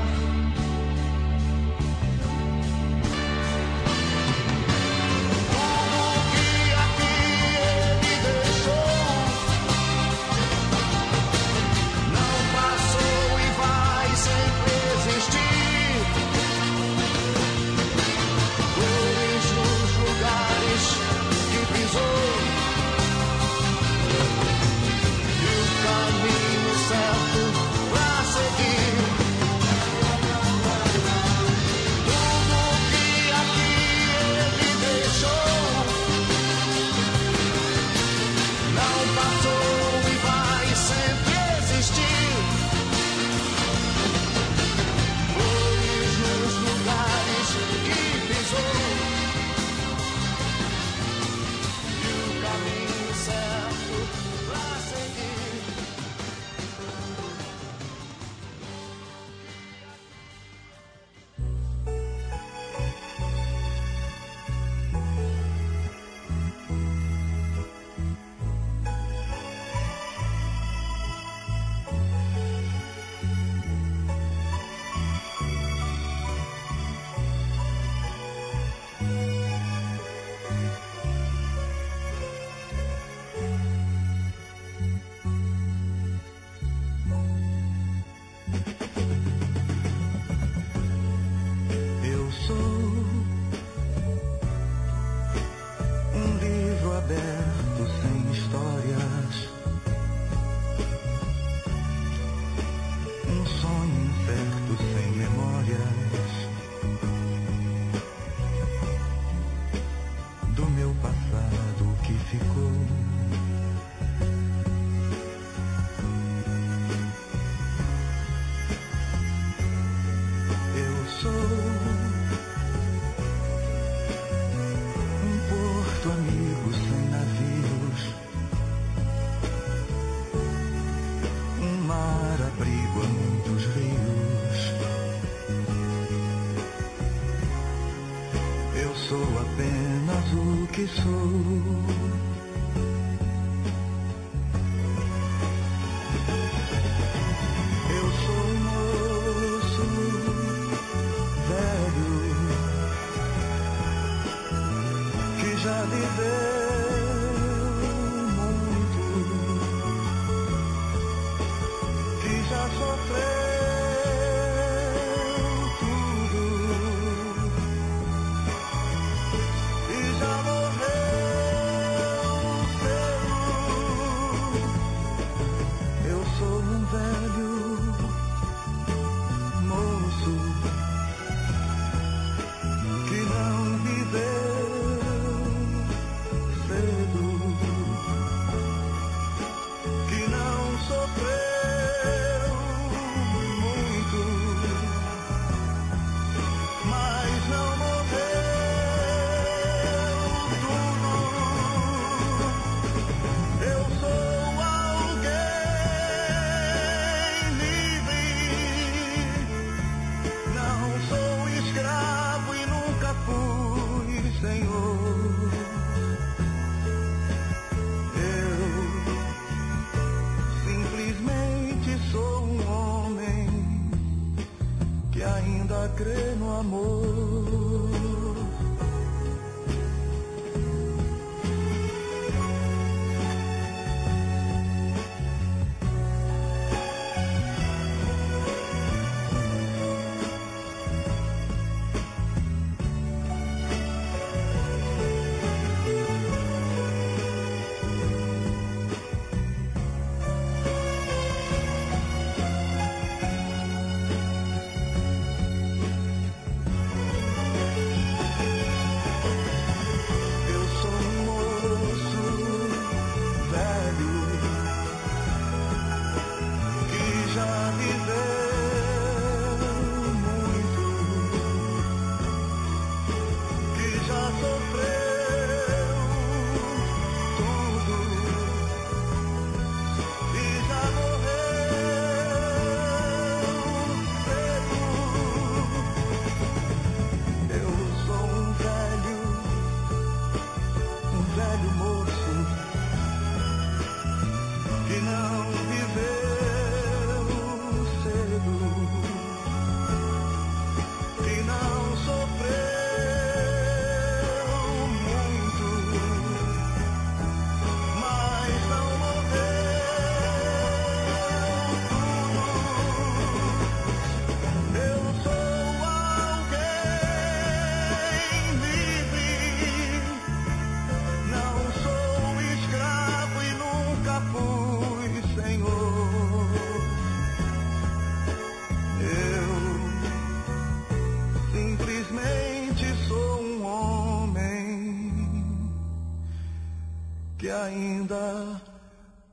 ainda 337.51 338.61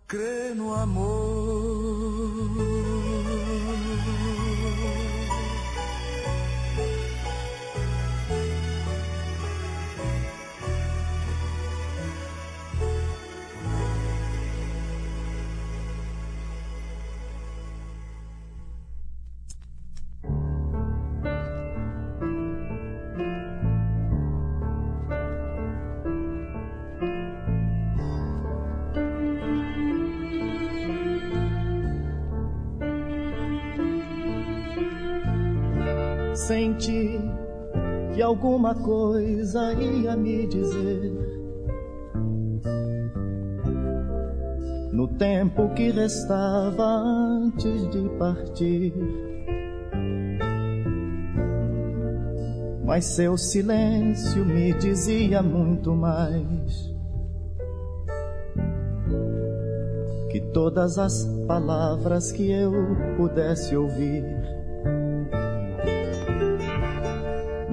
crê 0.06 0.54
no 0.54 0.74
amor. 0.74 1.57
alguma 38.68 38.74
coisa 38.74 39.72
ia 39.72 40.16
me 40.16 40.46
dizer. 40.46 41.12
No 44.92 45.08
tempo 45.08 45.72
que 45.74 45.90
restava 45.90 46.84
antes 46.84 47.88
de 47.90 48.08
partir. 48.18 48.94
Mas 52.84 53.04
seu 53.04 53.36
silêncio 53.36 54.44
me 54.44 54.72
dizia 54.74 55.42
muito 55.42 55.94
mais 55.94 56.88
que 60.30 60.40
todas 60.52 60.98
as 60.98 61.24
palavras 61.46 62.32
que 62.32 62.50
eu 62.50 62.72
pudesse 63.16 63.76
ouvir. 63.76 64.24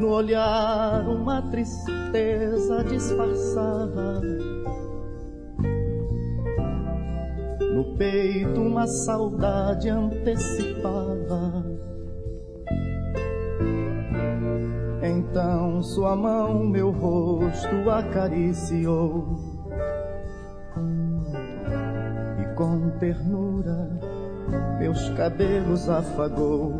no 0.05 0.11
olhar 0.11 1.09
uma 1.09 1.41
tristeza 1.41 2.83
disfarçada, 2.83 4.21
no 7.73 7.97
peito 7.97 8.61
uma 8.61 8.85
saudade 8.85 9.89
antecipada. 9.89 11.65
Então 15.01 15.81
sua 15.81 16.15
mão 16.15 16.63
meu 16.63 16.91
rosto 16.91 17.89
acariciou 17.89 19.39
e 22.39 22.55
com 22.55 22.91
ternura 22.99 23.89
meus 24.79 25.09
cabelos 25.09 25.89
afagou. 25.89 26.77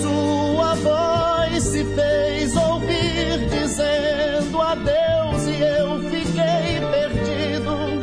sua 0.00 0.74
voz 0.74 1.62
se 1.62 1.84
fez 1.84 2.56
ouvir 2.56 3.48
dizendo 3.50 4.60
adeus 4.60 5.46
e 5.46 5.62
eu 5.62 6.00
fiquei 6.10 6.80
perdido 6.90 8.02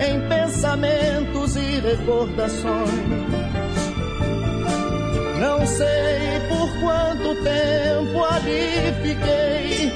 em 0.00 0.28
pensamentos 0.28 1.56
e 1.56 1.80
recordações. 1.80 2.90
Não 5.40 5.66
sei 5.66 6.40
por 6.48 6.80
quanto 6.80 7.34
tempo 7.42 8.24
ali 8.24 8.94
fiquei 9.02 9.92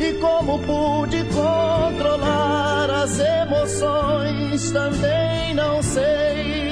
e 0.00 0.12
como 0.14 0.58
pude 0.60 1.22
controlar 1.24 2.90
as 2.90 3.18
emoções, 3.18 4.70
também 4.72 5.54
não 5.54 5.82
sei. 5.82 6.69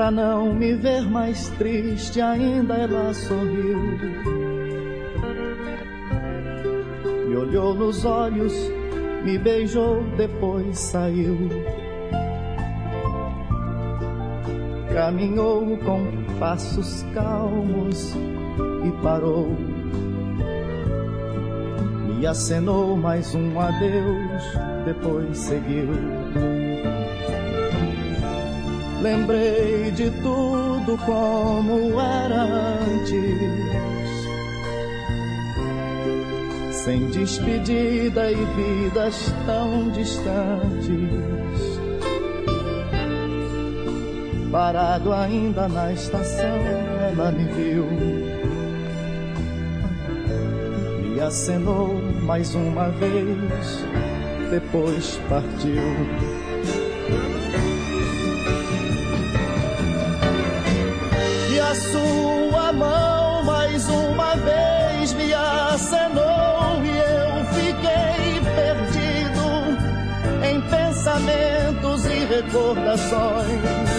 Pra 0.00 0.10
não 0.10 0.54
me 0.54 0.72
ver 0.72 1.02
mais 1.02 1.50
triste, 1.58 2.22
ainda 2.22 2.72
ela 2.72 3.12
sorriu. 3.12 3.78
Me 7.28 7.36
olhou 7.36 7.74
nos 7.74 8.02
olhos, 8.06 8.54
me 9.22 9.36
beijou, 9.36 10.02
depois 10.16 10.78
saiu. 10.78 11.36
Caminhou 14.94 15.76
com 15.76 16.06
passos 16.38 17.04
calmos 17.12 18.14
e 18.86 19.02
parou. 19.02 19.54
Me 22.06 22.26
acenou 22.26 22.96
mais 22.96 23.34
um 23.34 23.60
adeus, 23.60 24.44
depois 24.86 25.36
seguiu. 25.36 25.90
Lembrei 29.02 29.90
de 29.92 30.10
tudo 30.22 30.98
como 31.06 31.98
era 31.98 32.42
antes. 32.82 33.40
Sem 36.84 37.06
despedida 37.08 38.30
e 38.30 38.36
vidas 38.36 39.32
tão 39.46 39.88
distantes. 39.90 41.30
Parado 44.52 45.12
ainda 45.12 45.66
na 45.68 45.92
estação, 45.92 46.58
ela 47.10 47.30
me 47.30 47.44
viu. 47.44 47.86
Me 51.04 51.20
acenou 51.20 51.94
mais 52.22 52.54
uma 52.54 52.88
vez, 52.90 53.84
depois 54.50 55.18
partiu. 55.28 55.80
Sua 61.80 62.72
mão 62.72 63.44
mais 63.44 63.88
uma 63.88 64.36
vez 64.36 65.12
me 65.14 65.32
acenou 65.32 66.84
e 66.84 66.98
eu 66.98 67.44
fiquei 67.54 68.40
perdido 68.54 69.46
em 70.44 70.60
pensamentos 70.60 72.04
e 72.04 72.24
recordações. 72.26 73.89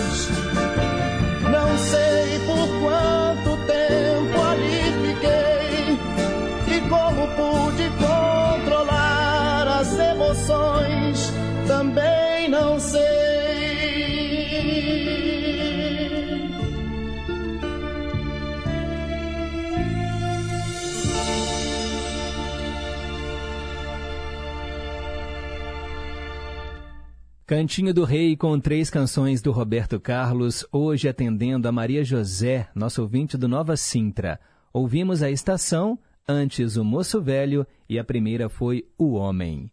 Cantinho 27.52 27.94
do 27.94 28.06
Rei 28.06 28.38
com 28.38 28.57
três 28.57 28.90
canções 28.90 29.41
do 29.41 29.52
Roberto 29.52 29.99
Carlos, 29.99 30.65
hoje 30.72 31.10
atendendo 31.10 31.68
a 31.68 31.72
Maria 31.72 32.02
José, 32.02 32.69
nosso 32.73 33.02
ouvinte 33.02 33.38
do 33.38 33.45
Nova 33.45 33.76
Sintra. 33.76 34.40
Ouvimos 34.72 35.22
a 35.22 35.30
estação, 35.30 35.99
antes 36.26 36.78
o 36.78 36.86
Moço 36.86 37.22
Velho 37.22 37.68
e 37.90 37.99
a 37.99 38.06
primeira 38.06 38.48
foi 38.48 38.86
O 38.98 39.15
Homem. 39.15 39.69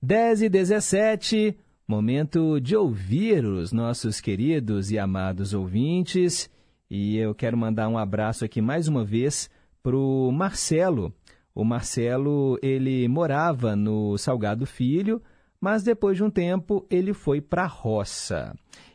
10 0.00 0.40
e 0.40 0.48
17, 0.48 1.58
momento 1.86 2.58
de 2.58 2.74
ouvir 2.74 3.44
os 3.44 3.70
nossos 3.70 4.18
queridos 4.18 4.90
e 4.90 4.98
amados 4.98 5.52
ouvintes. 5.52 6.48
E 6.90 7.18
eu 7.18 7.34
quero 7.34 7.54
mandar 7.54 7.90
um 7.90 7.98
abraço 7.98 8.46
aqui 8.46 8.62
mais 8.62 8.88
uma 8.88 9.04
vez 9.04 9.50
para 9.82 9.94
o 9.94 10.32
Marcelo. 10.32 11.12
O 11.54 11.66
Marcelo, 11.66 12.58
ele 12.62 13.06
morava 13.08 13.76
no 13.76 14.16
Salgado 14.16 14.64
Filho, 14.64 15.20
mas 15.60 15.82
depois 15.82 16.16
de 16.16 16.24
um 16.24 16.30
tempo 16.30 16.86
ele 16.90 17.12
foi 17.12 17.40
para 17.40 17.64
a 17.64 17.66
roça. 17.66 18.54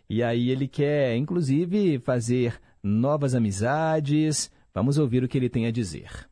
E 0.09 0.23
aí 0.23 0.49
ele 0.49 0.67
quer, 0.67 1.15
inclusive, 1.15 1.99
fazer 1.99 2.59
novas 2.83 3.35
amizades. 3.35 4.51
Vamos 4.73 4.97
ouvir 4.97 5.23
o 5.23 5.27
que 5.27 5.37
ele 5.37 5.49
tem 5.49 5.67
a 5.67 5.71
dizer. 5.71 6.27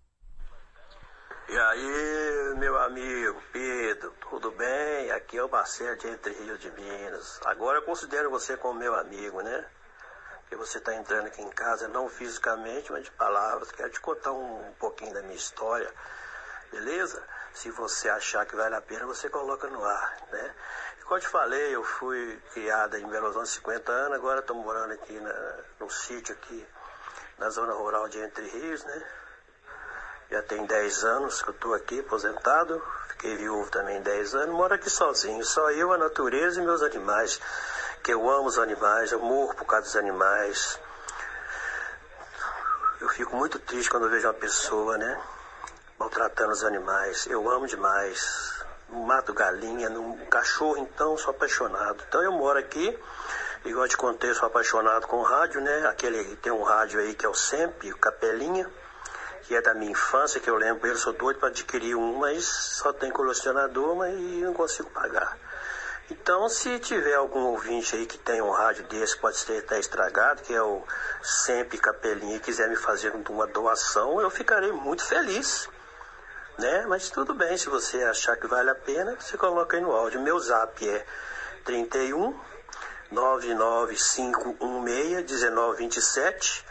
E 1.49 1.57
aí, 1.57 2.55
meu 2.59 2.77
amigo 2.79 3.41
Pedro, 3.51 4.13
tudo 4.29 4.51
bem? 4.51 5.11
Aqui 5.11 5.37
é 5.37 5.43
o 5.43 5.49
Marcelo 5.49 5.97
de 5.97 6.07
Entre 6.07 6.33
Rios 6.33 6.59
de 6.59 6.71
Minas. 6.71 7.39
Agora 7.45 7.77
eu 7.77 7.83
considero 7.83 8.29
você 8.29 8.57
como 8.57 8.79
meu 8.79 8.95
amigo, 8.95 9.41
né? 9.41 9.65
Porque 10.41 10.55
você 10.55 10.77
está 10.77 10.95
entrando 10.95 11.27
aqui 11.27 11.41
em 11.41 11.49
casa, 11.49 11.87
não 11.87 12.09
fisicamente, 12.09 12.91
mas 12.91 13.03
de 13.03 13.11
palavras. 13.11 13.71
Quero 13.71 13.91
te 13.91 13.99
contar 13.99 14.31
um 14.31 14.71
pouquinho 14.79 15.13
da 15.13 15.21
minha 15.21 15.35
história, 15.35 15.91
beleza? 16.71 17.23
Se 17.53 17.69
você 17.71 18.09
achar 18.09 18.45
que 18.45 18.55
vale 18.55 18.75
a 18.75 18.81
pena, 18.81 19.05
você 19.05 19.29
coloca 19.29 19.67
no 19.67 19.83
ar, 19.83 20.17
né? 20.31 20.55
Como 21.03 21.17
eu 21.17 21.21
te 21.21 21.27
falei, 21.27 21.75
eu 21.75 21.83
fui 21.83 22.41
criada 22.53 22.97
em 22.99 23.07
Belo 23.07 23.25
Horizonte 23.25 23.49
50 23.49 23.91
anos, 23.91 24.17
agora 24.17 24.39
estou 24.39 24.55
morando 24.55 24.93
aqui 24.93 25.19
na, 25.19 25.55
num 25.79 25.89
sítio 25.89 26.33
aqui 26.33 26.65
na 27.37 27.49
zona 27.49 27.73
rural 27.73 28.07
de 28.07 28.19
Entre 28.19 28.47
Rios, 28.47 28.83
né? 28.83 29.07
Já 30.31 30.41
tem 30.41 30.65
10 30.65 31.03
anos 31.03 31.43
que 31.43 31.49
eu 31.49 31.53
estou 31.53 31.73
aqui 31.75 31.99
aposentado, 31.99 32.81
fiquei 33.09 33.37
viúvo 33.37 33.69
também 33.69 34.01
10 34.01 34.33
anos, 34.33 34.55
moro 34.55 34.73
aqui 34.73 34.89
sozinho, 34.89 35.43
só 35.45 35.69
eu, 35.71 35.93
a 35.93 35.97
natureza 35.97 36.59
e 36.59 36.65
meus 36.65 36.81
animais, 36.81 37.39
que 38.01 38.11
eu 38.11 38.27
amo 38.29 38.47
os 38.47 38.57
animais, 38.57 39.11
eu 39.11 39.19
morro 39.19 39.53
por 39.53 39.65
causa 39.65 39.85
dos 39.85 39.95
animais. 39.95 40.79
Eu 42.99 43.09
fico 43.09 43.35
muito 43.35 43.59
triste 43.59 43.91
quando 43.91 44.05
eu 44.05 44.09
vejo 44.09 44.27
uma 44.27 44.33
pessoa, 44.33 44.97
né, 44.97 45.21
maltratando 45.99 46.51
os 46.51 46.63
animais. 46.63 47.25
Eu 47.27 47.49
amo 47.49 47.67
demais. 47.67 48.63
Mato 48.89 49.33
galinha, 49.33 49.89
no 49.89 50.17
cachorro, 50.27 50.77
então, 50.77 51.17
sou 51.17 51.31
apaixonado. 51.31 52.03
Então 52.07 52.21
eu 52.21 52.31
moro 52.31 52.59
aqui, 52.59 52.97
igual 53.65 53.87
te 53.87 53.97
contei, 53.97 54.33
sou 54.33 54.47
apaixonado 54.47 55.07
com 55.07 55.21
rádio, 55.23 55.61
né? 55.61 55.87
Aquele 55.87 56.35
tem 56.37 56.51
um 56.51 56.61
rádio 56.61 56.99
aí 56.99 57.15
que 57.15 57.25
é 57.25 57.29
o 57.29 57.33
Sempre, 57.33 57.91
o 57.91 57.97
Capelinha 57.97 58.69
que 59.43 59.55
é 59.55 59.61
da 59.61 59.73
minha 59.73 59.91
infância, 59.91 60.39
que 60.39 60.49
eu 60.49 60.55
lembro, 60.55 60.87
eu 60.87 60.95
sou 60.97 61.13
doido 61.13 61.39
para 61.39 61.49
adquirir 61.49 61.95
um, 61.95 62.19
mas 62.19 62.45
só 62.45 62.93
tem 62.93 63.11
colecionador, 63.11 63.95
mas 63.95 64.17
não 64.41 64.53
consigo 64.53 64.89
pagar. 64.89 65.37
Então, 66.09 66.47
se 66.49 66.79
tiver 66.79 67.15
algum 67.15 67.47
ouvinte 67.47 67.95
aí 67.95 68.05
que 68.05 68.17
tem 68.17 68.41
um 68.41 68.51
rádio 68.51 68.85
desse, 68.85 69.17
pode 69.17 69.37
ser 69.37 69.59
até 69.59 69.79
estragado, 69.79 70.41
que 70.41 70.53
é 70.53 70.61
o 70.61 70.83
Sempre 71.21 71.77
Capelinha, 71.77 72.37
e 72.37 72.39
quiser 72.39 72.69
me 72.69 72.75
fazer 72.75 73.13
uma 73.29 73.47
doação, 73.47 74.19
eu 74.21 74.29
ficarei 74.29 74.71
muito 74.71 75.05
feliz. 75.05 75.69
Né? 76.57 76.85
Mas 76.87 77.09
tudo 77.09 77.33
bem, 77.33 77.57
se 77.57 77.67
você 77.67 78.01
achar 78.03 78.37
que 78.37 78.47
vale 78.47 78.69
a 78.69 78.75
pena, 78.75 79.17
você 79.19 79.37
coloca 79.37 79.75
aí 79.75 79.81
no 79.81 79.91
áudio. 79.91 80.21
Meu 80.21 80.39
zap 80.39 80.87
é 80.87 81.05
31 81.65 82.39
99516 83.11 85.41
1927. 85.41 86.65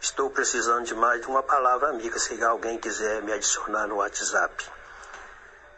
Estou 0.00 0.30
precisando 0.30 0.84
de 0.84 0.94
mais 0.94 1.20
de 1.20 1.26
uma 1.26 1.42
palavra 1.42 1.90
amiga. 1.90 2.18
Se 2.18 2.42
alguém 2.44 2.78
quiser 2.78 3.22
me 3.22 3.32
adicionar 3.32 3.86
no 3.86 3.96
WhatsApp 3.96 4.64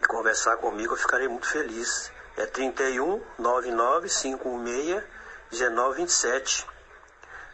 e 0.01 0.07
conversar 0.07 0.57
comigo, 0.59 0.95
eu 0.95 0.99
ficarei 0.99 1.29
muito 1.29 1.47
feliz 1.47 2.13
É 2.37 2.47
31 2.47 3.21
99 3.39 4.09
56 4.09 5.03
1927. 5.51 6.67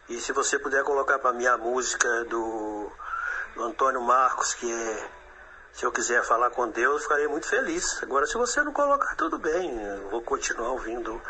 E 0.09 0.19
se 0.19 0.31
você 0.31 0.59
puder 0.59 0.83
colocar 0.83 1.17
para 1.17 1.33
mim 1.33 1.47
a 1.47 1.57
música 1.57 2.25
do, 2.25 2.91
do 3.55 3.63
Antônio 3.63 4.01
Marcos, 4.01 4.53
que 4.53 4.71
é 4.71 5.09
Se 5.75 5.85
eu 5.85 5.91
quiser 5.91 6.23
falar 6.23 6.51
com 6.51 6.69
Deus, 6.69 7.03
ficarei 7.03 7.27
muito 7.27 7.49
feliz. 7.49 8.01
Agora, 8.01 8.25
se 8.25 8.37
você 8.37 8.63
não 8.63 8.71
colocar, 8.71 9.13
tudo 9.17 9.37
bem. 9.37 9.77
Eu 9.77 10.09
vou 10.09 10.21
continuar 10.21 10.69
ouvindo 10.69 11.21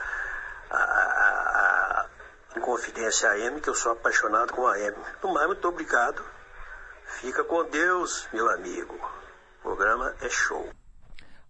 a, 0.69 0.77
a, 0.77 2.05
a 2.55 2.59
Confidência 2.59 3.27
AM, 3.31 3.59
que 3.59 3.67
eu 3.67 3.73
sou 3.73 3.93
apaixonado 3.93 4.53
com 4.53 4.67
a 4.67 4.73
AM. 4.73 4.95
No 5.23 5.34
mais, 5.34 5.47
muito 5.47 5.67
obrigado. 5.67 6.23
Fica 7.07 7.43
com 7.43 7.63
Deus, 7.63 8.27
meu 8.31 8.47
amigo. 8.51 8.93
O 8.93 9.63
programa 9.63 10.13
é 10.22 10.30
show. 10.30 10.69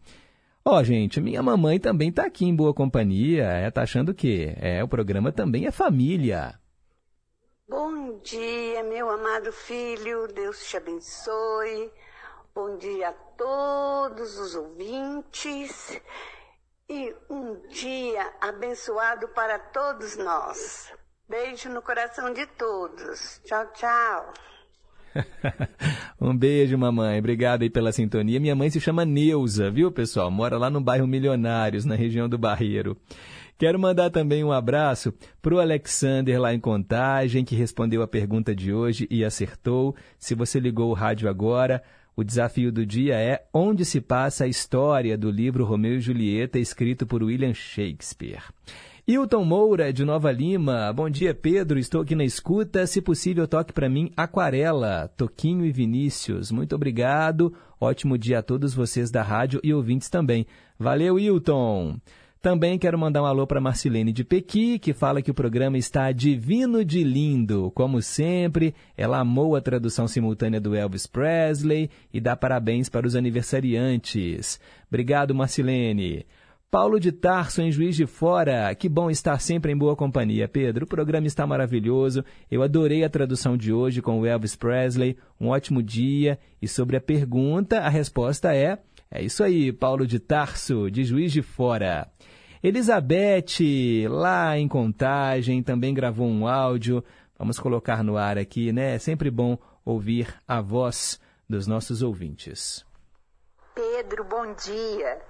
Ó, 0.66 0.80
oh, 0.80 0.84
gente, 0.86 1.20
minha 1.20 1.44
mamãe 1.44 1.78
também 1.78 2.10
tá 2.10 2.26
aqui 2.26 2.46
em 2.46 2.56
boa 2.56 2.74
companhia. 2.74 3.44
É, 3.44 3.70
tá 3.70 3.82
achando 3.82 4.14
que 4.14 4.54
é, 4.56 4.82
o 4.82 4.88
programa 4.88 5.34
também 5.34 5.66
é 5.66 5.72
família. 5.72 6.56
Bom 7.68 8.20
dia, 8.20 8.84
meu 8.84 9.10
amado 9.10 9.52
filho. 9.54 10.28
Deus 10.28 10.68
te 10.68 10.76
abençoe. 10.76 11.90
Bom 12.54 12.78
dia 12.78 13.10
a 13.10 13.14
todos 13.14 14.38
os 14.38 14.54
ouvintes. 14.54 15.98
E 16.90 17.16
um 17.30 17.56
dia 17.70 18.34
abençoado 18.42 19.30
para 19.30 19.58
todos 19.58 20.18
nós. 20.18 20.92
Beijo 21.28 21.70
no 21.70 21.82
coração 21.82 22.34
de 22.34 22.46
todos. 22.48 23.40
Tchau, 23.46 23.66
tchau. 23.72 24.34
um 26.20 26.36
beijo, 26.36 26.78
mamãe. 26.78 27.18
Obrigado 27.18 27.62
aí 27.62 27.70
pela 27.70 27.94
sintonia. 27.94 28.42
Minha 28.42 28.56
mãe 28.56 28.70
se 28.70 28.82
chama 28.82 29.06
Neuza, 29.06 29.72
viu, 29.72 29.90
pessoal? 29.90 30.30
Mora 30.30 30.58
lá 30.58 30.70
no 30.70 30.82
bairro 30.82 31.08
Milionários, 31.08 31.86
na 31.86 31.96
região 31.96 32.28
do 32.28 32.38
Barreiro. 32.38 32.98
Quero 33.64 33.80
mandar 33.80 34.10
também 34.10 34.44
um 34.44 34.52
abraço 34.52 35.14
para 35.42 35.56
o 35.56 35.60
Alexander 35.62 36.38
lá 36.38 36.54
em 36.54 36.60
Contagem, 36.60 37.46
que 37.46 37.56
respondeu 37.56 38.02
a 38.02 38.08
pergunta 38.10 38.54
de 38.54 38.74
hoje 38.74 39.08
e 39.10 39.24
acertou. 39.24 39.96
Se 40.20 40.36
você 40.36 40.60
ligou 40.60 40.90
o 40.90 40.94
rádio 40.94 41.30
agora, 41.30 41.82
o 42.14 42.26
desafio 42.26 42.74
do 42.74 42.86
dia 42.86 43.16
é 43.16 43.46
onde 43.54 43.86
se 43.86 44.02
passa 44.02 44.44
a 44.44 44.50
história 44.50 45.18
do 45.18 45.32
livro 45.32 45.64
Romeu 45.64 45.94
e 45.94 46.02
Julieta, 46.02 46.60
escrito 46.60 47.08
por 47.08 47.24
William 47.24 47.54
Shakespeare. 47.54 48.44
Hilton 49.08 49.46
Moura, 49.46 49.94
de 49.94 50.04
Nova 50.04 50.30
Lima. 50.30 50.92
Bom 50.92 51.10
dia, 51.10 51.34
Pedro. 51.34 51.80
Estou 51.80 52.02
aqui 52.02 52.16
na 52.16 52.26
escuta. 52.26 52.86
Se 52.86 53.02
possível, 53.02 53.48
toque 53.48 53.72
para 53.72 53.88
mim 53.88 54.12
Aquarela, 54.18 55.10
Toquinho 55.16 55.66
e 55.66 55.72
Vinícius. 55.72 56.52
Muito 56.52 56.76
obrigado. 56.76 57.54
Ótimo 57.80 58.18
dia 58.18 58.40
a 58.40 58.44
todos 58.44 58.74
vocês 58.74 59.10
da 59.10 59.24
rádio 59.24 59.62
e 59.64 59.74
ouvintes 59.74 60.10
também. 60.10 60.46
Valeu, 60.78 61.18
Hilton. 61.18 61.98
Também 62.44 62.78
quero 62.78 63.00
mandar 63.00 63.22
um 63.24 63.26
alô 63.26 63.48
para 63.48 63.62
Marcilene 63.62 64.12
de 64.12 64.26
Pequi, 64.26 64.78
que 64.78 64.92
fala 64.92 65.22
que 65.22 65.32
o 65.32 65.34
programa 65.34 65.78
está 65.78 66.12
divino 66.12 66.84
de 66.84 67.02
lindo. 67.02 67.72
Como 67.74 68.02
sempre, 68.02 68.76
ela 68.98 69.20
amou 69.20 69.56
a 69.56 69.62
tradução 69.62 70.10
simultânea 70.10 70.60
do 70.60 70.76
Elvis 70.76 71.08
Presley 71.08 71.90
e 72.14 72.20
dá 72.20 72.36
parabéns 72.36 72.90
para 72.90 73.08
os 73.08 73.16
aniversariantes. 73.16 74.60
Obrigado, 74.90 75.34
Marcilene. 75.34 76.26
Paulo 76.70 77.00
de 77.00 77.14
Tarso, 77.14 77.62
em 77.62 77.72
Juiz 77.72 77.96
de 77.96 78.06
Fora. 78.06 78.76
Que 78.76 78.90
bom 78.90 79.10
estar 79.10 79.40
sempre 79.40 79.72
em 79.72 79.78
boa 79.78 79.96
companhia, 79.96 80.46
Pedro. 80.46 80.84
O 80.84 80.90
programa 80.90 81.28
está 81.28 81.48
maravilhoso. 81.48 82.26
Eu 82.52 82.62
adorei 82.62 83.06
a 83.06 83.10
tradução 83.10 83.56
de 83.56 83.72
hoje 83.72 84.02
com 84.02 84.20
o 84.20 84.26
Elvis 84.26 84.54
Presley. 84.54 85.16
Um 85.40 85.48
ótimo 85.48 85.82
dia. 85.82 86.38
E 86.62 86.68
sobre 86.68 86.98
a 86.98 87.02
pergunta, 87.02 87.80
a 87.80 87.88
resposta 87.88 88.54
é: 88.54 88.80
é 89.10 89.22
isso 89.24 89.44
aí, 89.44 89.72
Paulo 89.72 90.08
de 90.08 90.20
Tarso, 90.20 90.90
de 90.90 91.06
Juiz 91.06 91.32
de 91.32 91.44
Fora. 91.44 92.12
Elizabeth, 92.64 94.08
lá 94.10 94.58
em 94.58 94.70
Contagem, 94.70 95.62
também 95.62 95.94
gravou 95.94 96.26
um 96.26 96.48
áudio. 96.48 97.04
Vamos 97.38 97.60
colocar 97.60 98.02
no 98.02 98.16
ar 98.16 98.38
aqui, 98.38 98.72
né? 98.72 98.96
É 98.96 99.00
sempre 99.00 99.30
bom 99.30 99.58
ouvir 99.84 100.34
a 100.48 100.62
voz 100.62 101.20
dos 101.50 101.68
nossos 101.68 102.02
ouvintes. 102.02 102.86
Pedro, 103.76 104.24
bom 104.24 104.54
dia. 104.54 105.22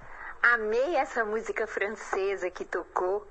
Amei 0.44 0.94
essa 0.94 1.24
música 1.24 1.66
francesa 1.66 2.48
que 2.50 2.64
tocou. 2.64 3.26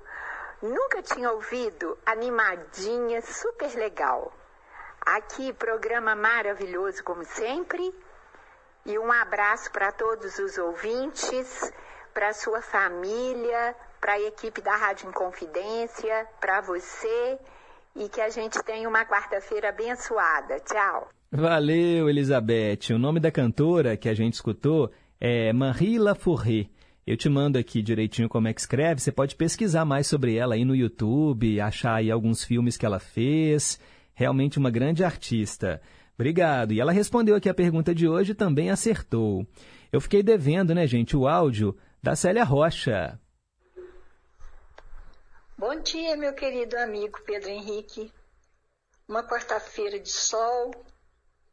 Nunca 0.62 1.00
tinha 1.00 1.30
ouvido, 1.32 1.96
animadinha, 2.04 3.22
super 3.22 3.74
legal. 3.74 4.30
Aqui, 5.00 5.50
programa 5.54 6.14
maravilhoso 6.14 7.02
como 7.02 7.24
sempre. 7.24 7.90
E 8.84 8.98
um 8.98 9.10
abraço 9.10 9.72
para 9.72 9.90
todos 9.92 10.38
os 10.38 10.58
ouvintes, 10.58 11.72
para 12.12 12.34
sua 12.34 12.60
família, 12.60 13.74
para 14.04 14.12
a 14.12 14.20
equipe 14.20 14.60
da 14.60 14.76
Rádio 14.76 15.08
Inconfidência, 15.08 16.26
para 16.38 16.60
você 16.60 17.38
e 17.96 18.06
que 18.06 18.20
a 18.20 18.28
gente 18.28 18.62
tenha 18.62 18.86
uma 18.86 19.02
quarta-feira 19.06 19.70
abençoada. 19.70 20.60
Tchau. 20.60 21.08
Valeu, 21.32 22.10
Elizabeth. 22.10 22.92
O 22.92 22.98
nome 22.98 23.18
da 23.18 23.30
cantora 23.30 23.96
que 23.96 24.06
a 24.06 24.12
gente 24.12 24.34
escutou 24.34 24.90
é 25.18 25.54
Marie 25.54 25.98
Lafourré. 25.98 26.66
Eu 27.06 27.16
te 27.16 27.30
mando 27.30 27.58
aqui 27.58 27.80
direitinho 27.80 28.28
como 28.28 28.46
é 28.46 28.52
que 28.52 28.60
escreve. 28.60 29.00
Você 29.00 29.10
pode 29.10 29.36
pesquisar 29.36 29.86
mais 29.86 30.06
sobre 30.06 30.36
ela 30.36 30.54
aí 30.54 30.66
no 30.66 30.76
YouTube, 30.76 31.58
achar 31.58 31.94
aí 31.94 32.10
alguns 32.10 32.44
filmes 32.44 32.76
que 32.76 32.84
ela 32.84 32.98
fez. 32.98 33.80
Realmente 34.12 34.58
uma 34.58 34.70
grande 34.70 35.02
artista. 35.02 35.80
Obrigado. 36.14 36.74
E 36.74 36.80
ela 36.80 36.92
respondeu 36.92 37.36
aqui 37.36 37.48
a 37.48 37.54
pergunta 37.54 37.94
de 37.94 38.06
hoje 38.06 38.32
e 38.32 38.34
também 38.34 38.68
acertou. 38.68 39.46
Eu 39.90 39.98
fiquei 39.98 40.22
devendo, 40.22 40.74
né, 40.74 40.86
gente, 40.86 41.16
o 41.16 41.26
áudio 41.26 41.74
da 42.02 42.14
Célia 42.14 42.44
Rocha. 42.44 43.18
Bom 45.56 45.80
dia, 45.80 46.16
meu 46.16 46.34
querido 46.34 46.76
amigo 46.76 47.20
Pedro 47.24 47.48
Henrique. 47.48 48.12
Uma 49.08 49.22
quarta-feira 49.22 50.00
de 50.00 50.10
sol, 50.10 50.72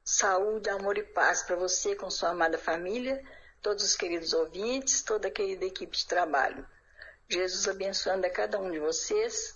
saúde, 0.04 0.70
amor 0.70 0.98
e 0.98 1.04
paz 1.04 1.44
para 1.44 1.56
você 1.56 1.96
com 1.96 2.10
sua 2.10 2.30
amada 2.30 2.58
família 2.58 3.24
todos 3.62 3.84
os 3.84 3.96
queridos 3.96 4.34
ouvintes, 4.34 5.04
toda 5.04 5.28
a 5.28 5.32
querida 5.32 5.66
equipe 5.66 5.96
de 5.96 6.08
trabalho. 6.08 6.66
Jesus 7.30 7.68
abençoando 7.68 8.26
a 8.26 8.30
cada 8.30 8.60
um 8.60 8.72
de 8.72 8.80
vocês 8.80 9.56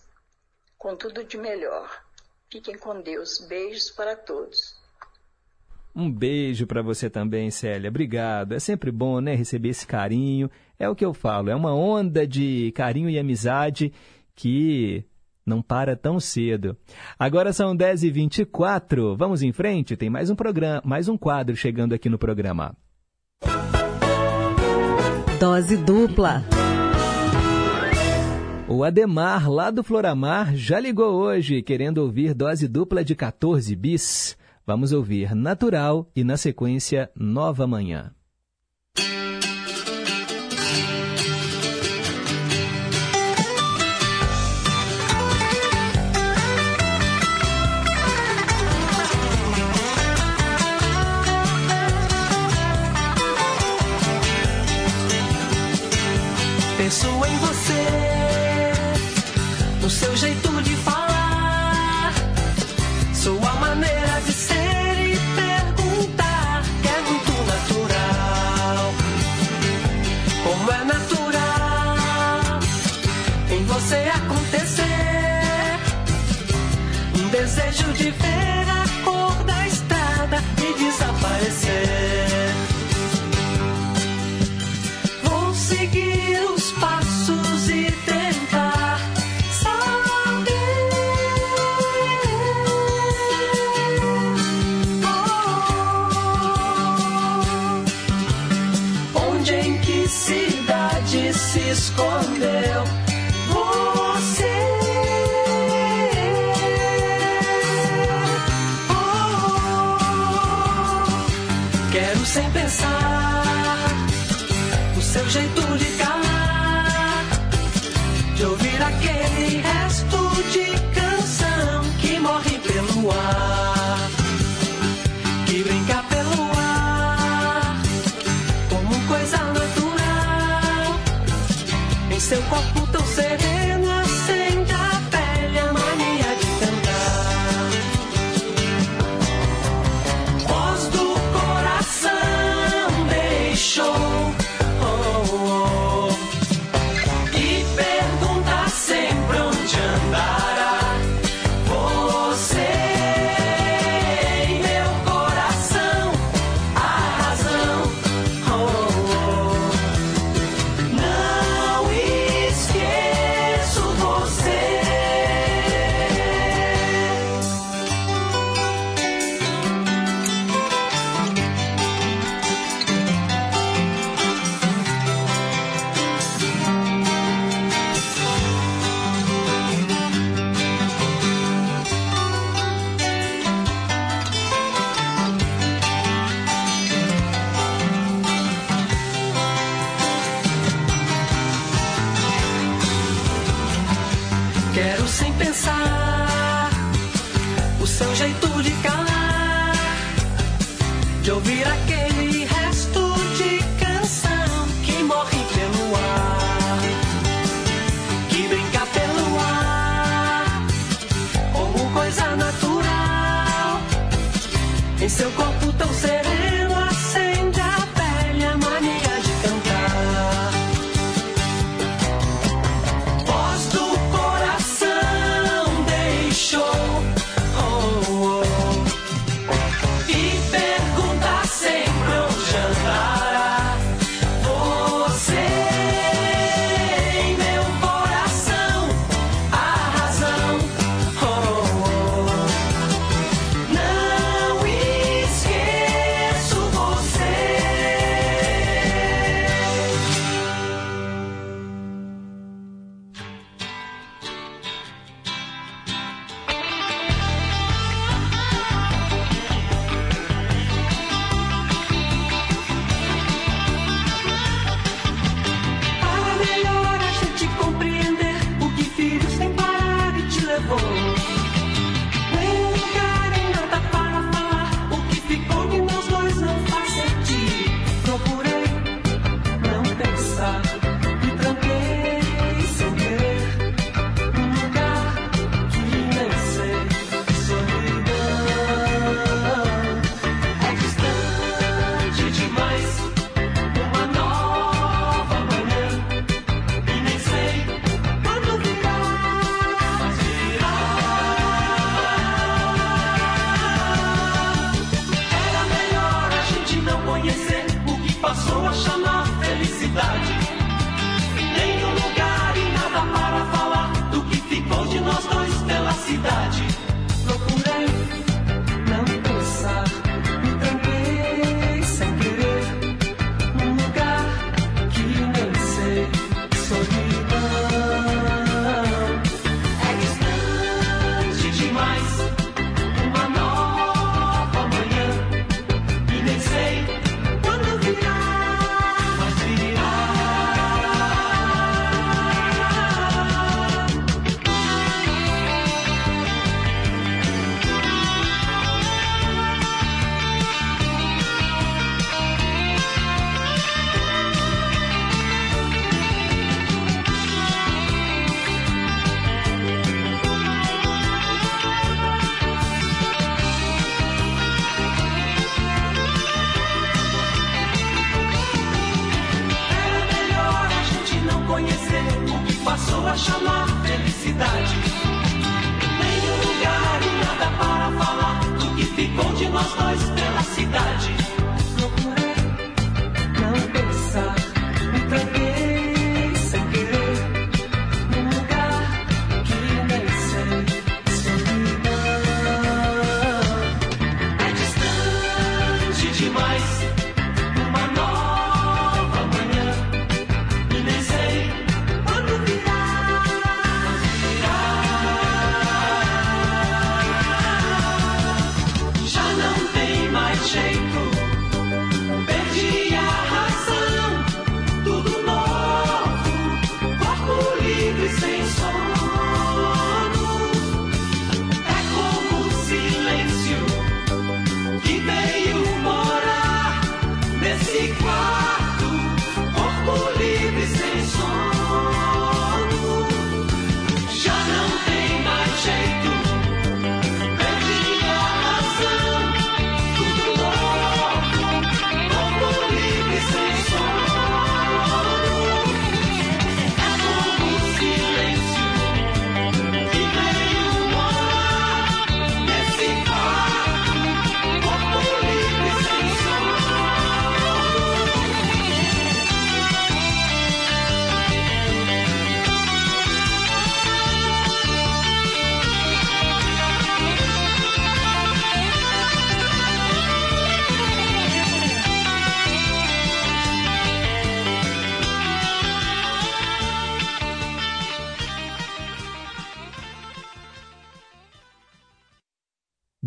com 0.78 0.96
tudo 0.96 1.24
de 1.24 1.38
melhor. 1.38 2.04
Fiquem 2.52 2.78
com 2.78 3.02
Deus. 3.02 3.40
Beijos 3.50 3.90
para 3.90 4.16
todos. 4.16 4.76
Um 5.96 6.12
beijo 6.12 6.68
para 6.68 6.82
você 6.82 7.10
também, 7.10 7.50
Célia. 7.50 7.90
Obrigado. 7.90 8.54
É 8.54 8.60
sempre 8.60 8.92
bom, 8.92 9.20
né, 9.20 9.34
receber 9.34 9.70
esse 9.70 9.88
carinho. 9.88 10.52
É 10.78 10.88
o 10.88 10.96
que 10.96 11.06
eu 11.06 11.14
falo, 11.14 11.50
é 11.50 11.56
uma 11.56 11.74
onda 11.74 12.28
de 12.28 12.72
carinho 12.74 13.10
e 13.10 13.18
amizade 13.18 13.94
que 14.36 15.06
não 15.46 15.62
para 15.62 15.96
tão 15.96 16.20
cedo. 16.20 16.76
Agora 17.18 17.54
são 17.54 17.76
10h24. 17.76 19.16
Vamos 19.16 19.44
em 19.44 19.52
frente? 19.52 19.96
Tem 19.96 20.10
mais 20.10 20.30
um 20.30 20.36
programa, 20.36 20.82
mais 20.84 21.08
um 21.08 21.18
quadro 21.18 21.56
chegando 21.56 21.94
aqui 21.94 22.10
no 22.10 22.18
programa. 22.18 22.76
Dose 25.40 25.78
dupla. 25.78 26.44
O 28.68 28.84
Ademar, 28.84 29.50
lá 29.50 29.70
do 29.70 29.84
Floramar, 29.84 30.56
já 30.56 30.80
ligou 30.80 31.14
hoje, 31.14 31.62
querendo 31.62 32.00
ouvir 32.00 32.34
dose 32.34 32.68
dupla 32.68 33.04
de 33.04 33.14
14 33.14 33.76
bis. 33.76 34.36
Vamos 34.66 34.92
ouvir 34.92 35.36
Natural 35.36 36.10
e, 36.16 36.24
na 36.24 36.36
sequência, 36.36 37.12
Nova 37.16 37.68
Manhã. 37.68 38.12
Desejo 77.98 78.55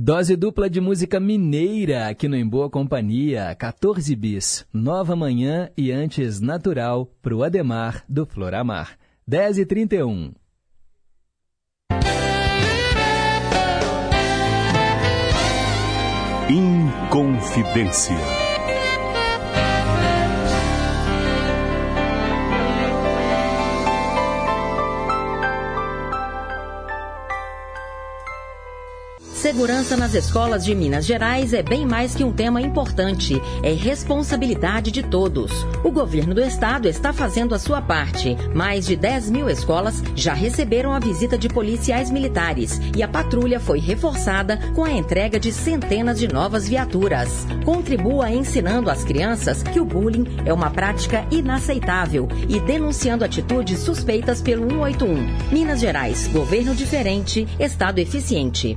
Dose 0.09 0.37
dupla 0.37 0.71
de 0.71 0.81
música 0.81 1.21
mineira 1.21 2.09
aqui 2.09 2.29
no 2.29 2.35
Em 2.35 2.49
Boa 2.49 2.71
Companhia, 2.71 3.55
14 3.55 4.17
bis, 4.17 4.65
Nova 4.73 5.15
Manhã 5.15 5.69
e 5.77 5.93
antes 5.93 6.41
Natural 6.41 7.05
pro 7.21 7.43
Ademar 7.43 8.03
do 8.09 8.25
Floramar. 8.25 8.97
10 9.27 9.59
e 9.59 9.67
31. 9.67 10.33
Inconfidência. 16.49 18.38
Segurança 29.39 29.97
nas 29.97 30.15
escolas 30.15 30.65
de 30.65 30.74
Minas 30.74 31.06
Gerais 31.06 31.52
é 31.52 31.62
bem 31.62 31.86
mais 31.86 32.12
que 32.12 32.24
um 32.24 32.32
tema 32.32 32.60
importante, 32.60 33.40
é 33.62 33.73
responsabilidade 33.73 34.90
de 34.90 35.01
todos. 35.01 35.65
O 35.85 35.93
governo 35.93 36.35
do 36.35 36.40
estado 36.40 36.89
está 36.89 37.12
fazendo 37.12 37.55
a 37.55 37.59
sua 37.59 37.81
parte. 37.81 38.36
Mais 38.52 38.85
de 38.85 38.97
10 38.97 39.31
mil 39.31 39.48
escolas 39.48 40.02
já 40.16 40.35
receberam 40.35 40.93
a 40.93 40.98
visita 40.98 41.39
de 41.39 41.48
policiais 41.48 42.10
militares 42.10 42.81
e 42.97 43.01
a 43.01 43.06
patrulha 43.06 43.60
foi 43.60 43.78
reforçada 43.78 44.59
com 44.74 44.82
a 44.82 44.90
entrega 44.90 45.39
de 45.39 45.52
centenas 45.52 46.19
de 46.19 46.27
novas 46.27 46.69
viaturas. 46.69 47.47
Contribua 47.65 48.32
ensinando 48.32 48.90
às 48.90 49.05
crianças 49.05 49.62
que 49.62 49.78
o 49.78 49.85
bullying 49.85 50.27
é 50.44 50.52
uma 50.52 50.70
prática 50.70 51.24
inaceitável 51.31 52.27
e 52.48 52.59
denunciando 52.59 53.24
atitudes 53.24 53.78
suspeitas 53.78 54.43
pelo 54.43 54.69
181. 54.69 55.52
Minas 55.52 55.78
Gerais, 55.78 56.27
governo 56.27 56.74
diferente, 56.74 57.47
estado 57.60 58.01
eficiente. 58.01 58.77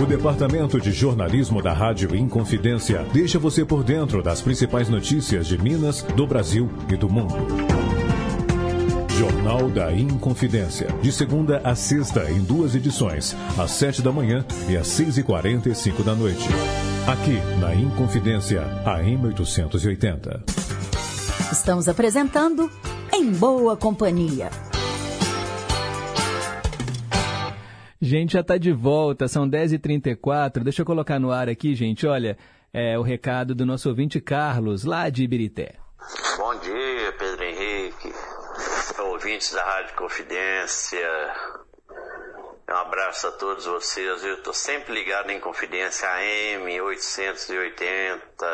O 0.00 0.06
Departamento 0.06 0.80
de 0.80 0.92
Jornalismo 0.92 1.60
da 1.60 1.72
Rádio 1.72 2.14
Inconfidência 2.14 3.04
deixa 3.12 3.36
você 3.36 3.64
por 3.64 3.82
dentro 3.82 4.22
das 4.22 4.40
principais 4.40 4.88
notícias 4.88 5.44
de 5.48 5.58
Minas, 5.58 6.02
do 6.02 6.24
Brasil 6.24 6.70
e 6.88 6.96
do 6.96 7.08
mundo. 7.08 7.34
Jornal 9.18 9.68
da 9.68 9.92
Inconfidência, 9.92 10.86
de 11.02 11.10
segunda 11.10 11.60
a 11.64 11.74
sexta 11.74 12.30
em 12.30 12.38
duas 12.38 12.76
edições, 12.76 13.36
às 13.58 13.72
sete 13.72 14.00
da 14.00 14.12
manhã 14.12 14.46
e 14.68 14.76
às 14.76 14.86
seis 14.86 15.18
e 15.18 15.22
quarenta 15.24 15.68
e 15.68 15.74
cinco 15.74 16.04
da 16.04 16.14
noite. 16.14 16.48
Aqui 17.04 17.40
na 17.58 17.74
Inconfidência, 17.74 18.62
AM 18.86 19.26
880. 19.26 20.44
Estamos 21.50 21.88
apresentando 21.88 22.70
Em 23.12 23.32
Boa 23.32 23.76
Companhia. 23.76 24.67
Gente, 28.00 28.34
já 28.34 28.40
está 28.40 28.56
de 28.56 28.72
volta, 28.72 29.26
são 29.26 29.50
10h34. 29.50 30.62
Deixa 30.62 30.82
eu 30.82 30.86
colocar 30.86 31.18
no 31.18 31.32
ar 31.32 31.48
aqui, 31.48 31.74
gente. 31.74 32.06
Olha, 32.06 32.38
é 32.72 32.96
o 32.96 33.02
recado 33.02 33.56
do 33.56 33.66
nosso 33.66 33.88
ouvinte 33.88 34.20
Carlos, 34.20 34.84
lá 34.84 35.10
de 35.10 35.24
Ibirité. 35.24 35.74
Bom 36.36 36.54
dia, 36.60 37.12
Pedro 37.18 37.44
Henrique, 37.44 38.12
ouvintes 39.00 39.52
da 39.52 39.64
Rádio 39.64 39.96
Confidência. 39.96 41.34
Um 42.70 42.74
abraço 42.74 43.26
a 43.26 43.32
todos 43.32 43.66
vocês. 43.66 44.22
Eu 44.22 44.34
estou 44.34 44.52
sempre 44.52 44.94
ligado 44.94 45.30
em 45.30 45.40
Confidência 45.40 46.08
AM 46.08 46.80
880. 46.80 48.46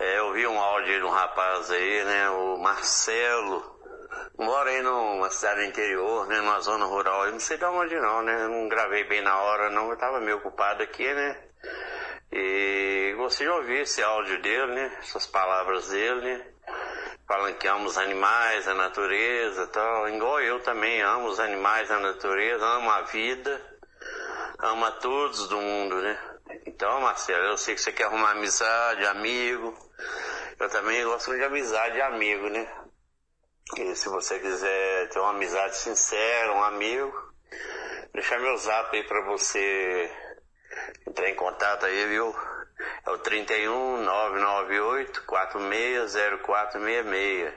É, 0.00 0.18
eu 0.18 0.32
vi 0.32 0.44
um 0.44 0.58
áudio 0.58 0.98
de 0.98 1.06
um 1.06 1.10
rapaz 1.10 1.70
aí, 1.70 2.04
né, 2.04 2.30
o 2.30 2.58
Marcelo 2.58 3.77
moro 4.38 4.68
aí 4.68 4.80
numa 4.82 5.28
cidade 5.30 5.66
interior, 5.66 6.26
né, 6.28 6.40
numa 6.40 6.60
zona 6.60 6.84
rural, 6.86 7.26
eu 7.26 7.32
não 7.32 7.40
sei 7.40 7.56
de 7.56 7.64
onde 7.64 7.96
não, 7.96 8.22
né, 8.22 8.46
não 8.46 8.68
gravei 8.68 9.02
bem 9.04 9.20
na 9.20 9.36
hora 9.36 9.68
não, 9.68 9.90
eu 9.90 9.96
tava 9.96 10.20
meio 10.20 10.36
ocupado 10.36 10.80
aqui, 10.82 11.12
né, 11.12 11.36
e 12.30 13.14
gostei 13.16 13.48
de 13.48 13.52
ouvir 13.52 13.80
esse 13.80 14.00
áudio 14.00 14.40
dele, 14.40 14.74
né, 14.74 14.96
essas 15.00 15.26
palavras 15.26 15.88
dele, 15.88 16.20
né, 16.38 16.46
falando 17.26 17.56
que 17.56 17.66
ama 17.66 17.84
os 17.84 17.98
animais, 17.98 18.68
a 18.68 18.74
natureza 18.74 19.66
tal, 19.66 20.08
igual 20.08 20.40
eu 20.40 20.60
também 20.60 21.02
amo 21.02 21.26
os 21.26 21.40
animais, 21.40 21.90
a 21.90 21.98
natureza, 21.98 22.64
amo 22.64 22.90
a 22.90 23.02
vida, 23.02 23.78
amo 24.60 24.84
a 24.84 24.92
todos 24.92 25.48
do 25.48 25.60
mundo, 25.60 25.96
né. 25.96 26.18
Então, 26.64 27.00
Marcelo, 27.00 27.44
eu 27.44 27.58
sei 27.58 27.74
que 27.74 27.80
você 27.80 27.92
quer 27.92 28.04
arrumar 28.04 28.30
amizade, 28.30 29.04
amigo, 29.04 29.76
eu 30.60 30.68
também 30.70 31.04
gosto 31.04 31.34
de 31.34 31.42
amizade 31.42 31.98
e 31.98 32.02
amigo, 32.02 32.48
né. 32.48 32.66
Se 33.76 34.08
você 34.08 34.38
quiser 34.38 35.10
ter 35.10 35.18
uma 35.18 35.28
amizade 35.30 35.76
sincera, 35.76 36.54
um 36.54 36.64
amigo, 36.64 37.12
deixar 38.14 38.40
meu 38.40 38.56
zap 38.56 38.96
aí 38.96 39.04
pra 39.04 39.20
você 39.26 40.10
entrar 41.06 41.28
em 41.28 41.34
contato 41.34 41.84
aí, 41.84 42.06
viu? 42.06 42.34
É 43.06 43.10
o 43.10 43.18
31 43.18 44.04
998 44.04 45.22
460466. 45.26 47.52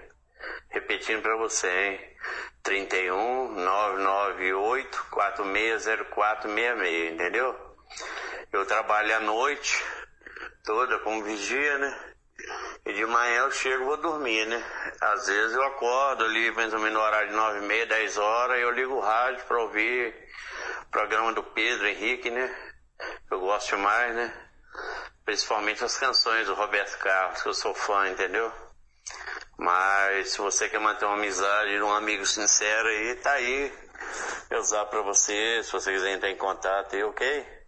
Repetindo 0.69 1.21
pra 1.21 1.38
você, 1.38 1.69
hein? 1.69 1.97
31 2.61 3.55
998 3.55 5.05
460466, 5.11 7.13
entendeu? 7.13 7.55
Eu 8.51 8.65
trabalho 8.65 9.15
à 9.15 9.21
noite 9.21 9.81
toda 10.65 10.99
como 10.99 11.23
vigia, 11.23 11.77
né? 11.77 12.10
E 12.85 12.93
de 12.93 13.05
manhã 13.05 13.41
eu 13.41 13.51
chego 13.51 13.85
vou 13.85 13.97
dormir, 13.97 14.45
né? 14.47 14.63
Às 14.99 15.27
vezes 15.27 15.55
eu 15.55 15.63
acordo 15.63 16.23
ali 16.26 16.51
mais 16.51 16.73
ou 16.73 16.80
menos 16.80 16.95
no 16.95 17.01
horário 17.01 17.30
de 17.30 17.35
9 17.35 17.59
e 17.59 17.61
meia, 17.61 17.85
10 17.85 18.18
horas, 18.18 18.57
e 18.57 18.61
eu 18.61 18.72
ligo 18.72 18.95
o 18.95 18.99
rádio 18.99 19.43
para 19.45 19.61
ouvir 19.61 20.13
o 20.88 20.91
programa 20.91 21.34
do 21.34 21.43
Pedro 21.43 21.88
Henrique, 21.88 22.30
né? 22.30 22.73
Eu 23.30 23.39
gosto 23.39 23.77
mais, 23.77 24.15
né? 24.15 24.34
Principalmente 25.23 25.84
as 25.84 25.97
canções 25.97 26.47
do 26.47 26.53
Roberto 26.53 26.97
Carlos, 26.97 27.41
que 27.41 27.49
eu 27.49 27.53
sou 27.53 27.73
fã, 27.73 28.09
entendeu? 28.09 28.51
Mas 29.57 30.31
se 30.31 30.39
você 30.39 30.68
quer 30.68 30.80
manter 30.80 31.05
uma 31.05 31.15
amizade, 31.15 31.81
um 31.81 31.93
amigo 31.93 32.26
sincero 32.26 32.88
aí, 32.88 33.15
tá 33.18 33.31
aí. 33.34 33.72
Eu 34.49 34.59
usar 34.59 34.85
para 34.85 35.01
você, 35.01 35.61
se 35.63 35.72
você 35.72 35.93
quiser 35.93 36.13
entrar 36.13 36.30
em 36.30 36.38
contato 36.38 36.95
aí, 36.95 37.03
ok? 37.03 37.60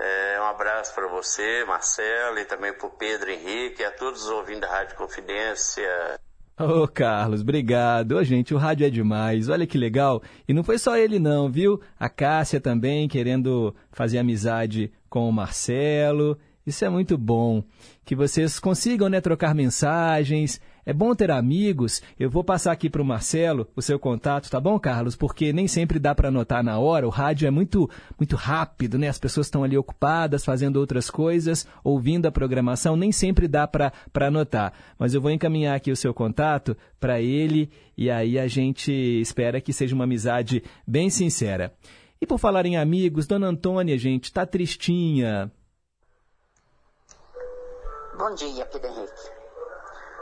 É, 0.00 0.40
um 0.40 0.44
abraço 0.44 0.94
para 0.94 1.06
você, 1.08 1.64
Marcelo, 1.64 2.38
e 2.38 2.44
também 2.44 2.72
para 2.72 2.86
o 2.86 2.90
Pedro 2.90 3.30
Henrique, 3.30 3.84
a 3.84 3.90
todos 3.90 4.24
os 4.24 4.30
ouvintes 4.30 4.62
da 4.62 4.68
Rádio 4.68 4.96
Confidência. 4.96 6.18
Ô, 6.58 6.86
Carlos, 6.86 7.40
obrigado. 7.40 8.12
Ô, 8.12 8.24
gente, 8.24 8.54
o 8.54 8.58
rádio 8.58 8.86
é 8.86 8.90
demais. 8.90 9.48
Olha 9.48 9.66
que 9.66 9.78
legal. 9.78 10.22
E 10.46 10.52
não 10.52 10.62
foi 10.62 10.78
só 10.78 10.96
ele, 10.96 11.18
não, 11.18 11.50
viu? 11.50 11.80
A 11.98 12.08
Cássia 12.08 12.60
também 12.60 13.08
querendo 13.08 13.74
fazer 13.90 14.18
amizade 14.18 14.92
com 15.08 15.28
o 15.28 15.32
Marcelo. 15.32 16.38
Isso 16.66 16.84
é 16.84 16.88
muito 16.88 17.18
bom. 17.18 17.64
Que 18.04 18.14
vocês 18.14 18.60
consigam 18.60 19.08
né, 19.08 19.20
trocar 19.20 19.54
mensagens. 19.54 20.60
É 20.84 20.92
bom 20.92 21.14
ter 21.14 21.30
amigos. 21.30 22.02
Eu 22.18 22.28
vou 22.28 22.42
passar 22.42 22.72
aqui 22.72 22.90
para 22.90 23.00
o 23.00 23.04
Marcelo 23.04 23.68
o 23.76 23.80
seu 23.80 23.98
contato, 23.98 24.50
tá 24.50 24.60
bom, 24.60 24.78
Carlos? 24.80 25.14
Porque 25.14 25.52
nem 25.52 25.68
sempre 25.68 25.98
dá 25.98 26.12
para 26.12 26.28
anotar 26.28 26.62
na 26.62 26.78
hora. 26.78 27.06
O 27.06 27.10
rádio 27.10 27.46
é 27.46 27.50
muito, 27.50 27.88
muito 28.18 28.34
rápido, 28.34 28.98
né? 28.98 29.08
As 29.08 29.18
pessoas 29.18 29.46
estão 29.46 29.62
ali 29.62 29.78
ocupadas, 29.78 30.44
fazendo 30.44 30.78
outras 30.78 31.08
coisas, 31.08 31.66
ouvindo 31.84 32.26
a 32.26 32.32
programação. 32.32 32.96
Nem 32.96 33.12
sempre 33.12 33.46
dá 33.46 33.68
para 33.68 33.92
anotar. 34.20 34.72
Mas 34.98 35.14
eu 35.14 35.20
vou 35.20 35.30
encaminhar 35.30 35.76
aqui 35.76 35.92
o 35.92 35.96
seu 35.96 36.12
contato 36.12 36.76
para 36.98 37.20
ele 37.20 37.70
e 37.96 38.10
aí 38.10 38.38
a 38.38 38.48
gente 38.48 38.92
espera 38.92 39.60
que 39.60 39.72
seja 39.72 39.94
uma 39.94 40.04
amizade 40.04 40.64
bem 40.86 41.10
sincera. 41.10 41.72
E 42.20 42.26
por 42.26 42.38
falar 42.38 42.66
em 42.66 42.76
amigos, 42.76 43.26
Dona 43.26 43.48
Antônia, 43.48 43.96
gente, 43.96 44.32
tá 44.32 44.44
tristinha. 44.44 45.50
Bom 48.18 48.34
dia, 48.34 48.64
Pedro 48.66 48.88
Henrique. 48.88 49.41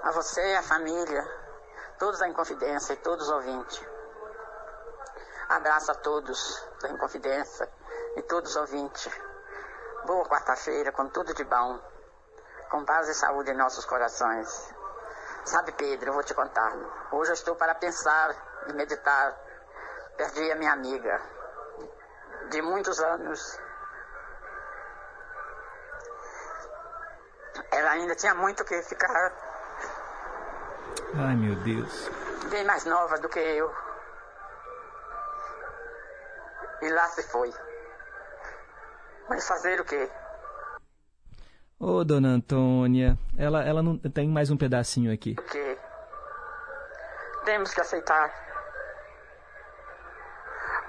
A 0.02 0.12
você, 0.12 0.54
a 0.54 0.62
família, 0.62 1.22
todos 1.98 2.18
da 2.20 2.28
Inconfidência 2.28 2.94
e 2.94 2.96
todos 2.96 3.28
os 3.28 3.34
ouvintes. 3.34 3.86
Abraço 5.48 5.90
a 5.92 5.94
todos 5.96 6.68
da 6.80 6.88
Inconfidência 6.88 7.70
e 8.16 8.22
todos 8.22 8.50
os 8.50 8.56
ouvintes. 8.56 9.12
Boa 10.06 10.24
quarta-feira, 10.26 10.92
com 10.92 11.08
tudo 11.08 11.34
de 11.34 11.44
bom. 11.44 11.78
Com 12.70 12.84
paz 12.84 13.08
e 13.08 13.14
saúde 13.14 13.50
em 13.50 13.56
nossos 13.56 13.84
corações. 13.84 14.74
Sabe, 15.44 15.72
Pedro, 15.72 16.10
eu 16.10 16.14
vou 16.14 16.22
te 16.22 16.34
contar. 16.34 16.72
Hoje 17.12 17.30
eu 17.30 17.34
estou 17.34 17.56
para 17.56 17.74
pensar 17.74 18.34
e 18.68 18.72
meditar. 18.72 19.36
Perdi 20.16 20.52
a 20.52 20.56
minha 20.56 20.72
amiga 20.72 21.20
de 22.48 22.62
muitos 22.62 23.00
anos. 23.00 23.58
Ela 27.72 27.90
ainda 27.90 28.14
tinha 28.14 28.34
muito 28.34 28.64
que 28.64 28.82
ficar 28.82 29.49
Ai, 31.14 31.36
meu 31.36 31.54
Deus. 31.56 32.10
bem 32.50 32.64
mais 32.64 32.84
nova 32.84 33.18
do 33.18 33.28
que 33.28 33.38
eu. 33.38 33.70
E 36.82 36.88
lá 36.90 37.04
se 37.08 37.22
foi. 37.30 37.52
Mas 39.28 39.46
fazer 39.46 39.80
o 39.80 39.84
quê? 39.84 40.08
Ô, 41.78 42.04
dona 42.04 42.28
Antônia, 42.28 43.18
ela, 43.38 43.64
ela 43.64 43.82
não 43.82 43.96
tem 43.98 44.28
mais 44.28 44.50
um 44.50 44.56
pedacinho 44.56 45.12
aqui. 45.12 45.34
O 45.38 45.42
quê? 45.42 45.78
Temos 47.44 47.72
que 47.72 47.80
aceitar. 47.80 48.30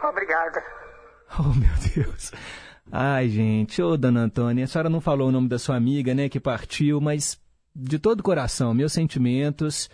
Obrigada. 0.03 0.64
Oh, 1.39 1.53
meu 1.53 1.72
Deus. 1.95 2.31
Ai, 2.91 3.30
gente, 3.30 3.81
ô, 3.81 3.95
dona 3.95 4.22
Antônia, 4.22 4.65
a 4.65 4.68
senhora 4.68 4.89
não 4.89 4.99
falou 4.99 5.30
o 5.30 5.31
nome 5.31 5.48
da 5.48 5.57
sua 5.57 5.77
amiga, 5.77 6.14
né, 6.14 6.27
que 6.27 6.39
partiu, 6.39 6.99
mas 6.99 7.39
de 7.73 7.98
todo 7.98 8.19
o 8.19 8.23
coração, 8.23 8.73
meus 8.73 8.91
sentimentos. 8.91 9.89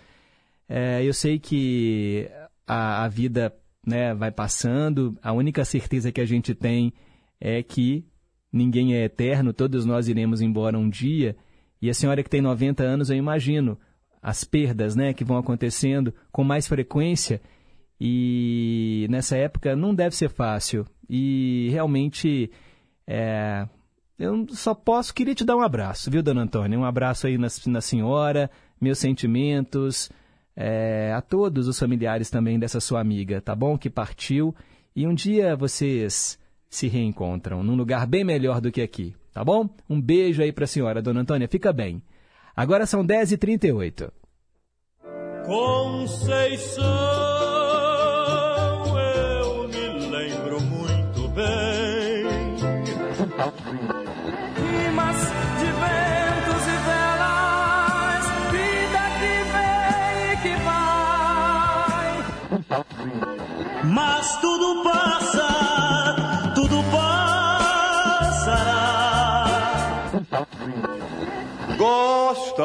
É, 0.68 1.03
eu 1.03 1.14
sei 1.14 1.39
que 1.39 2.30
a, 2.65 3.03
a 3.06 3.07
vida 3.07 3.53
né, 3.85 4.14
vai 4.14 4.31
passando, 4.31 5.18
a 5.22 5.31
única 5.31 5.64
certeza 5.64 6.11
que 6.11 6.19
a 6.19 6.26
gente 6.26 6.53
tem 6.53 6.94
é 7.39 7.64
que 7.64 8.06
ninguém 8.52 8.95
é 8.95 9.06
eterno, 9.06 9.53
todos 9.53 9.85
nós 9.85 10.07
iremos 10.07 10.41
embora 10.41 10.77
um 10.77 10.89
dia. 10.89 11.35
E 11.81 11.89
a 11.89 11.94
senhora 11.94 12.23
que 12.23 12.30
tem 12.30 12.41
90 12.41 12.84
anos, 12.84 13.10
eu 13.10 13.15
imagino 13.15 13.77
as 14.22 14.44
perdas 14.44 14.95
né, 14.95 15.14
que 15.14 15.23
vão 15.23 15.38
acontecendo 15.38 16.14
com 16.31 16.44
mais 16.44 16.68
frequência. 16.68 17.41
E 17.99 19.07
nessa 19.10 19.38
época 19.38 19.76
não 19.76 19.94
deve 19.94 20.15
ser 20.15 20.30
fácil. 20.30 20.85
E 21.10 21.69
realmente 21.72 22.52
é, 23.07 23.68
eu 24.19 24.45
só 24.49 24.73
posso, 24.73 25.14
queria 25.14 25.35
te 25.35 25.45
dar 25.45 25.56
um 25.56 25.61
abraço, 25.61 26.10
viu, 26.10 26.23
dona 26.23 26.41
Antônia? 26.41 26.77
Um 26.77 26.84
abraço 26.84 27.27
aí 27.27 27.38
na, 27.38 27.48
na 27.68 27.81
senhora, 27.81 28.49
meus 28.81 28.98
sentimentos, 28.98 30.10
é, 30.59 31.13
a 31.15 31.21
todos 31.21 31.67
os 31.67 31.77
familiares 31.77 32.31
também 32.31 32.57
dessa 32.57 32.79
sua 32.79 32.99
amiga, 32.99 33.39
tá 33.39 33.55
bom? 33.55 33.77
Que 33.77 33.91
partiu. 33.91 34.55
E 34.95 35.05
um 35.05 35.13
dia 35.13 35.55
vocês 35.55 36.39
se 36.67 36.88
reencontram 36.88 37.63
num 37.63 37.75
lugar 37.75 38.07
bem 38.07 38.23
melhor 38.23 38.59
do 38.59 38.71
que 38.71 38.81
aqui, 38.81 39.15
tá 39.31 39.45
bom? 39.45 39.69
Um 39.88 40.01
beijo 40.01 40.41
aí 40.41 40.51
pra 40.51 40.65
senhora, 40.65 40.99
dona 40.99 41.21
Antônia, 41.21 41.47
fica 41.47 41.71
bem. 41.71 42.01
Agora 42.55 42.88
são 42.88 43.05
10h38. 43.05 44.09
Conceição, 45.45 46.84
eu 48.97 49.67
me 49.69 50.07
lembro 50.09 50.59
muito 50.59 51.27
bem. 51.29 51.77
Tudo 64.68 64.84
passa, 64.84 65.48
tudo 66.53 66.84
passará. 66.91 68.26
Gosta 71.77 72.64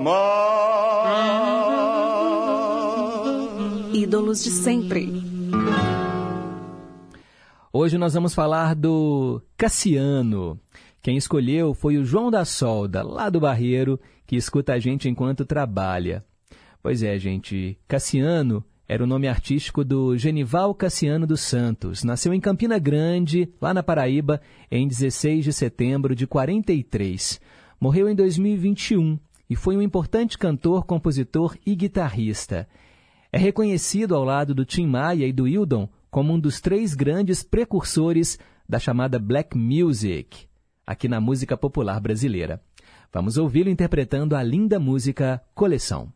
mais. 0.00 0.22
Ídolos 3.92 4.44
de 4.44 4.50
sempre. 4.50 5.10
Hoje 7.72 7.98
nós 7.98 8.14
vamos 8.14 8.32
falar 8.34 8.76
do 8.76 9.42
Cassiano. 9.56 10.60
Quem 11.02 11.16
escolheu 11.16 11.74
foi 11.74 11.96
o 11.98 12.04
João 12.04 12.30
da 12.30 12.44
Solda, 12.44 13.02
lá 13.02 13.28
do 13.28 13.40
Barreiro, 13.40 13.98
que 14.24 14.36
escuta 14.36 14.74
a 14.74 14.78
gente 14.78 15.08
enquanto 15.08 15.44
trabalha. 15.44 16.24
Pois 16.80 17.02
é, 17.02 17.18
gente, 17.18 17.76
Cassiano 17.88 18.64
era 18.92 19.04
o 19.04 19.06
nome 19.06 19.26
artístico 19.26 19.82
do 19.82 20.18
Genival 20.18 20.74
Cassiano 20.74 21.26
dos 21.26 21.40
Santos. 21.40 22.04
Nasceu 22.04 22.34
em 22.34 22.38
Campina 22.38 22.78
Grande, 22.78 23.50
lá 23.58 23.72
na 23.72 23.82
Paraíba, 23.82 24.38
em 24.70 24.86
16 24.86 25.46
de 25.46 25.50
setembro 25.50 26.14
de 26.14 26.26
43. 26.26 27.40
Morreu 27.80 28.06
em 28.06 28.14
2021 28.14 29.18
e 29.48 29.56
foi 29.56 29.78
um 29.78 29.80
importante 29.80 30.36
cantor, 30.36 30.84
compositor 30.84 31.56
e 31.64 31.74
guitarrista. 31.74 32.68
É 33.32 33.38
reconhecido 33.38 34.14
ao 34.14 34.24
lado 34.24 34.54
do 34.54 34.62
Tim 34.62 34.86
Maia 34.86 35.26
e 35.26 35.32
do 35.32 35.48
Hildon 35.48 35.88
como 36.10 36.34
um 36.34 36.38
dos 36.38 36.60
três 36.60 36.94
grandes 36.94 37.42
precursores 37.42 38.38
da 38.68 38.78
chamada 38.78 39.18
Black 39.18 39.56
Music, 39.56 40.46
aqui 40.86 41.08
na 41.08 41.18
música 41.18 41.56
popular 41.56 41.98
brasileira. 41.98 42.60
Vamos 43.10 43.38
ouvi-lo 43.38 43.70
interpretando 43.70 44.36
a 44.36 44.42
linda 44.42 44.78
música 44.78 45.42
Coleção. 45.54 46.12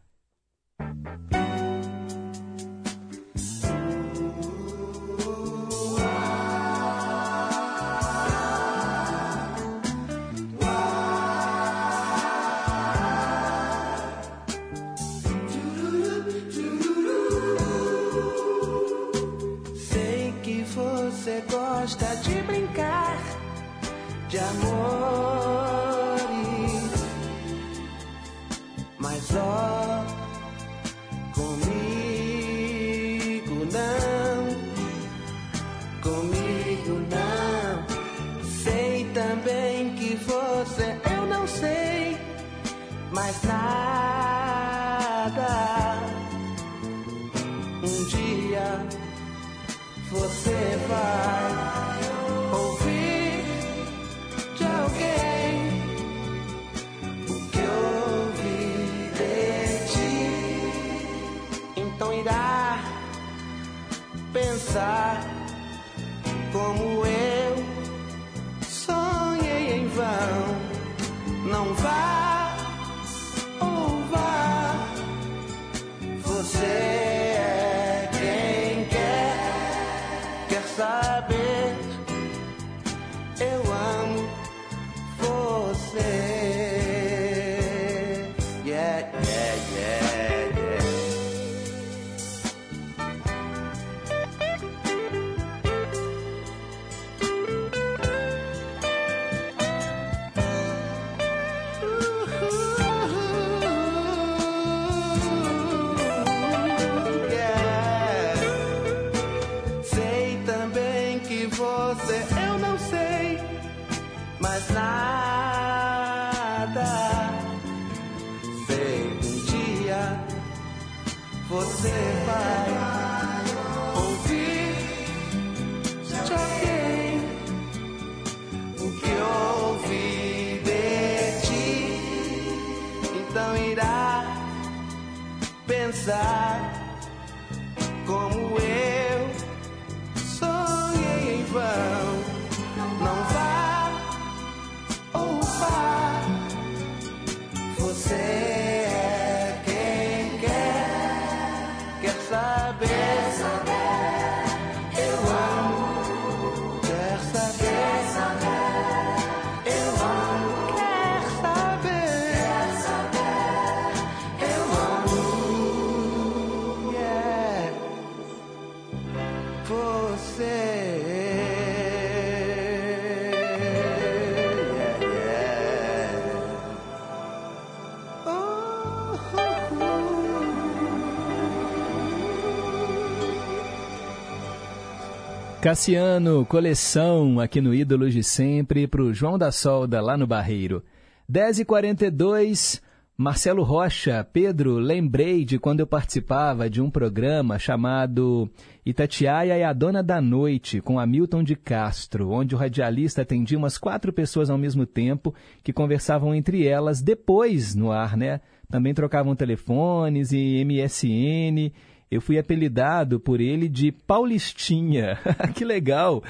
Cassiano, 185.66 186.46
coleção 186.46 187.40
aqui 187.40 187.60
no 187.60 187.74
Ídolos 187.74 188.14
de 188.14 188.22
Sempre, 188.22 188.86
para 188.86 189.02
o 189.02 189.12
João 189.12 189.36
da 189.36 189.50
Solda, 189.50 190.00
lá 190.00 190.16
no 190.16 190.24
Barreiro. 190.24 190.80
10h42, 191.28 192.80
Marcelo 193.16 193.64
Rocha, 193.64 194.24
Pedro, 194.32 194.74
lembrei 194.76 195.44
de 195.44 195.58
quando 195.58 195.80
eu 195.80 195.86
participava 195.88 196.70
de 196.70 196.80
um 196.80 196.88
programa 196.88 197.58
chamado 197.58 198.48
Itatiaia 198.84 199.58
e 199.58 199.64
a 199.64 199.72
Dona 199.72 200.04
da 200.04 200.20
Noite, 200.20 200.80
com 200.80 201.00
Hamilton 201.00 201.42
de 201.42 201.56
Castro, 201.56 202.30
onde 202.30 202.54
o 202.54 202.58
radialista 202.58 203.22
atendia 203.22 203.58
umas 203.58 203.76
quatro 203.76 204.12
pessoas 204.12 204.48
ao 204.48 204.56
mesmo 204.56 204.86
tempo, 204.86 205.34
que 205.64 205.72
conversavam 205.72 206.32
entre 206.32 206.64
elas 206.64 207.02
depois 207.02 207.74
no 207.74 207.90
ar, 207.90 208.16
né? 208.16 208.40
Também 208.70 208.94
trocavam 208.94 209.34
telefones 209.34 210.30
e 210.30 210.64
MSN. 210.64 211.72
Eu 212.10 212.20
fui 212.20 212.38
apelidado 212.38 213.18
por 213.18 213.40
ele 213.40 213.68
de 213.68 213.90
Paulistinha. 213.90 215.18
que 215.54 215.64
legal! 215.64 216.22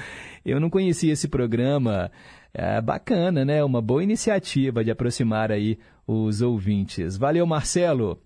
Eu 0.45 0.59
não 0.59 0.69
conhecia 0.69 1.13
esse 1.13 1.27
programa. 1.27 2.11
É 2.53 2.81
bacana, 2.81 3.45
né? 3.45 3.63
Uma 3.63 3.81
boa 3.81 4.03
iniciativa 4.03 4.83
de 4.83 4.89
aproximar 4.89 5.51
aí 5.51 5.77
os 6.07 6.41
ouvintes. 6.41 7.17
Valeu, 7.17 7.45
Marcelo. 7.45 8.19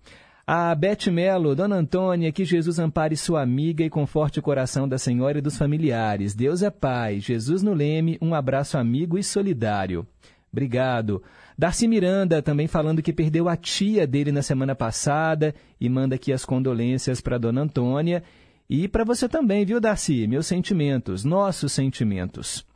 A 0.46 0.74
Beth 0.74 1.10
Melo, 1.10 1.54
Dona 1.54 1.76
Antônia, 1.76 2.32
que 2.32 2.44
Jesus 2.44 2.78
ampare 2.78 3.16
sua 3.16 3.42
amiga 3.42 3.84
e 3.84 3.90
conforte 3.90 4.38
o 4.38 4.42
coração 4.42 4.88
da 4.88 4.98
senhora 4.98 5.38
e 5.38 5.42
dos 5.42 5.56
familiares. 5.56 6.34
Deus 6.34 6.62
é 6.62 6.70
Pai, 6.70 7.20
Jesus 7.20 7.62
no 7.62 7.72
leme, 7.72 8.18
um 8.20 8.34
abraço 8.34 8.76
amigo 8.76 9.16
e 9.16 9.22
solidário. 9.22 10.06
Obrigado. 10.52 11.22
Darcy 11.62 11.86
Miranda 11.86 12.42
também 12.42 12.66
falando 12.66 13.00
que 13.00 13.12
perdeu 13.12 13.48
a 13.48 13.56
tia 13.56 14.04
dele 14.04 14.32
na 14.32 14.42
semana 14.42 14.74
passada 14.74 15.54
e 15.80 15.88
manda 15.88 16.16
aqui 16.16 16.32
as 16.32 16.44
condolências 16.44 17.20
para 17.20 17.38
Dona 17.38 17.60
Antônia 17.60 18.24
e 18.68 18.88
para 18.88 19.04
você 19.04 19.28
também, 19.28 19.64
viu, 19.64 19.80
Darcy? 19.80 20.26
Meus 20.26 20.48
sentimentos, 20.48 21.22
nossos 21.22 21.70
sentimentos. 21.70 22.66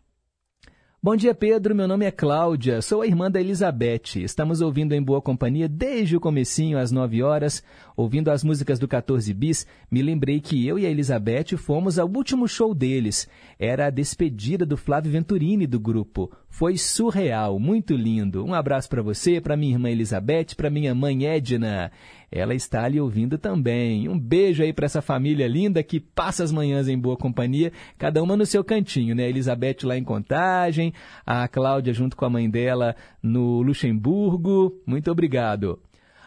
Bom 1.02 1.14
dia, 1.14 1.34
Pedro. 1.34 1.72
Meu 1.72 1.86
nome 1.86 2.04
é 2.04 2.10
Cláudia. 2.10 2.82
Sou 2.82 3.00
a 3.02 3.06
irmã 3.06 3.30
da 3.30 3.40
Elizabeth. 3.40 4.16
Estamos 4.16 4.60
ouvindo 4.60 4.92
em 4.92 5.00
boa 5.00 5.22
companhia 5.22 5.68
desde 5.68 6.16
o 6.16 6.20
comecinho, 6.20 6.78
às 6.78 6.90
9 6.90 7.22
horas. 7.22 7.62
Ouvindo 7.96 8.28
as 8.28 8.42
músicas 8.42 8.78
do 8.78 8.88
14 8.88 9.32
Bis, 9.32 9.66
me 9.88 10.02
lembrei 10.02 10.40
que 10.40 10.66
eu 10.66 10.78
e 10.78 10.84
a 10.84 10.90
Elizabeth 10.90 11.56
fomos 11.56 11.98
ao 11.98 12.08
último 12.08 12.48
show 12.48 12.74
deles. 12.74 13.28
Era 13.56 13.86
a 13.86 13.90
despedida 13.90 14.66
do 14.66 14.76
Flávio 14.76 15.12
Venturini 15.12 15.64
do 15.64 15.78
grupo. 15.78 16.28
Foi 16.56 16.78
surreal, 16.78 17.60
muito 17.60 17.94
lindo. 17.94 18.42
Um 18.42 18.54
abraço 18.54 18.88
para 18.88 19.02
você, 19.02 19.42
para 19.42 19.58
minha 19.58 19.74
irmã 19.74 19.90
Elizabeth, 19.90 20.54
para 20.56 20.70
minha 20.70 20.94
mãe 20.94 21.26
Edna. 21.26 21.92
Ela 22.32 22.54
está 22.54 22.82
ali 22.82 22.98
ouvindo 22.98 23.36
também. 23.36 24.08
Um 24.08 24.18
beijo 24.18 24.62
aí 24.62 24.72
para 24.72 24.86
essa 24.86 25.02
família 25.02 25.46
linda 25.46 25.82
que 25.82 26.00
passa 26.00 26.42
as 26.42 26.50
manhãs 26.50 26.88
em 26.88 26.98
boa 26.98 27.14
companhia, 27.14 27.70
cada 27.98 28.22
uma 28.22 28.38
no 28.38 28.46
seu 28.46 28.64
cantinho, 28.64 29.14
né? 29.14 29.28
Elizabeth 29.28 29.84
lá 29.84 29.98
em 29.98 30.02
Contagem, 30.02 30.94
a 31.26 31.46
Cláudia 31.46 31.92
junto 31.92 32.16
com 32.16 32.24
a 32.24 32.30
mãe 32.30 32.48
dela 32.48 32.96
no 33.22 33.60
Luxemburgo. 33.60 34.80
Muito 34.86 35.10
obrigado. 35.10 35.78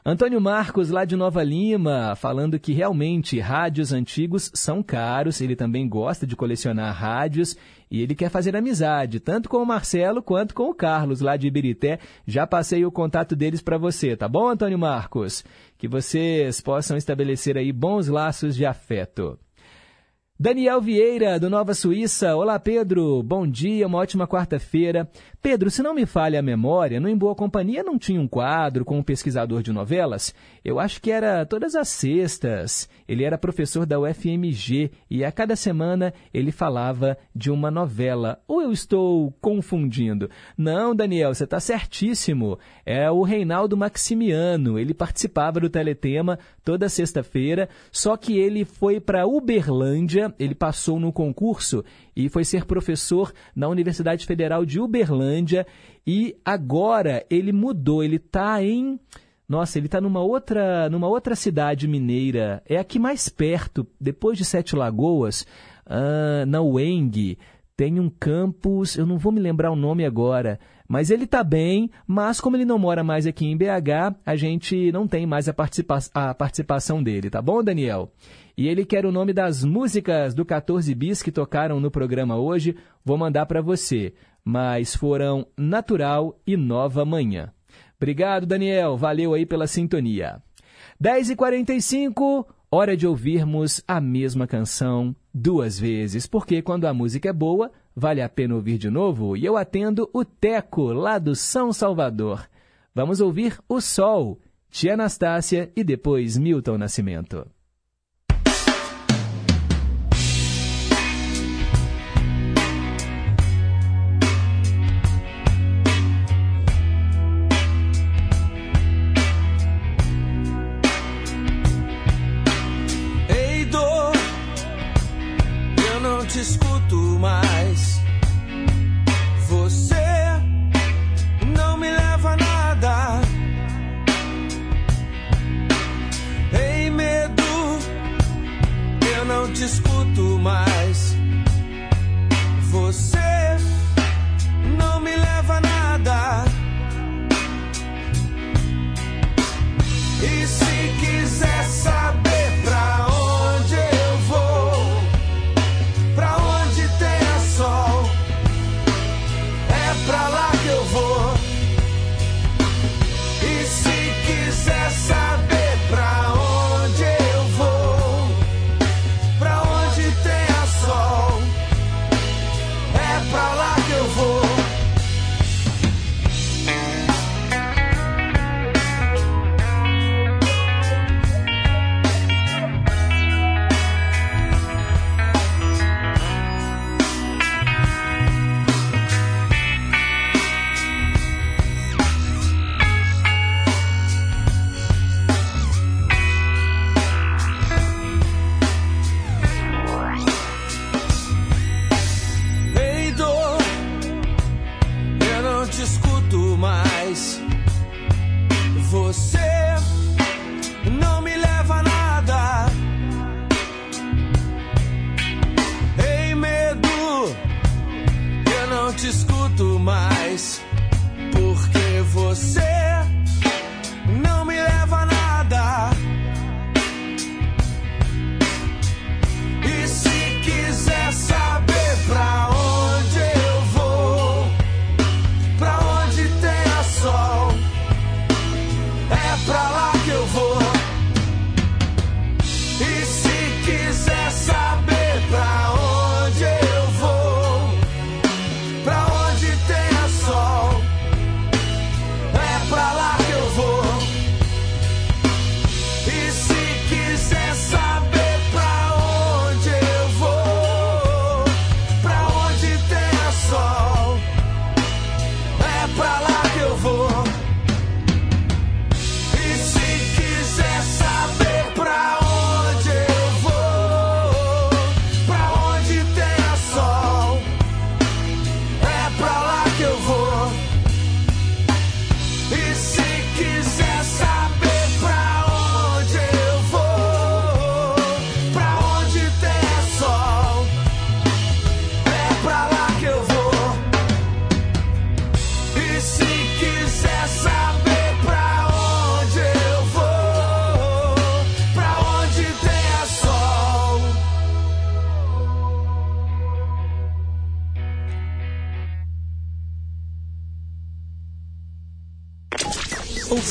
Antônio 0.06 0.40
Marcos, 0.40 0.90
lá 0.90 1.04
de 1.04 1.18
Nova 1.18 1.44
Lima, 1.44 2.16
falando 2.16 2.58
que 2.58 2.72
realmente 2.72 3.38
rádios 3.40 3.92
antigos 3.92 4.50
são 4.54 4.82
caros. 4.82 5.42
Ele 5.42 5.58
também 5.58 5.88
gosta 5.90 6.26
de 6.26 6.38
colecionar 6.38 6.96
rádios 6.96 7.58
e 7.92 8.02
ele 8.02 8.16
quer 8.16 8.30
fazer 8.30 8.56
amizade, 8.56 9.20
tanto 9.20 9.50
com 9.50 9.58
o 9.58 9.66
Marcelo 9.66 10.22
quanto 10.24 10.54
com 10.54 10.70
o 10.70 10.74
Carlos, 10.74 11.20
lá 11.20 11.36
de 11.36 11.48
Ibirité. 11.48 12.00
Já 12.26 12.48
passei 12.48 12.86
o 12.86 12.92
contato 12.92 13.36
deles 13.36 13.62
para 13.62 13.78
você, 13.78 14.16
tá 14.16 14.28
bom, 14.28 14.48
Antônio 14.48 14.80
Marcos? 14.80 15.44
Que 15.78 15.88
vocês 15.88 16.62
possam 16.62 16.96
estabelecer 16.96 17.58
aí 17.58 17.74
bons 17.74 18.08
laços 18.08 18.56
de 18.56 18.66
afeto. 18.66 19.38
Daniel 20.42 20.80
Vieira, 20.80 21.38
do 21.38 21.50
Nova 21.50 21.74
Suíça. 21.74 22.34
Olá, 22.34 22.58
Pedro. 22.58 23.22
Bom 23.22 23.46
dia, 23.46 23.86
uma 23.86 23.98
ótima 23.98 24.26
quarta-feira. 24.26 25.06
Pedro, 25.42 25.72
se 25.72 25.82
não 25.82 25.94
me 25.94 26.06
falha 26.06 26.40
a 26.40 26.44
memória, 26.44 27.00
no 27.00 27.08
Em 27.08 27.16
Boa 27.16 27.34
Companhia 27.34 27.82
não 27.82 27.98
tinha 27.98 28.20
um 28.20 28.28
quadro 28.28 28.84
com 28.84 29.00
um 29.00 29.04
pesquisador 29.04 29.64
de 29.64 29.72
novelas? 29.72 30.36
Eu 30.66 30.82
acho 30.82 31.02
que 31.02 31.10
era 31.10 31.46
todas 31.46 31.76
as 31.76 31.88
sextas. 31.88 32.90
Ele 33.08 33.24
era 33.24 33.38
professor 33.38 33.86
da 33.86 33.98
UFMG 33.98 34.92
e 35.10 35.24
a 35.24 35.32
cada 35.32 35.56
semana 35.56 36.14
ele 36.34 36.52
falava 36.52 37.18
de 37.34 37.50
uma 37.50 37.72
novela. 37.72 38.44
Ou 38.50 38.62
eu 38.62 38.74
estou 38.74 39.32
confundindo? 39.40 40.30
Não, 40.58 40.94
Daniel, 40.94 41.34
você 41.34 41.46
está 41.46 41.58
certíssimo. 41.58 42.60
É 42.86 43.10
o 43.10 43.24
Reinaldo 43.24 43.78
Maximiano. 43.78 44.78
Ele 44.78 44.94
participava 44.94 45.62
do 45.62 45.70
Teletema 45.70 46.38
toda 46.66 46.90
sexta-feira, 46.90 47.70
só 47.92 48.18
que 48.18 48.38
ele 48.38 48.66
foi 48.66 49.00
para 49.00 49.26
Uberlândia, 49.26 50.34
ele 50.38 50.54
passou 50.54 51.00
no 51.00 51.14
concurso 51.14 51.84
e 52.16 52.28
foi 52.30 52.44
ser 52.44 52.66
professor 52.66 53.34
na 53.56 53.70
Universidade 53.70 54.26
Federal 54.26 54.66
de 54.66 54.80
Uberlândia 54.80 55.29
e 56.06 56.36
agora 56.44 57.26
ele 57.30 57.52
mudou, 57.52 58.04
ele 58.04 58.18
está 58.18 58.64
em 58.64 59.00
nossa, 59.48 59.80
ele 59.80 59.88
está 59.88 60.00
numa 60.00 60.22
outra, 60.22 60.88
numa 60.90 61.08
outra 61.08 61.36
cidade 61.36 61.88
mineira, 61.88 62.62
é 62.68 62.78
aqui 62.78 63.00
mais 63.00 63.30
perto, 63.30 63.88
depois 64.00 64.38
de 64.38 64.46
Sete 64.46 64.76
Lagoas, 64.76 65.44
ah, 65.88 66.46
na 66.46 66.62
UENG, 66.62 67.36
tem 67.76 68.00
um 68.00 68.10
campus, 68.10 68.96
eu 68.96 69.08
não 69.08 69.18
vou 69.18 69.32
me 69.32 69.40
lembrar 69.40 69.72
o 69.72 69.76
nome 69.76 70.06
agora, 70.06 70.60
mas 70.88 71.10
ele 71.10 71.24
está 71.24 71.44
bem, 71.44 71.90
mas 72.06 72.40
como 72.40 72.58
ele 72.58 72.66
não 72.66 72.78
mora 72.78 73.04
mais 73.04 73.26
aqui 73.26 73.46
em 73.46 73.58
BH, 73.58 74.18
a 74.24 74.36
gente 74.36 74.92
não 74.92 75.08
tem 75.08 75.26
mais 75.26 75.48
a, 75.50 75.54
participa 75.54 75.98
a 76.14 76.34
participação 76.34 77.02
dele, 77.02 77.30
tá 77.30 77.42
bom, 77.42 77.64
Daniel? 77.64 78.12
E 78.58 78.68
ele 78.68 78.86
quer 78.86 79.06
o 79.06 79.12
nome 79.12 79.34
das 79.34 79.64
músicas 79.64 80.36
do 80.36 80.44
14 80.44 80.94
Bis 80.94 81.24
que 81.24 81.32
tocaram 81.32 81.80
no 81.80 81.90
programa 81.90 82.38
hoje, 82.38 82.76
vou 83.04 83.18
mandar 83.18 83.46
para 83.46 83.62
você, 83.62 84.14
mas 84.44 84.96
foram 84.96 85.46
Natural 85.58 86.40
e 86.46 86.56
Nova 86.58 87.06
Manhã. 87.06 87.52
Obrigado, 87.98 88.46
Daniel, 88.46 88.96
valeu 88.96 89.34
aí 89.34 89.46
pela 89.46 89.68
sintonia. 89.68 90.42
10h45, 91.02 92.46
hora 92.72 92.96
de 92.96 93.06
ouvirmos 93.06 93.84
a 93.88 94.00
mesma 94.00 94.48
canção 94.48 95.16
duas 95.34 95.80
vezes, 95.80 96.26
porque 96.26 96.62
quando 96.62 96.86
a 96.86 96.94
música 96.94 97.30
é 97.30 97.34
boa, 97.34 97.72
vale 97.96 98.22
a 98.22 98.30
pena 98.30 98.56
ouvir 98.56 98.78
de 98.78 98.90
novo 98.90 99.36
e 99.36 99.46
eu 99.46 99.58
atendo 99.58 100.10
o 100.14 100.24
Teco, 100.24 100.94
lá 100.94 101.20
do 101.20 101.36
São 101.36 101.74
Salvador. 101.74 102.48
Vamos 102.96 103.22
ouvir 103.22 103.60
O 103.68 103.80
Sol, 103.80 104.40
Tia 104.70 104.94
Anastácia 104.94 105.72
e 105.76 105.84
depois 105.84 106.38
Milton 106.38 106.78
Nascimento. 106.78 107.46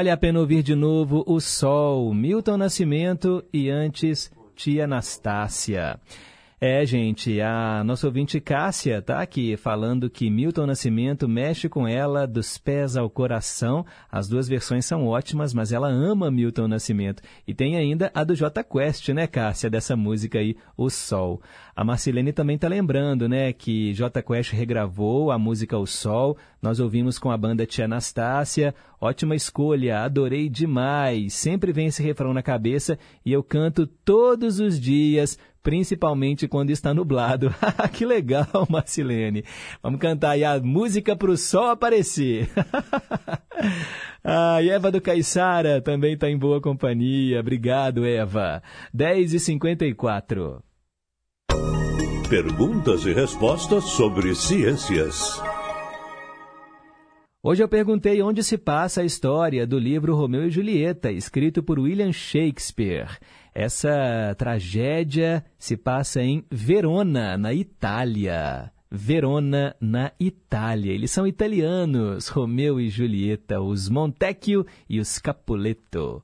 Vale 0.00 0.10
a 0.10 0.16
pena 0.16 0.40
ouvir 0.40 0.62
de 0.62 0.74
novo 0.74 1.22
O 1.26 1.38
Sol, 1.40 2.14
Milton 2.14 2.56
Nascimento 2.56 3.44
e 3.52 3.68
antes 3.68 4.32
Tia 4.56 4.84
Anastácia. 4.84 6.00
É, 6.62 6.84
gente, 6.84 7.40
a 7.40 7.82
nossa 7.82 8.06
ouvinte 8.06 8.38
Cássia 8.38 9.00
tá 9.00 9.22
aqui 9.22 9.56
falando 9.56 10.10
que 10.10 10.28
Milton 10.28 10.66
Nascimento 10.66 11.26
mexe 11.26 11.70
com 11.70 11.88
ela 11.88 12.26
dos 12.26 12.58
pés 12.58 12.98
ao 12.98 13.08
coração. 13.08 13.82
As 14.12 14.28
duas 14.28 14.46
versões 14.46 14.84
são 14.84 15.06
ótimas, 15.06 15.54
mas 15.54 15.72
ela 15.72 15.88
ama 15.88 16.30
Milton 16.30 16.68
Nascimento. 16.68 17.22
E 17.48 17.54
tem 17.54 17.78
ainda 17.78 18.10
a 18.14 18.22
do 18.22 18.34
J 18.36 18.62
Quest, 18.62 19.08
né, 19.08 19.26
Cássia, 19.26 19.70
dessa 19.70 19.96
música 19.96 20.38
aí, 20.38 20.54
O 20.76 20.90
Sol. 20.90 21.40
A 21.74 21.82
Marcelene 21.82 22.30
também 22.30 22.58
tá 22.58 22.68
lembrando, 22.68 23.26
né, 23.26 23.54
que 23.54 23.94
J 23.94 24.22
Quest 24.22 24.52
regravou 24.52 25.30
a 25.30 25.38
música 25.38 25.78
O 25.78 25.86
Sol. 25.86 26.36
Nós 26.60 26.78
ouvimos 26.78 27.18
com 27.18 27.30
a 27.30 27.38
banda 27.38 27.64
Tia 27.64 27.86
Anastácia. 27.86 28.74
Ótima 29.00 29.34
escolha, 29.34 30.00
adorei 30.00 30.46
demais. 30.50 31.32
Sempre 31.32 31.72
vem 31.72 31.86
esse 31.86 32.02
refrão 32.02 32.34
na 32.34 32.42
cabeça 32.42 32.98
e 33.24 33.32
eu 33.32 33.42
canto 33.42 33.86
todos 33.86 34.60
os 34.60 34.78
dias 34.78 35.38
principalmente 35.62 36.48
quando 36.48 36.70
está 36.70 36.92
nublado. 36.94 37.54
que 37.92 38.04
legal, 38.04 38.46
Marcilene. 38.68 39.44
Vamos 39.82 40.00
cantar 40.00 40.30
aí 40.30 40.44
a 40.44 40.58
música 40.60 41.16
para 41.16 41.30
o 41.30 41.36
sol 41.36 41.70
aparecer. 41.70 42.48
ah, 44.24 44.62
e 44.62 44.70
Eva 44.70 44.90
do 44.90 45.00
Caiçara 45.00 45.80
também 45.80 46.14
está 46.14 46.28
em 46.28 46.38
boa 46.38 46.60
companhia. 46.60 47.40
Obrigado, 47.40 48.04
Eva. 48.04 48.62
10h54. 48.96 50.60
Perguntas 52.28 53.04
e 53.06 53.12
respostas 53.12 53.84
sobre 53.84 54.34
ciências. 54.34 55.40
Hoje 57.42 57.62
eu 57.62 57.68
perguntei 57.68 58.20
onde 58.20 58.44
se 58.44 58.58
passa 58.58 59.00
a 59.00 59.04
história 59.04 59.66
do 59.66 59.78
livro 59.78 60.14
Romeu 60.14 60.46
e 60.46 60.50
Julieta, 60.50 61.10
escrito 61.10 61.62
por 61.62 61.78
William 61.78 62.12
Shakespeare. 62.12 63.18
Essa 63.54 64.34
tragédia 64.38 65.44
se 65.58 65.76
passa 65.76 66.22
em 66.22 66.44
Verona, 66.50 67.36
na 67.36 67.52
Itália. 67.52 68.70
Verona, 68.90 69.76
na 69.80 70.10
Itália. 70.18 70.92
Eles 70.92 71.12
são 71.12 71.26
italianos, 71.26 72.28
Romeu 72.28 72.80
e 72.80 72.88
Julieta, 72.88 73.60
os 73.60 73.88
Montecchio 73.88 74.66
e 74.88 74.98
os 74.98 75.18
Capuleto. 75.18 76.22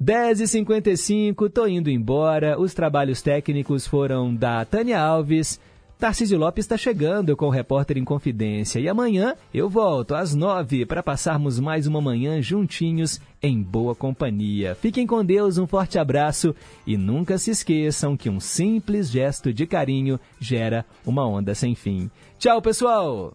10h55, 0.00 1.50
tô 1.50 1.66
indo 1.66 1.90
embora. 1.90 2.60
Os 2.60 2.74
trabalhos 2.74 3.22
técnicos 3.22 3.86
foram 3.86 4.34
da 4.34 4.64
Tânia 4.64 5.00
Alves, 5.00 5.60
Tarcísio 5.98 6.38
Lopes 6.38 6.66
está 6.66 6.76
chegando 6.76 7.34
com 7.34 7.46
o 7.46 7.50
Repórter 7.50 7.96
em 7.96 8.04
Confidência 8.04 8.78
e 8.78 8.86
amanhã 8.86 9.34
eu 9.52 9.66
volto 9.66 10.14
às 10.14 10.34
nove 10.34 10.84
para 10.84 11.02
passarmos 11.02 11.58
mais 11.58 11.86
uma 11.86 12.02
manhã 12.02 12.42
juntinhos 12.42 13.18
em 13.42 13.62
boa 13.62 13.94
companhia. 13.94 14.74
Fiquem 14.74 15.06
com 15.06 15.24
Deus, 15.24 15.56
um 15.56 15.66
forte 15.66 15.98
abraço 15.98 16.54
e 16.86 16.98
nunca 16.98 17.38
se 17.38 17.50
esqueçam 17.50 18.14
que 18.14 18.28
um 18.28 18.38
simples 18.38 19.10
gesto 19.10 19.54
de 19.54 19.66
carinho 19.66 20.20
gera 20.38 20.84
uma 21.04 21.26
onda 21.26 21.54
sem 21.54 21.74
fim. 21.74 22.10
Tchau, 22.38 22.60
pessoal! 22.60 23.34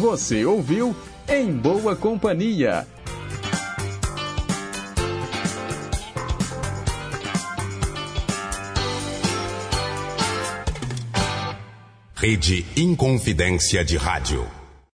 Você 0.00 0.46
ouviu 0.46 0.96
em 1.30 1.52
boa 1.52 1.94
companhia. 1.94 2.86
Rede 12.16 12.66
Inconfidência 12.76 13.84
de 13.84 13.96
Rádio. 13.96 14.59